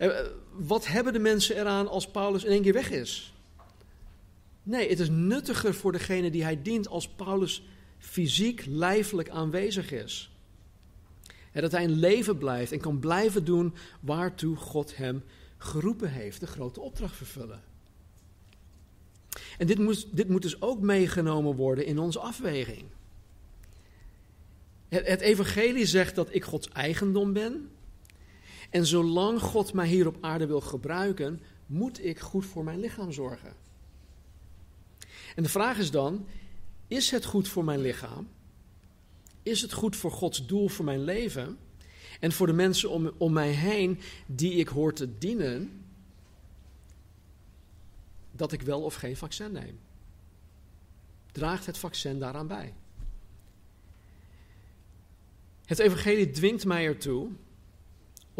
Eh, 0.00 0.26
wat 0.52 0.86
hebben 0.86 1.12
de 1.12 1.18
mensen 1.18 1.56
eraan 1.56 1.88
als 1.88 2.10
Paulus 2.10 2.44
in 2.44 2.50
één 2.50 2.62
keer 2.62 2.72
weg 2.72 2.90
is? 2.90 3.34
Nee, 4.62 4.88
het 4.88 5.00
is 5.00 5.08
nuttiger 5.10 5.74
voor 5.74 5.92
degene 5.92 6.30
die 6.30 6.42
hij 6.42 6.62
dient 6.62 6.88
als 6.88 7.08
Paulus 7.08 7.62
fysiek, 7.98 8.64
lijfelijk 8.66 9.28
aanwezig 9.28 9.92
is. 9.92 10.30
En 11.52 11.62
dat 11.62 11.72
hij 11.72 11.82
in 11.82 11.98
leven 11.98 12.38
blijft 12.38 12.72
en 12.72 12.80
kan 12.80 12.98
blijven 12.98 13.44
doen 13.44 13.74
waartoe 14.00 14.56
God 14.56 14.96
hem 14.96 15.22
geroepen 15.58 16.10
heeft, 16.10 16.40
de 16.40 16.46
grote 16.46 16.80
opdracht 16.80 17.16
vervullen. 17.16 17.62
En 19.58 19.66
dit 19.66 19.78
moet, 19.78 20.06
dit 20.10 20.28
moet 20.28 20.42
dus 20.42 20.62
ook 20.62 20.80
meegenomen 20.80 21.56
worden 21.56 21.86
in 21.86 21.98
onze 21.98 22.18
afweging. 22.18 22.84
Het, 24.88 25.06
het 25.06 25.20
evangelie 25.20 25.86
zegt 25.86 26.14
dat 26.14 26.34
ik 26.34 26.44
Gods 26.44 26.68
eigendom 26.68 27.32
ben. 27.32 27.70
En 28.70 28.86
zolang 28.86 29.40
God 29.40 29.72
mij 29.72 29.86
hier 29.86 30.06
op 30.06 30.16
aarde 30.20 30.46
wil 30.46 30.60
gebruiken, 30.60 31.40
moet 31.66 32.04
ik 32.04 32.18
goed 32.18 32.46
voor 32.46 32.64
mijn 32.64 32.80
lichaam 32.80 33.12
zorgen. 33.12 33.52
En 35.34 35.42
de 35.42 35.48
vraag 35.48 35.78
is 35.78 35.90
dan, 35.90 36.26
is 36.86 37.10
het 37.10 37.24
goed 37.24 37.48
voor 37.48 37.64
mijn 37.64 37.80
lichaam? 37.80 38.28
Is 39.42 39.62
het 39.62 39.72
goed 39.72 39.96
voor 39.96 40.10
Gods 40.10 40.46
doel 40.46 40.68
voor 40.68 40.84
mijn 40.84 41.04
leven? 41.04 41.58
En 42.20 42.32
voor 42.32 42.46
de 42.46 42.52
mensen 42.52 42.90
om, 42.90 43.10
om 43.16 43.32
mij 43.32 43.50
heen 43.50 44.00
die 44.26 44.52
ik 44.52 44.68
hoor 44.68 44.92
te 44.92 45.18
dienen, 45.18 45.84
dat 48.32 48.52
ik 48.52 48.62
wel 48.62 48.82
of 48.82 48.94
geen 48.94 49.16
vaccin 49.16 49.52
neem? 49.52 49.78
Draagt 51.32 51.66
het 51.66 51.78
vaccin 51.78 52.18
daaraan 52.18 52.46
bij? 52.46 52.74
Het 55.64 55.78
evangelie 55.78 56.30
dwingt 56.30 56.64
mij 56.64 56.86
ertoe 56.86 57.30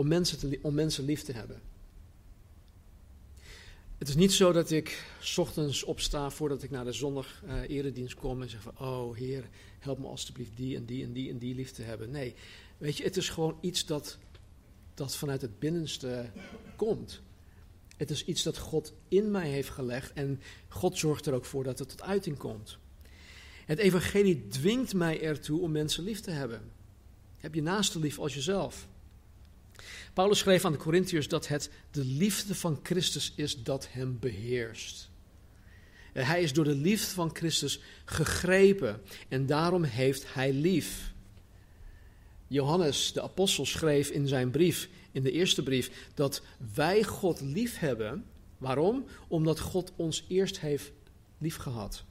om 0.00 0.08
mensen, 0.08 0.38
te, 0.38 0.58
om 0.62 0.74
mensen 0.74 1.04
lief 1.04 1.22
te 1.22 1.32
hebben. 1.32 1.60
Het 3.98 4.08
is 4.08 4.14
niet 4.14 4.32
zo 4.32 4.52
dat 4.52 4.70
ik 4.70 5.04
ochtends 5.36 5.84
opsta 5.84 6.30
voordat 6.30 6.62
ik 6.62 6.70
naar 6.70 6.84
de 6.84 6.92
zondag 6.92 7.42
uh, 7.44 7.68
eredienst 7.68 8.14
kom 8.14 8.42
en 8.42 8.48
zeg 8.48 8.62
van, 8.62 8.78
oh 8.78 9.16
Heer, 9.16 9.48
help 9.78 9.98
me 9.98 10.06
alstublieft 10.06 10.56
die 10.56 10.76
en 10.76 10.84
die 10.84 11.04
en 11.04 11.12
die 11.12 11.30
en 11.30 11.38
die 11.38 11.54
lief 11.54 11.70
te 11.70 11.82
hebben. 11.82 12.10
Nee, 12.10 12.34
weet 12.78 12.96
je, 12.96 13.04
het 13.04 13.16
is 13.16 13.28
gewoon 13.28 13.58
iets 13.60 13.86
dat, 13.86 14.18
dat 14.94 15.16
vanuit 15.16 15.42
het 15.42 15.58
binnenste 15.58 16.30
komt. 16.76 17.20
Het 17.96 18.10
is 18.10 18.24
iets 18.24 18.42
dat 18.42 18.58
God 18.58 18.92
in 19.08 19.30
mij 19.30 19.48
heeft 19.48 19.70
gelegd 19.70 20.12
en 20.12 20.40
God 20.68 20.98
zorgt 20.98 21.26
er 21.26 21.34
ook 21.34 21.44
voor 21.44 21.64
dat 21.64 21.78
het 21.78 21.88
tot 21.88 22.02
uiting 22.02 22.38
komt. 22.38 22.78
Het 23.64 23.78
evangelie 23.78 24.46
dwingt 24.48 24.94
mij 24.94 25.20
ertoe 25.20 25.60
om 25.60 25.70
mensen 25.70 26.04
lief 26.04 26.20
te 26.20 26.30
hebben. 26.30 26.62
Heb 27.36 27.54
je 27.54 27.62
naaste 27.62 27.98
lief 27.98 28.18
als 28.18 28.34
jezelf. 28.34 28.88
Paulus 30.12 30.38
schreef 30.38 30.64
aan 30.64 30.72
de 30.72 30.78
Corinthiërs 30.78 31.28
dat 31.28 31.48
het 31.48 31.70
de 31.90 32.04
liefde 32.04 32.54
van 32.54 32.80
Christus 32.82 33.32
is 33.36 33.62
dat 33.62 33.88
hem 33.90 34.18
beheerst. 34.20 35.10
Hij 36.12 36.42
is 36.42 36.52
door 36.52 36.64
de 36.64 36.74
liefde 36.74 37.10
van 37.10 37.30
Christus 37.32 37.80
gegrepen 38.04 39.02
en 39.28 39.46
daarom 39.46 39.82
heeft 39.82 40.34
hij 40.34 40.52
lief. 40.52 41.12
Johannes, 42.46 43.12
de 43.12 43.22
apostel, 43.22 43.66
schreef 43.66 44.08
in 44.10 44.28
zijn 44.28 44.50
brief, 44.50 44.88
in 45.12 45.22
de 45.22 45.30
eerste 45.30 45.62
brief, 45.62 46.08
dat 46.14 46.42
wij 46.74 47.04
God 47.04 47.40
lief 47.40 47.78
hebben. 47.78 48.24
Waarom? 48.58 49.04
Omdat 49.28 49.60
God 49.60 49.92
ons 49.96 50.24
eerst 50.28 50.60
heeft 50.60 50.92
liefgehad. 51.38 52.04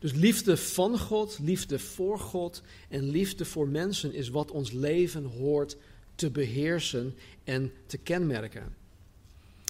Dus 0.00 0.12
liefde 0.12 0.56
van 0.56 0.98
God, 0.98 1.38
liefde 1.42 1.78
voor 1.78 2.18
God 2.18 2.62
en 2.88 3.10
liefde 3.10 3.44
voor 3.44 3.68
mensen 3.68 4.14
is 4.14 4.28
wat 4.28 4.50
ons 4.50 4.70
leven 4.70 5.24
hoort 5.24 5.76
te 6.14 6.30
beheersen 6.30 7.16
en 7.44 7.72
te 7.86 7.98
kenmerken. 7.98 8.74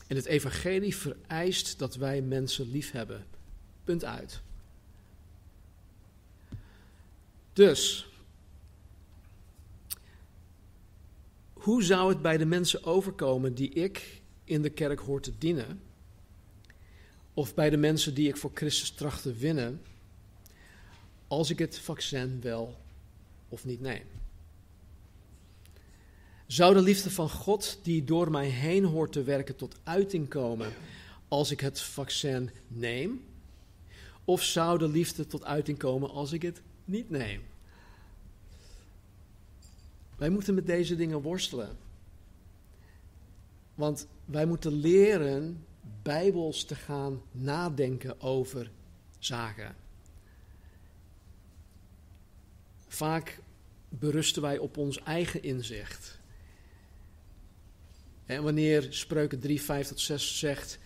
En 0.07 0.17
het 0.17 0.27
evangelie 0.27 0.97
vereist 0.97 1.79
dat 1.79 1.95
wij 1.95 2.23
mensen 2.23 2.71
lief 2.71 2.91
hebben. 2.91 3.27
Punt 3.85 4.05
uit. 4.05 4.41
Dus, 7.53 8.09
hoe 11.53 11.83
zou 11.83 12.09
het 12.09 12.23
bij 12.23 12.37
de 12.37 12.45
mensen 12.45 12.85
overkomen 12.85 13.55
die 13.55 13.71
ik 13.71 14.21
in 14.45 14.63
de 14.63 14.71
kerk 14.71 14.99
hoor 14.99 15.21
te 15.21 15.33
dienen? 15.39 15.81
Of 17.35 17.55
bij 17.55 17.71
de 17.71 17.77
mensen 17.77 18.15
die 18.15 18.29
ik 18.29 18.37
voor 18.37 18.51
Christus 18.55 18.91
tracht 18.91 19.23
te 19.23 19.35
winnen, 19.35 19.83
als 21.27 21.51
ik 21.51 21.59
het 21.59 21.79
vaccin 21.79 22.41
wel 22.41 22.81
of 23.49 23.65
niet 23.65 23.81
neem? 23.81 24.22
Zou 26.53 26.75
de 26.75 26.83
liefde 26.83 27.11
van 27.11 27.31
God 27.31 27.79
die 27.83 28.05
door 28.05 28.31
mij 28.31 28.49
heen 28.49 28.85
hoort 28.85 29.13
te 29.13 29.23
werken 29.23 29.57
tot 29.57 29.77
uiting 29.83 30.29
komen 30.29 30.73
als 31.29 31.51
ik 31.51 31.61
het 31.61 31.81
vaccin 31.81 32.51
neem? 32.69 33.25
Of 34.25 34.43
zou 34.43 34.79
de 34.79 34.89
liefde 34.89 35.27
tot 35.27 35.45
uiting 35.45 35.79
komen 35.79 36.11
als 36.11 36.33
ik 36.33 36.43
het 36.43 36.63
niet 36.85 37.11
neem? 37.11 37.43
Wij 40.17 40.29
moeten 40.29 40.55
met 40.55 40.67
deze 40.67 40.97
dingen 40.97 41.23
worstelen. 41.23 41.77
Want 43.75 44.07
wij 44.25 44.47
moeten 44.47 44.73
leren 44.73 45.65
bijbels 46.03 46.65
te 46.65 46.75
gaan 46.75 47.23
nadenken 47.31 48.21
over 48.21 48.71
zaken. 49.19 49.77
Vaak 52.89 53.39
berusten 53.89 54.43
wij 54.43 54.59
op 54.59 54.77
ons 54.77 54.99
eigen 55.03 55.43
inzicht. 55.43 56.21
En 58.35 58.43
wanneer 58.43 58.87
Spreuken 58.91 59.41
3, 59.41 59.63
5 59.63 59.89
tot 59.89 60.01
6 60.01 60.39
zegt: 60.39 60.79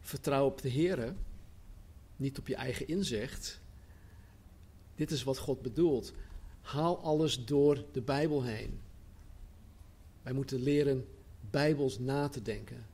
vertrouw 0.00 0.46
op 0.46 0.62
de 0.62 0.68
Heer, 0.68 1.14
niet 2.16 2.38
op 2.38 2.48
je 2.48 2.54
eigen 2.54 2.88
inzicht. 2.88 3.60
Dit 4.94 5.10
is 5.10 5.22
wat 5.22 5.38
God 5.38 5.62
bedoelt. 5.62 6.12
Haal 6.60 7.02
alles 7.02 7.44
door 7.44 7.84
de 7.92 8.00
Bijbel 8.00 8.42
heen. 8.42 8.80
Wij 10.22 10.32
moeten 10.32 10.62
leren 10.62 11.06
Bijbels 11.50 11.98
na 11.98 12.28
te 12.28 12.42
denken. 12.42 12.86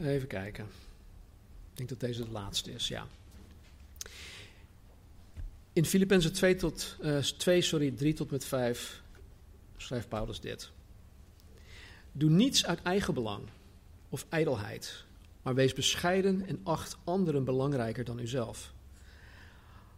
Even 0.00 0.28
kijken. 0.28 0.64
Ik 1.70 1.76
denk 1.76 1.88
dat 1.88 2.00
deze 2.00 2.24
de 2.24 2.30
laatste 2.30 2.72
is, 2.72 2.88
ja. 2.88 3.06
In 5.72 5.84
Filippenzen 5.84 6.32
2, 6.32 6.54
tot, 6.54 6.96
uh, 7.02 7.18
2 7.18 7.62
sorry, 7.62 7.90
3 7.90 8.14
tot 8.14 8.30
met 8.30 8.44
5 8.44 9.02
schrijft 9.82 10.08
Paulus 10.08 10.40
dit. 10.40 10.70
Doe 12.12 12.30
niets 12.30 12.66
uit 12.66 12.82
eigen 12.82 13.14
belang 13.14 13.42
of 14.08 14.26
ijdelheid, 14.28 15.04
maar 15.42 15.54
wees 15.54 15.72
bescheiden 15.72 16.46
en 16.46 16.60
acht 16.62 16.96
anderen 17.04 17.44
belangrijker 17.44 18.04
dan 18.04 18.18
uzelf. 18.18 18.72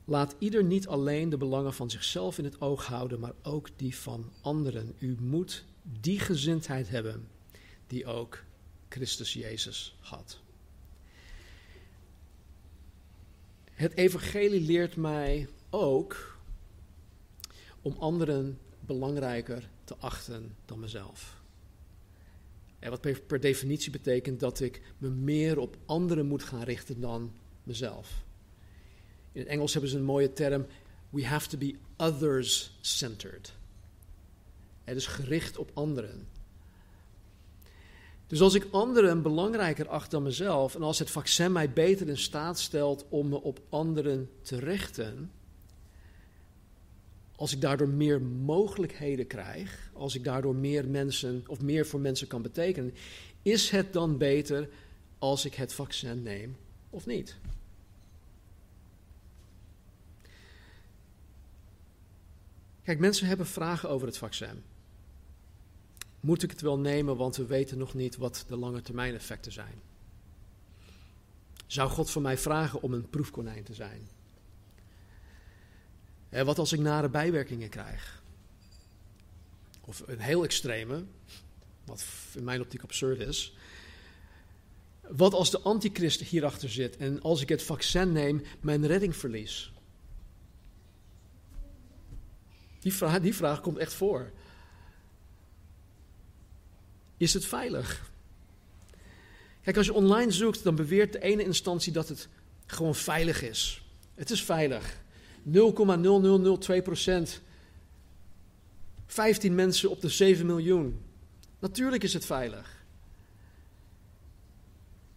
Laat 0.05 0.35
ieder 0.39 0.64
niet 0.64 0.89
alleen 0.89 1.28
de 1.28 1.37
belangen 1.37 1.74
van 1.74 1.91
zichzelf 1.91 2.39
in 2.39 2.45
het 2.45 2.61
oog 2.61 2.87
houden, 2.87 3.20
maar 3.20 3.35
ook 3.43 3.68
die 3.76 3.97
van 3.97 4.33
anderen. 4.41 4.95
U 4.99 5.16
moet 5.20 5.64
die 5.83 6.18
gezindheid 6.18 6.89
hebben 6.89 7.28
die 7.87 8.07
ook 8.07 8.43
Christus 8.89 9.33
Jezus 9.33 9.97
had. 10.01 10.39
Het 13.72 13.97
evangelie 13.97 14.61
leert 14.61 14.97
mij 14.97 15.49
ook 15.70 16.39
om 17.83 17.97
anderen 17.99 18.59
belangrijker 18.93 19.70
te 19.84 19.97
achten 19.99 20.57
dan 20.64 20.80
mezelf. 20.80 21.43
En 22.78 22.91
wat 22.91 23.01
per, 23.26 23.41
definitie 23.41 23.91
betekent 23.91 24.41
dat 24.41 24.61
ik 24.61 24.82
me 24.99 25.09
meer 25.09 25.59
op 25.59 25.76
anderen 25.86 26.26
moet 26.26 26.43
gaan 26.43 26.62
richten 26.62 27.01
dan 27.01 27.32
mezelf. 27.62 28.24
In 29.32 29.41
het 29.41 29.49
Engels 29.49 29.72
hebben 29.72 29.91
ze 29.91 29.97
een 29.97 30.05
mooie 30.05 30.32
term: 30.32 30.66
we 31.11 31.26
have 31.26 31.49
to 31.49 31.59
be 31.59 31.74
others-centered. 31.97 33.53
Het 34.84 34.97
is 34.97 35.07
gericht 35.07 35.59
op 35.59 35.70
anderen. 35.74 36.28
Dus 38.26 38.41
als 38.41 38.55
ik 38.55 38.66
anderen 38.70 39.22
belangrijker 39.22 39.88
acht 39.88 40.11
dan 40.11 40.22
mezelf 40.22 40.74
en 40.74 40.82
als 40.82 40.99
het 40.99 41.11
vaccin 41.11 41.53
mij 41.53 41.72
beter 41.72 42.09
in 42.09 42.18
staat 42.18 42.59
stelt 42.59 43.07
om 43.09 43.28
me 43.28 43.43
op 43.43 43.61
anderen 43.68 44.30
te 44.43 44.59
richten, 44.59 45.30
als 47.41 47.53
ik 47.53 47.61
daardoor 47.61 47.88
meer 47.88 48.22
mogelijkheden 48.22 49.26
krijg, 49.26 49.91
als 49.93 50.14
ik 50.14 50.24
daardoor 50.24 50.55
meer 50.55 50.88
mensen 50.88 51.45
of 51.47 51.61
meer 51.61 51.86
voor 51.86 52.01
mensen 52.01 52.26
kan 52.26 52.43
betekenen, 52.43 52.95
is 53.43 53.70
het 53.70 53.93
dan 53.93 54.18
beter 54.18 54.68
als 55.18 55.45
ik 55.45 55.55
het 55.55 55.72
vaccin 55.72 56.22
neem 56.22 56.57
of 56.91 57.07
niet? 57.07 57.36
Kijk, 62.82 62.99
mensen 62.99 63.26
hebben 63.26 63.47
vragen 63.47 63.88
over 63.88 64.07
het 64.07 64.18
vaccin. 64.18 64.62
Moet 66.20 66.43
ik 66.43 66.51
het 66.51 66.61
wel 66.61 66.78
nemen, 66.78 67.16
want 67.16 67.36
we 67.36 67.47
weten 67.47 67.78
nog 67.78 67.95
niet 67.95 68.16
wat 68.16 68.45
de 68.49 68.57
lange 68.57 68.82
termijn 68.82 69.14
effecten 69.14 69.53
zijn? 69.53 69.82
Zou 71.66 71.91
God 71.91 72.11
van 72.11 72.22
mij 72.22 72.38
vragen 72.38 72.82
om 72.82 72.93
een 72.93 73.11
proefkonijn 73.11 73.64
te 73.64 73.74
zijn? 73.74 74.19
Wat 76.31 76.59
als 76.59 76.72
ik 76.72 76.81
nare 76.81 77.09
bijwerkingen 77.09 77.68
krijg? 77.68 78.22
Of 79.81 80.03
een 80.07 80.20
heel 80.20 80.45
extreme, 80.45 81.05
wat 81.85 82.05
in 82.35 82.45
mijn 82.45 82.61
optiek 82.61 82.83
absurd 82.83 83.20
is. 83.20 83.55
Wat 85.01 85.35
als 85.35 85.51
de 85.51 85.61
antichrist 85.61 86.20
hierachter 86.20 86.70
zit 86.70 86.97
en 86.97 87.22
als 87.22 87.41
ik 87.41 87.49
het 87.49 87.62
vaccin 87.62 88.12
neem, 88.12 88.43
mijn 88.61 88.87
redding 88.87 89.16
verlies? 89.16 89.72
Die 92.81 92.95
vraag, 92.95 93.20
die 93.20 93.35
vraag 93.35 93.61
komt 93.61 93.78
echt 93.78 93.93
voor. 93.93 94.31
Is 97.16 97.35
het 97.35 97.45
veilig? 97.45 98.11
Kijk, 99.62 99.76
als 99.76 99.87
je 99.87 99.93
online 99.93 100.31
zoekt, 100.31 100.62
dan 100.62 100.74
beweert 100.74 101.12
de 101.12 101.20
ene 101.20 101.45
instantie 101.45 101.93
dat 101.93 102.09
het 102.09 102.28
gewoon 102.66 102.95
veilig 102.95 103.43
is. 103.43 103.83
Het 104.14 104.31
is 104.31 104.45
veilig. 104.45 105.01
0,0002 105.49 106.82
procent. 106.82 107.41
15 109.07 109.55
mensen 109.55 109.91
op 109.91 110.01
de 110.01 110.09
7 110.09 110.47
miljoen. 110.47 111.01
Natuurlijk 111.59 112.03
is 112.03 112.12
het 112.12 112.24
veilig. 112.24 112.84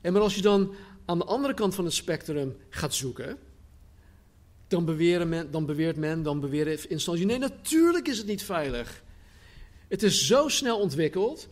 En 0.02 0.14
maar 0.14 0.22
als 0.22 0.36
je 0.36 0.42
dan 0.42 0.76
aan 1.06 1.18
de 1.18 1.26
andere 1.26 1.54
kant 1.54 1.76
van 1.76 1.86
het 1.86 1.94
spectrum 1.94 2.58
gaat 2.70 2.94
zoeken, 2.94 3.38
dan, 4.68 4.86
beweren 4.86 5.30
men, 5.30 5.52
dan 5.52 5.66
beweert 5.66 5.98
men, 5.98 6.24
dan 6.24 6.40
beweren 6.40 6.90
instanties, 6.90 7.26
nee, 7.26 7.38
natuurlijk 7.38 8.08
is 8.08 8.18
het 8.18 8.28
niet 8.28 8.44
veilig. 8.44 9.04
Het 9.88 10.04
is 10.04 10.28
zo 10.28 10.48
snel 10.48 10.80
ontwikkeld 10.80 11.48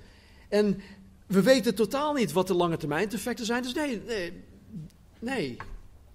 en 0.49 0.81
we 1.27 1.41
weten 1.41 1.75
totaal 1.75 2.13
niet 2.13 2.31
wat 2.31 2.47
de 2.47 2.53
lange 2.53 2.77
termijn 2.77 3.11
effecten 3.11 3.45
zijn. 3.45 3.63
Dus 3.63 3.73
nee, 3.73 4.01
nee, 4.01 4.43
nee, 5.19 5.57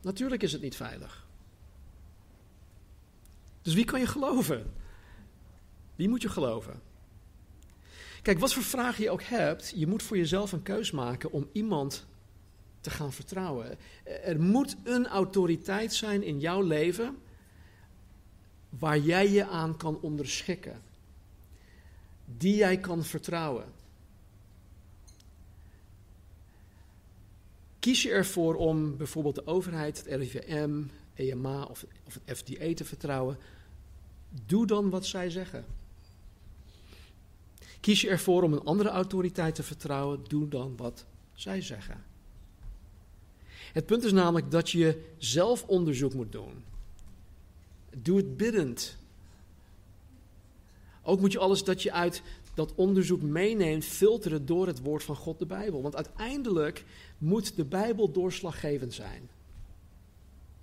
natuurlijk 0.03 0.43
is 0.43 0.53
het 0.53 0.63
niet 0.63 0.77
veilig. 0.77 1.26
Dus 3.67 3.75
wie 3.75 3.85
kan 3.85 4.01
je 4.01 4.07
geloven? 4.07 4.73
Wie 5.97 6.09
moet 6.09 6.23
je 6.23 6.29
geloven? 6.29 6.81
Kijk, 8.23 8.39
wat 8.39 8.53
voor 8.53 8.62
vraag 8.62 8.99
je 8.99 9.11
ook 9.11 9.23
hebt, 9.23 9.73
je 9.77 9.87
moet 9.87 10.03
voor 10.03 10.17
jezelf 10.17 10.53
een 10.53 10.62
keus 10.62 10.91
maken 10.91 11.33
om 11.33 11.49
iemand 11.53 12.07
te 12.81 12.91
gaan 12.91 13.12
vertrouwen. 13.12 13.79
Er 14.05 14.41
moet 14.41 14.77
een 14.85 15.07
autoriteit 15.07 15.95
zijn 15.95 16.23
in 16.23 16.41
jouw 16.41 16.61
leven 16.61 17.19
waar 18.69 18.99
jij 18.99 19.31
je 19.31 19.47
aan 19.47 19.77
kan 19.77 20.01
onderschikken. 20.01 20.83
Die 22.25 22.57
jij 22.57 22.81
kan 22.81 23.05
vertrouwen. 23.05 23.64
Kies 27.79 28.03
je 28.03 28.11
ervoor 28.11 28.55
om 28.55 28.97
bijvoorbeeld 28.97 29.35
de 29.35 29.47
overheid, 29.47 29.97
het 29.97 30.07
RIVM, 30.07 30.83
EMA 31.14 31.62
of, 31.62 31.85
of 32.05 32.19
het 32.25 32.39
FDA 32.39 32.75
te 32.75 32.85
vertrouwen? 32.85 33.39
Doe 34.47 34.66
dan 34.66 34.91
wat 34.91 35.07
zij 35.07 35.31
zeggen. 35.31 35.64
Kies 37.81 38.01
je 38.01 38.09
ervoor 38.09 38.43
om 38.43 38.53
een 38.53 38.64
andere 38.64 38.89
autoriteit 38.89 39.55
te 39.55 39.62
vertrouwen? 39.62 40.24
Doe 40.29 40.49
dan 40.49 40.77
wat 40.77 41.05
zij 41.35 41.61
zeggen. 41.61 42.05
Het 43.72 43.87
punt 43.87 44.05
is 44.05 44.12
namelijk 44.12 44.51
dat 44.51 44.70
je 44.70 45.05
zelf 45.18 45.64
onderzoek 45.66 46.14
moet 46.14 46.33
doen. 46.33 46.64
Doe 47.97 48.16
het 48.16 48.37
biddend. 48.37 48.97
Ook 51.03 51.20
moet 51.20 51.33
je 51.33 51.39
alles 51.39 51.64
dat 51.64 51.83
je 51.83 51.93
uit 51.93 52.22
dat 52.55 52.74
onderzoek 52.74 53.22
meeneemt 53.22 53.85
filteren 53.85 54.47
door 54.47 54.66
het 54.66 54.81
woord 54.81 55.03
van 55.03 55.16
God, 55.16 55.39
de 55.39 55.47
Bijbel. 55.47 55.83
Want 55.83 55.97
uiteindelijk 55.97 56.85
moet 57.18 57.57
de 57.57 57.64
Bijbel 57.64 58.12
doorslaggevend 58.12 58.95
zijn. 58.95 59.29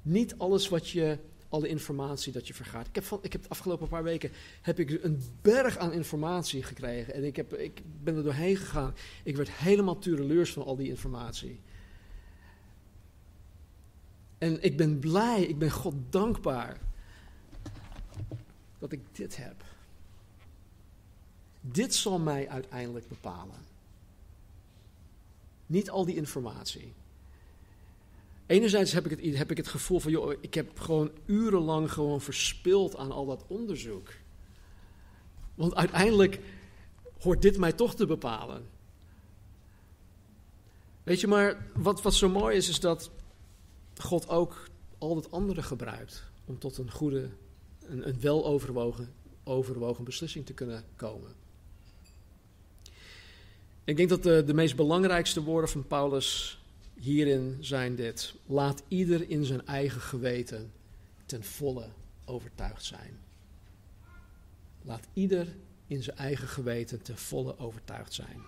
Niet 0.01 0.37
alles 0.37 0.69
wat 0.69 0.89
je, 0.89 1.17
alle 1.53 1.67
informatie 1.67 2.33
dat 2.33 2.47
je 2.47 2.53
vergaat. 2.53 2.87
Ik 2.87 2.95
heb, 2.95 3.03
van, 3.03 3.19
ik 3.21 3.31
heb 3.31 3.41
de 3.41 3.49
afgelopen 3.49 3.87
paar 3.87 4.03
weken 4.03 4.31
heb 4.61 4.79
ik 4.79 5.03
een 5.03 5.23
berg 5.41 5.77
aan 5.77 5.91
informatie 5.91 6.63
gekregen. 6.63 7.13
En 7.13 7.23
ik, 7.23 7.35
heb, 7.35 7.53
ik 7.53 7.81
ben 8.03 8.15
er 8.15 8.23
doorheen 8.23 8.55
gegaan. 8.55 8.93
Ik 9.23 9.35
werd 9.35 9.51
helemaal 9.51 9.99
tureleurs 9.99 10.53
van 10.53 10.63
al 10.63 10.75
die 10.75 10.89
informatie. 10.89 11.59
En 14.37 14.63
ik 14.63 14.77
ben 14.77 14.99
blij, 14.99 15.43
ik 15.43 15.57
ben 15.57 15.71
God 15.71 15.93
dankbaar 16.09 16.77
dat 18.79 18.91
ik 18.91 19.01
dit 19.11 19.37
heb. 19.37 19.63
Dit 21.61 21.93
zal 21.93 22.19
mij 22.19 22.49
uiteindelijk 22.49 23.07
bepalen. 23.07 23.65
Niet 25.65 25.89
al 25.89 26.05
die 26.05 26.15
informatie. 26.15 26.93
Enerzijds 28.53 28.91
heb 28.91 29.05
ik 29.05 29.23
het, 29.23 29.37
heb 29.37 29.51
ik 29.51 29.57
het 29.57 29.67
gevoel 29.67 29.99
van, 29.99 30.11
joh, 30.11 30.33
ik 30.41 30.53
heb 30.53 30.79
gewoon 30.79 31.11
urenlang 31.25 31.91
gewoon 31.91 32.21
verspild 32.21 32.95
aan 32.95 33.11
al 33.11 33.25
dat 33.25 33.43
onderzoek. 33.47 34.09
Want 35.55 35.75
uiteindelijk 35.75 36.39
hoort 37.19 37.41
dit 37.41 37.57
mij 37.57 37.71
toch 37.71 37.95
te 37.95 38.05
bepalen. 38.05 38.65
Weet 41.03 41.21
je, 41.21 41.27
maar 41.27 41.67
wat, 41.75 42.01
wat 42.01 42.13
zo 42.13 42.29
mooi 42.29 42.55
is, 42.55 42.69
is 42.69 42.79
dat 42.79 43.11
God 43.97 44.29
ook 44.29 44.67
al 44.97 45.15
het 45.15 45.31
andere 45.31 45.63
gebruikt 45.63 46.23
om 46.45 46.59
tot 46.59 46.77
een 46.77 46.91
goede, 46.91 47.29
een, 47.85 48.07
een 48.07 48.19
weloverwogen 48.19 49.13
overwogen 49.43 50.03
beslissing 50.03 50.45
te 50.45 50.53
kunnen 50.53 50.83
komen. 50.95 51.33
Ik 53.83 53.97
denk 53.97 54.09
dat 54.09 54.23
de, 54.23 54.43
de 54.45 54.53
meest 54.53 54.75
belangrijkste 54.75 55.43
woorden 55.43 55.69
van 55.69 55.87
Paulus 55.87 56.61
hierin 56.93 57.57
zijn 57.59 57.95
dit. 57.95 58.33
Laat 58.45 58.83
ieder 58.87 59.29
in 59.29 59.45
zijn 59.45 59.65
eigen 59.65 60.01
geweten 60.01 60.71
ten 61.25 61.43
volle 61.43 61.89
overtuigd 62.25 62.83
zijn. 62.83 63.17
Laat 64.81 65.07
ieder 65.13 65.55
in 65.87 66.03
zijn 66.03 66.17
eigen 66.17 66.47
geweten 66.47 67.01
ten 67.01 67.17
volle 67.17 67.57
overtuigd 67.57 68.13
zijn. 68.13 68.41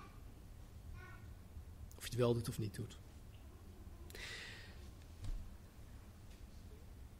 Of 1.98 2.04
je 2.04 2.10
het 2.10 2.16
wel 2.16 2.34
doet 2.34 2.50
of 2.50 2.60
niet 2.60 2.76
doet. 2.76 2.98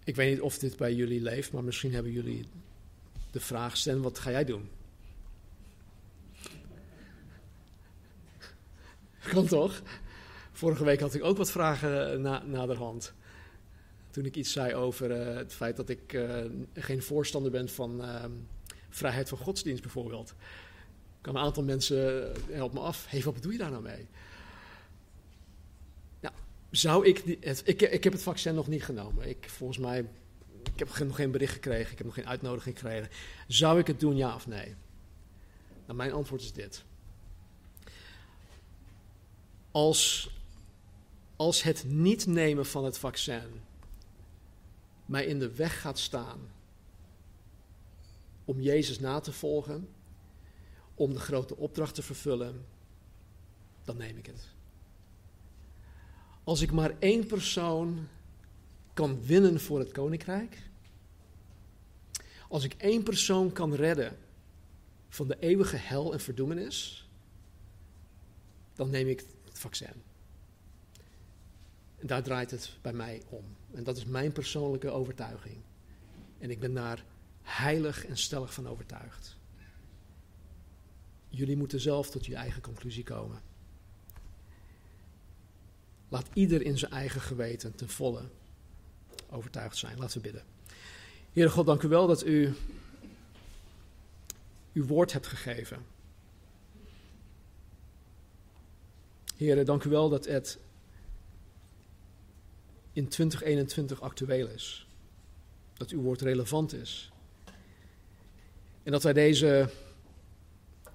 Ik 0.04 0.16
weet 0.16 0.32
niet 0.32 0.42
of 0.42 0.58
dit 0.58 0.78
bij 0.78 0.94
jullie 0.94 1.22
leeft, 1.22 1.52
maar 1.52 1.64
misschien 1.64 1.94
hebben 1.94 2.12
jullie 2.12 2.48
de 3.32 3.40
vraag: 3.40 3.78
Stan, 3.78 4.02
wat 4.02 4.20
ga 4.20 4.32
jij 4.32 4.46
doen? 4.46 4.70
Kan 9.34 9.48
toch? 9.48 9.82
Vorige 10.56 10.84
week 10.84 11.00
had 11.00 11.14
ik 11.14 11.24
ook 11.24 11.38
wat 11.38 11.52
vragen 11.52 12.22
na, 12.22 12.44
naderhand. 12.44 13.14
Toen 14.10 14.26
ik 14.26 14.36
iets 14.36 14.52
zei 14.52 14.74
over 14.74 15.30
uh, 15.30 15.36
het 15.36 15.54
feit 15.54 15.76
dat 15.76 15.90
ik 15.90 16.14
uh, 16.14 16.46
geen 16.74 17.02
voorstander 17.02 17.52
ben 17.52 17.70
van 17.70 18.02
uh, 18.02 18.24
vrijheid 18.90 19.30
van 19.30 19.38
godsdienst 19.38 19.82
bijvoorbeeld. 19.82 20.34
Kan 21.22 21.36
een 21.36 21.42
aantal 21.42 21.64
mensen 21.64 22.34
eh, 22.34 22.56
help 22.56 22.74
me 22.74 22.80
af. 22.80 23.06
Hey, 23.10 23.22
wat 23.22 23.34
bedoel 23.34 23.52
je 23.52 23.58
daar 23.58 23.72
nou 23.72 23.84
mee? 23.84 24.08
Nou, 26.20 26.34
zou 26.72 27.06
ik, 27.06 27.38
het, 27.40 27.62
ik, 27.66 27.82
ik 27.82 28.04
heb 28.04 28.14
het 28.14 28.24
vaccin 28.24 28.56
nog 28.56 28.68
niet 28.68 28.84
genomen. 28.84 29.30
Ik, 29.30 29.50
volgens 29.50 29.80
mij, 29.80 30.00
ik 30.64 30.80
heb 30.80 31.00
nog 31.00 31.16
geen 31.16 31.32
bericht 31.32 31.54
gekregen, 31.54 31.92
ik 31.92 31.98
heb 31.98 32.06
nog 32.06 32.16
geen 32.16 32.28
uitnodiging 32.28 32.80
gekregen. 32.80 33.10
Zou 33.48 33.80
ik 33.80 33.88
het 33.88 34.00
doen, 34.00 34.16
ja 34.16 34.36
of 34.36 34.48
nee? 34.48 34.76
Nou, 35.86 35.98
mijn 35.98 36.12
antwoord 36.12 36.42
is 36.42 36.54
dit. 36.54 36.84
Als, 39.72 40.30
als 41.36 41.64
het 41.64 41.84
niet 41.88 42.26
nemen 42.26 42.66
van 42.66 42.86
het 42.86 42.98
vaccin 42.98 43.62
mij 45.06 45.26
in 45.26 45.40
de 45.40 45.56
weg 45.56 45.82
gaat 45.82 46.00
staan 46.00 46.40
om 48.46 48.62
Jezus 48.62 49.00
na 49.00 49.20
te 49.20 49.32
volgen, 49.32 49.90
om 50.94 51.14
de 51.14 51.20
grote 51.20 51.56
opdracht 51.56 51.96
te 51.96 52.02
vervullen, 52.02 52.66
dan 53.84 53.98
neem 53.98 54.18
ik 54.18 54.26
het. 54.26 54.48
Als 56.44 56.62
ik 56.62 56.72
maar 56.72 56.96
één 57.00 57.26
persoon 57.26 58.08
kan 58.94 59.22
winnen 59.22 59.60
voor 59.60 59.80
het 59.80 59.92
koninkrijk, 59.92 60.70
als 62.50 62.64
ik 62.64 62.74
één 62.74 63.04
persoon 63.04 63.52
kan 63.52 63.74
redden 63.74 64.18
van 65.10 65.28
de 65.28 65.40
eeuwige 65.40 65.78
hel 65.78 66.14
en 66.14 66.20
verdoemenis, 66.20 67.10
dan 68.74 68.90
neem 68.90 69.08
ik 69.08 69.26
het 69.46 69.60
vaccin. 69.60 70.04
Daar 72.06 72.24
draait 72.24 72.52
het 72.52 72.72
bij 72.82 72.94
mij 72.94 73.22
om. 73.30 73.44
En 73.74 73.84
dat 73.84 73.98
is 73.98 74.06
mijn 74.06 74.32
persoonlijke 74.32 74.90
overtuiging. 74.90 75.56
En 76.38 76.50
ik 76.50 76.60
ben 76.60 76.74
daar 76.74 77.04
heilig 77.42 78.06
en 78.06 78.18
stellig 78.18 78.54
van 78.54 78.68
overtuigd. 78.68 79.36
Jullie 81.30 81.58
moeten 81.58 81.80
zelf 81.80 82.10
tot 82.10 82.26
je 82.26 82.36
eigen 82.36 82.62
conclusie 82.62 83.04
komen. 83.04 83.42
Laat 86.10 86.28
ieder 86.34 86.62
in 86.62 86.78
zijn 86.78 86.92
eigen 86.92 87.22
geweten 87.22 87.76
ten 87.76 87.90
volle 87.90 88.22
overtuigd 89.30 89.78
zijn. 89.78 89.98
Laten 89.98 90.18
we 90.18 90.24
bidden. 90.24 90.44
Heere 91.34 91.50
God, 91.50 91.66
dank 91.66 91.82
u 91.82 91.88
wel 91.88 92.08
dat 92.08 92.26
u 92.26 92.54
uw 94.74 94.86
woord 94.86 95.14
hebt 95.14 95.28
gegeven. 95.28 95.86
Heere, 99.38 99.64
dank 99.64 99.84
u 99.84 99.90
wel 99.90 100.10
dat 100.10 100.26
het 100.26 100.58
in 102.96 103.08
2021 103.08 104.02
actueel 104.02 104.48
is. 104.48 104.88
Dat 105.74 105.90
uw 105.90 106.02
woord 106.02 106.22
relevant 106.22 106.74
is. 106.74 107.12
En 108.84 108.92
dat 108.92 109.04
wij 109.04 109.14
deze 109.14 109.70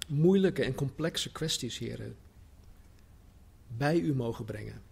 moeilijke 0.08 0.64
en 0.64 0.74
complexe 0.74 1.32
kwesties, 1.32 1.78
heren, 1.78 2.16
bij 3.66 3.98
u 3.98 4.14
mogen 4.14 4.44
brengen. 4.44 4.82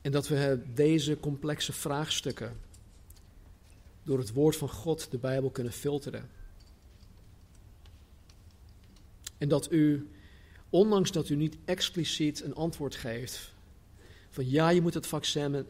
En 0.00 0.12
dat 0.12 0.28
we 0.28 0.62
deze 0.74 1.20
complexe 1.20 1.72
vraagstukken 1.72 2.56
door 4.02 4.18
het 4.18 4.32
woord 4.32 4.56
van 4.56 4.68
God, 4.68 5.10
de 5.10 5.18
Bijbel, 5.18 5.50
kunnen 5.50 5.72
filteren. 5.72 6.30
En 9.38 9.48
dat 9.48 9.72
u, 9.72 10.08
ondanks 10.70 11.12
dat 11.12 11.28
u 11.28 11.36
niet 11.36 11.56
expliciet 11.64 12.42
een 12.42 12.54
antwoord 12.54 12.94
geeft, 12.94 13.52
van 14.30 14.50
ja, 14.50 14.68
je 14.68 14.80
moet 14.80 14.94
het 14.94 15.06
vaccin, 15.06 15.66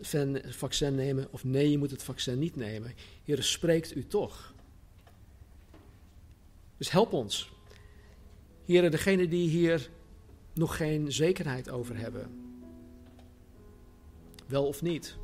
vaccin 0.49 0.94
nemen, 0.94 1.28
of 1.30 1.44
nee, 1.44 1.70
je 1.70 1.78
moet 1.78 1.90
het 1.90 2.03
vaccin 2.03 2.38
niet 2.38 2.57
nemen. 2.57 2.94
Heer, 3.24 3.42
spreekt 3.42 3.96
u 3.96 4.07
toch. 4.07 4.55
Dus 6.76 6.90
help 6.90 7.12
ons. 7.12 7.51
Heren, 8.64 8.90
degene 8.90 9.28
die 9.28 9.49
hier 9.49 9.90
nog 10.55 10.76
geen 10.76 11.12
zekerheid 11.12 11.70
over 11.70 11.96
hebben. 11.96 12.30
Wel 14.46 14.66
of 14.66 14.82
niet. 14.82 15.16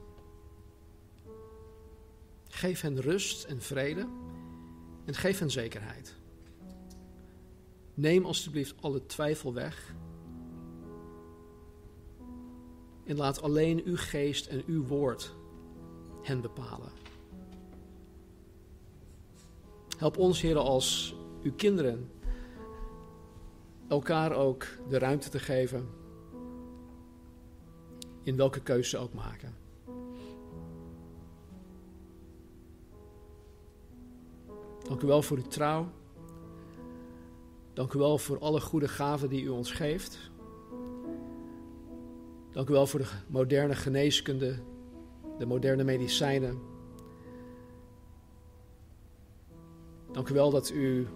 Geef 2.48 2.80
hen 2.80 3.00
rust 3.00 3.44
en 3.44 3.62
vrede 3.62 4.08
en 5.04 5.14
geef 5.14 5.38
hen 5.38 5.50
zekerheid. 5.50 6.14
Neem 7.94 8.24
alstublieft 8.24 8.74
alle 8.80 9.06
twijfel 9.06 9.52
weg. 9.52 9.94
En 13.04 13.16
laat 13.16 13.42
alleen 13.42 13.82
uw 13.84 13.96
geest 13.96 14.46
en 14.46 14.62
uw 14.66 14.86
woord 14.86 15.34
hen 16.22 16.40
bepalen. 16.40 16.90
Help 19.98 20.16
ons, 20.18 20.40
heren, 20.40 20.62
als 20.62 21.14
uw 21.42 21.52
kinderen 21.52 22.10
elkaar 23.88 24.32
ook 24.32 24.66
de 24.88 24.98
ruimte 24.98 25.28
te 25.28 25.38
geven 25.38 25.88
in 28.22 28.36
welke 28.36 28.60
keuze 28.60 28.88
ze 28.88 28.98
ook 28.98 29.12
maken. 29.12 29.54
Dank 34.88 35.02
u 35.02 35.06
wel 35.06 35.22
voor 35.22 35.36
uw 35.36 35.46
trouw. 35.48 35.88
Dank 37.74 37.92
u 37.92 37.98
wel 37.98 38.18
voor 38.18 38.38
alle 38.38 38.60
goede 38.60 38.88
gaven 38.88 39.28
die 39.28 39.42
u 39.42 39.48
ons 39.48 39.72
geeft. 39.72 40.30
Dank 42.50 42.68
u 42.68 42.72
wel 42.72 42.86
voor 42.86 43.00
de 43.00 43.08
moderne 43.28 43.74
geneeskunde, 43.74 44.58
de 45.38 45.46
moderne 45.46 45.84
medicijnen. 45.84 46.58
Dank 50.12 50.28
u 50.28 50.34
wel 50.34 50.50
dat 50.50 50.70
u 50.70 51.06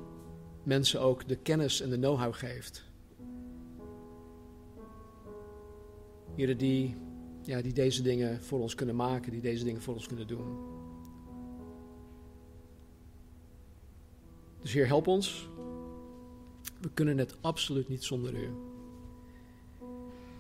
mensen 0.63 1.01
ook 1.01 1.29
de 1.29 1.37
kennis 1.37 1.81
en 1.81 1.91
de 1.91 1.97
know-how 1.97 2.35
geeft. 2.35 2.85
Heren, 6.35 6.59
die, 6.59 6.97
ja, 7.43 7.63
die 7.63 7.73
deze 7.73 8.03
dingen 8.03 8.43
voor 8.43 8.61
ons 8.61 8.75
kunnen 8.75 8.97
maken, 8.97 9.33
die 9.33 9.41
deze 9.41 9.65
dingen 9.65 9.83
voor 9.83 9.95
ons 9.95 10.07
kunnen 10.07 10.27
doen. 10.27 10.59
Dus 14.61 14.73
Heer, 14.73 14.87
help 14.87 15.07
ons. 15.07 15.49
We 16.81 16.91
kunnen 16.95 17.19
het 17.19 17.37
absoluut 17.41 17.89
niet 17.89 18.05
zonder 18.05 18.35
U. 18.35 18.51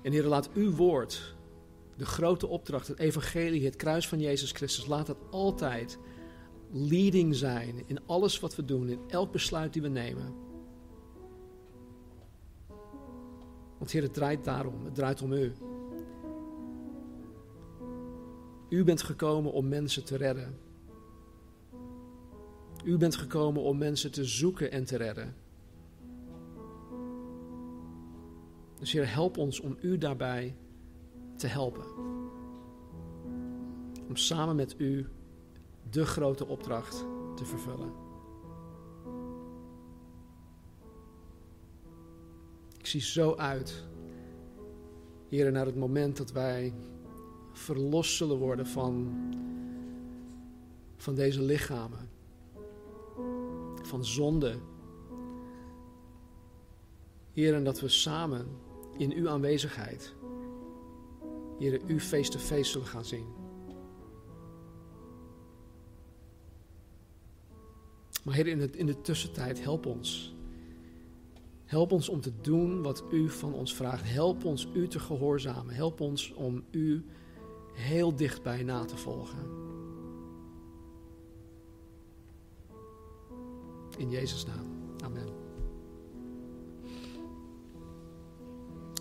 En 0.02 0.12
Heer, 0.12 0.24
laat 0.24 0.52
uw 0.52 0.74
woord, 0.74 1.36
de 1.96 2.06
grote 2.06 2.46
opdracht, 2.46 2.88
het 2.88 2.98
evangelie, 2.98 3.64
het 3.64 3.76
kruis 3.76 4.08
van 4.08 4.20
Jezus 4.20 4.52
Christus, 4.52 4.86
laat 4.86 5.06
het 5.06 5.18
altijd 5.30 5.98
leading 6.70 7.34
zijn 7.34 7.82
in 7.86 8.06
alles 8.06 8.40
wat 8.40 8.56
we 8.56 8.64
doen, 8.64 8.88
in 8.88 9.00
elk 9.08 9.32
besluit 9.32 9.72
die 9.72 9.82
we 9.82 9.88
nemen. 9.88 10.34
Want 13.78 13.90
Heer, 13.90 14.02
het 14.02 14.14
draait 14.14 14.44
daarom, 14.44 14.84
het 14.84 14.94
draait 14.94 15.22
om 15.22 15.32
U. 15.32 15.52
U 18.68 18.84
bent 18.84 19.02
gekomen 19.02 19.52
om 19.52 19.68
mensen 19.68 20.04
te 20.04 20.16
redden. 20.16 20.58
U 22.84 22.96
bent 22.96 23.16
gekomen 23.16 23.62
om 23.62 23.78
mensen 23.78 24.12
te 24.12 24.24
zoeken 24.24 24.70
en 24.70 24.84
te 24.84 24.96
redden. 24.96 25.34
Dus 28.78 28.92
Heer, 28.92 29.12
help 29.12 29.36
ons 29.36 29.60
om 29.60 29.76
U 29.80 29.98
daarbij 29.98 30.56
te 31.36 31.46
helpen. 31.46 31.84
Om 34.08 34.16
samen 34.16 34.56
met 34.56 34.74
U 34.78 35.06
de 35.90 36.06
grote 36.06 36.46
opdracht 36.46 37.04
te 37.34 37.44
vervullen. 37.44 37.92
Ik 42.78 42.86
zie 42.86 43.00
zo 43.00 43.34
uit, 43.34 43.84
Heer, 45.28 45.52
naar 45.52 45.66
het 45.66 45.76
moment 45.76 46.16
dat 46.16 46.32
wij 46.32 46.74
verlost 47.52 48.16
zullen 48.16 48.38
worden 48.38 48.66
van, 48.66 49.16
van 50.96 51.14
deze 51.14 51.42
lichamen, 51.42 52.10
van 53.82 54.04
zonde. 54.04 54.58
Heer, 57.32 57.54
en 57.54 57.64
dat 57.64 57.80
we 57.80 57.88
samen 57.88 58.46
in 58.98 59.12
uw 59.12 59.28
aanwezigheid, 59.28 60.14
Heer, 61.58 61.80
u 61.86 62.00
face-to-face 62.00 62.70
zullen 62.70 62.86
gaan 62.86 63.04
zien. 63.04 63.26
Maar 68.24 68.34
Heer, 68.34 68.46
in, 68.46 68.60
het, 68.60 68.76
in 68.76 68.86
de 68.86 69.00
tussentijd, 69.00 69.62
help 69.62 69.86
ons. 69.86 70.36
Help 71.64 71.92
ons 71.92 72.08
om 72.08 72.20
te 72.20 72.32
doen 72.40 72.82
wat 72.82 73.04
u 73.10 73.30
van 73.30 73.54
ons 73.54 73.74
vraagt. 73.74 74.10
Help 74.12 74.44
ons 74.44 74.68
u 74.74 74.88
te 74.88 74.98
gehoorzamen. 74.98 75.74
Help 75.74 76.00
ons 76.00 76.32
om 76.32 76.64
u 76.70 77.04
heel 77.72 78.16
dichtbij 78.16 78.62
na 78.62 78.84
te 78.84 78.96
volgen. 78.96 79.38
In 83.96 84.10
Jezus' 84.10 84.46
naam. 84.46 84.66
Amen. 85.04 85.47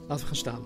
Laten 0.08 0.20
we 0.20 0.26
gaan 0.26 0.36
staan. 0.36 0.66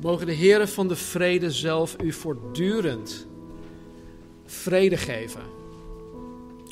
Mogen 0.00 0.26
de 0.26 0.32
Heren 0.32 0.68
van 0.68 0.88
de 0.88 0.96
vrede 0.96 1.50
zelf 1.50 2.02
u 2.02 2.12
voortdurend 2.12 3.26
vrede 4.44 4.96
geven. 4.96 5.42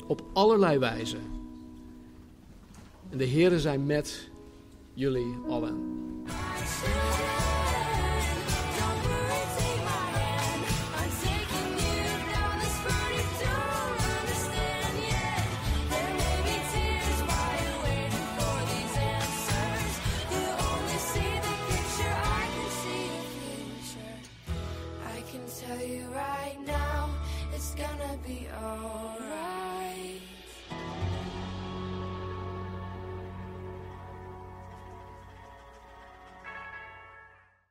Op 0.07 0.21
allerlei 0.33 0.77
wijzen. 0.77 1.21
En 3.09 3.17
de 3.17 3.23
Heren 3.23 3.59
zijn 3.59 3.85
met 3.85 4.29
jullie 4.93 5.35
allen. 5.49 5.75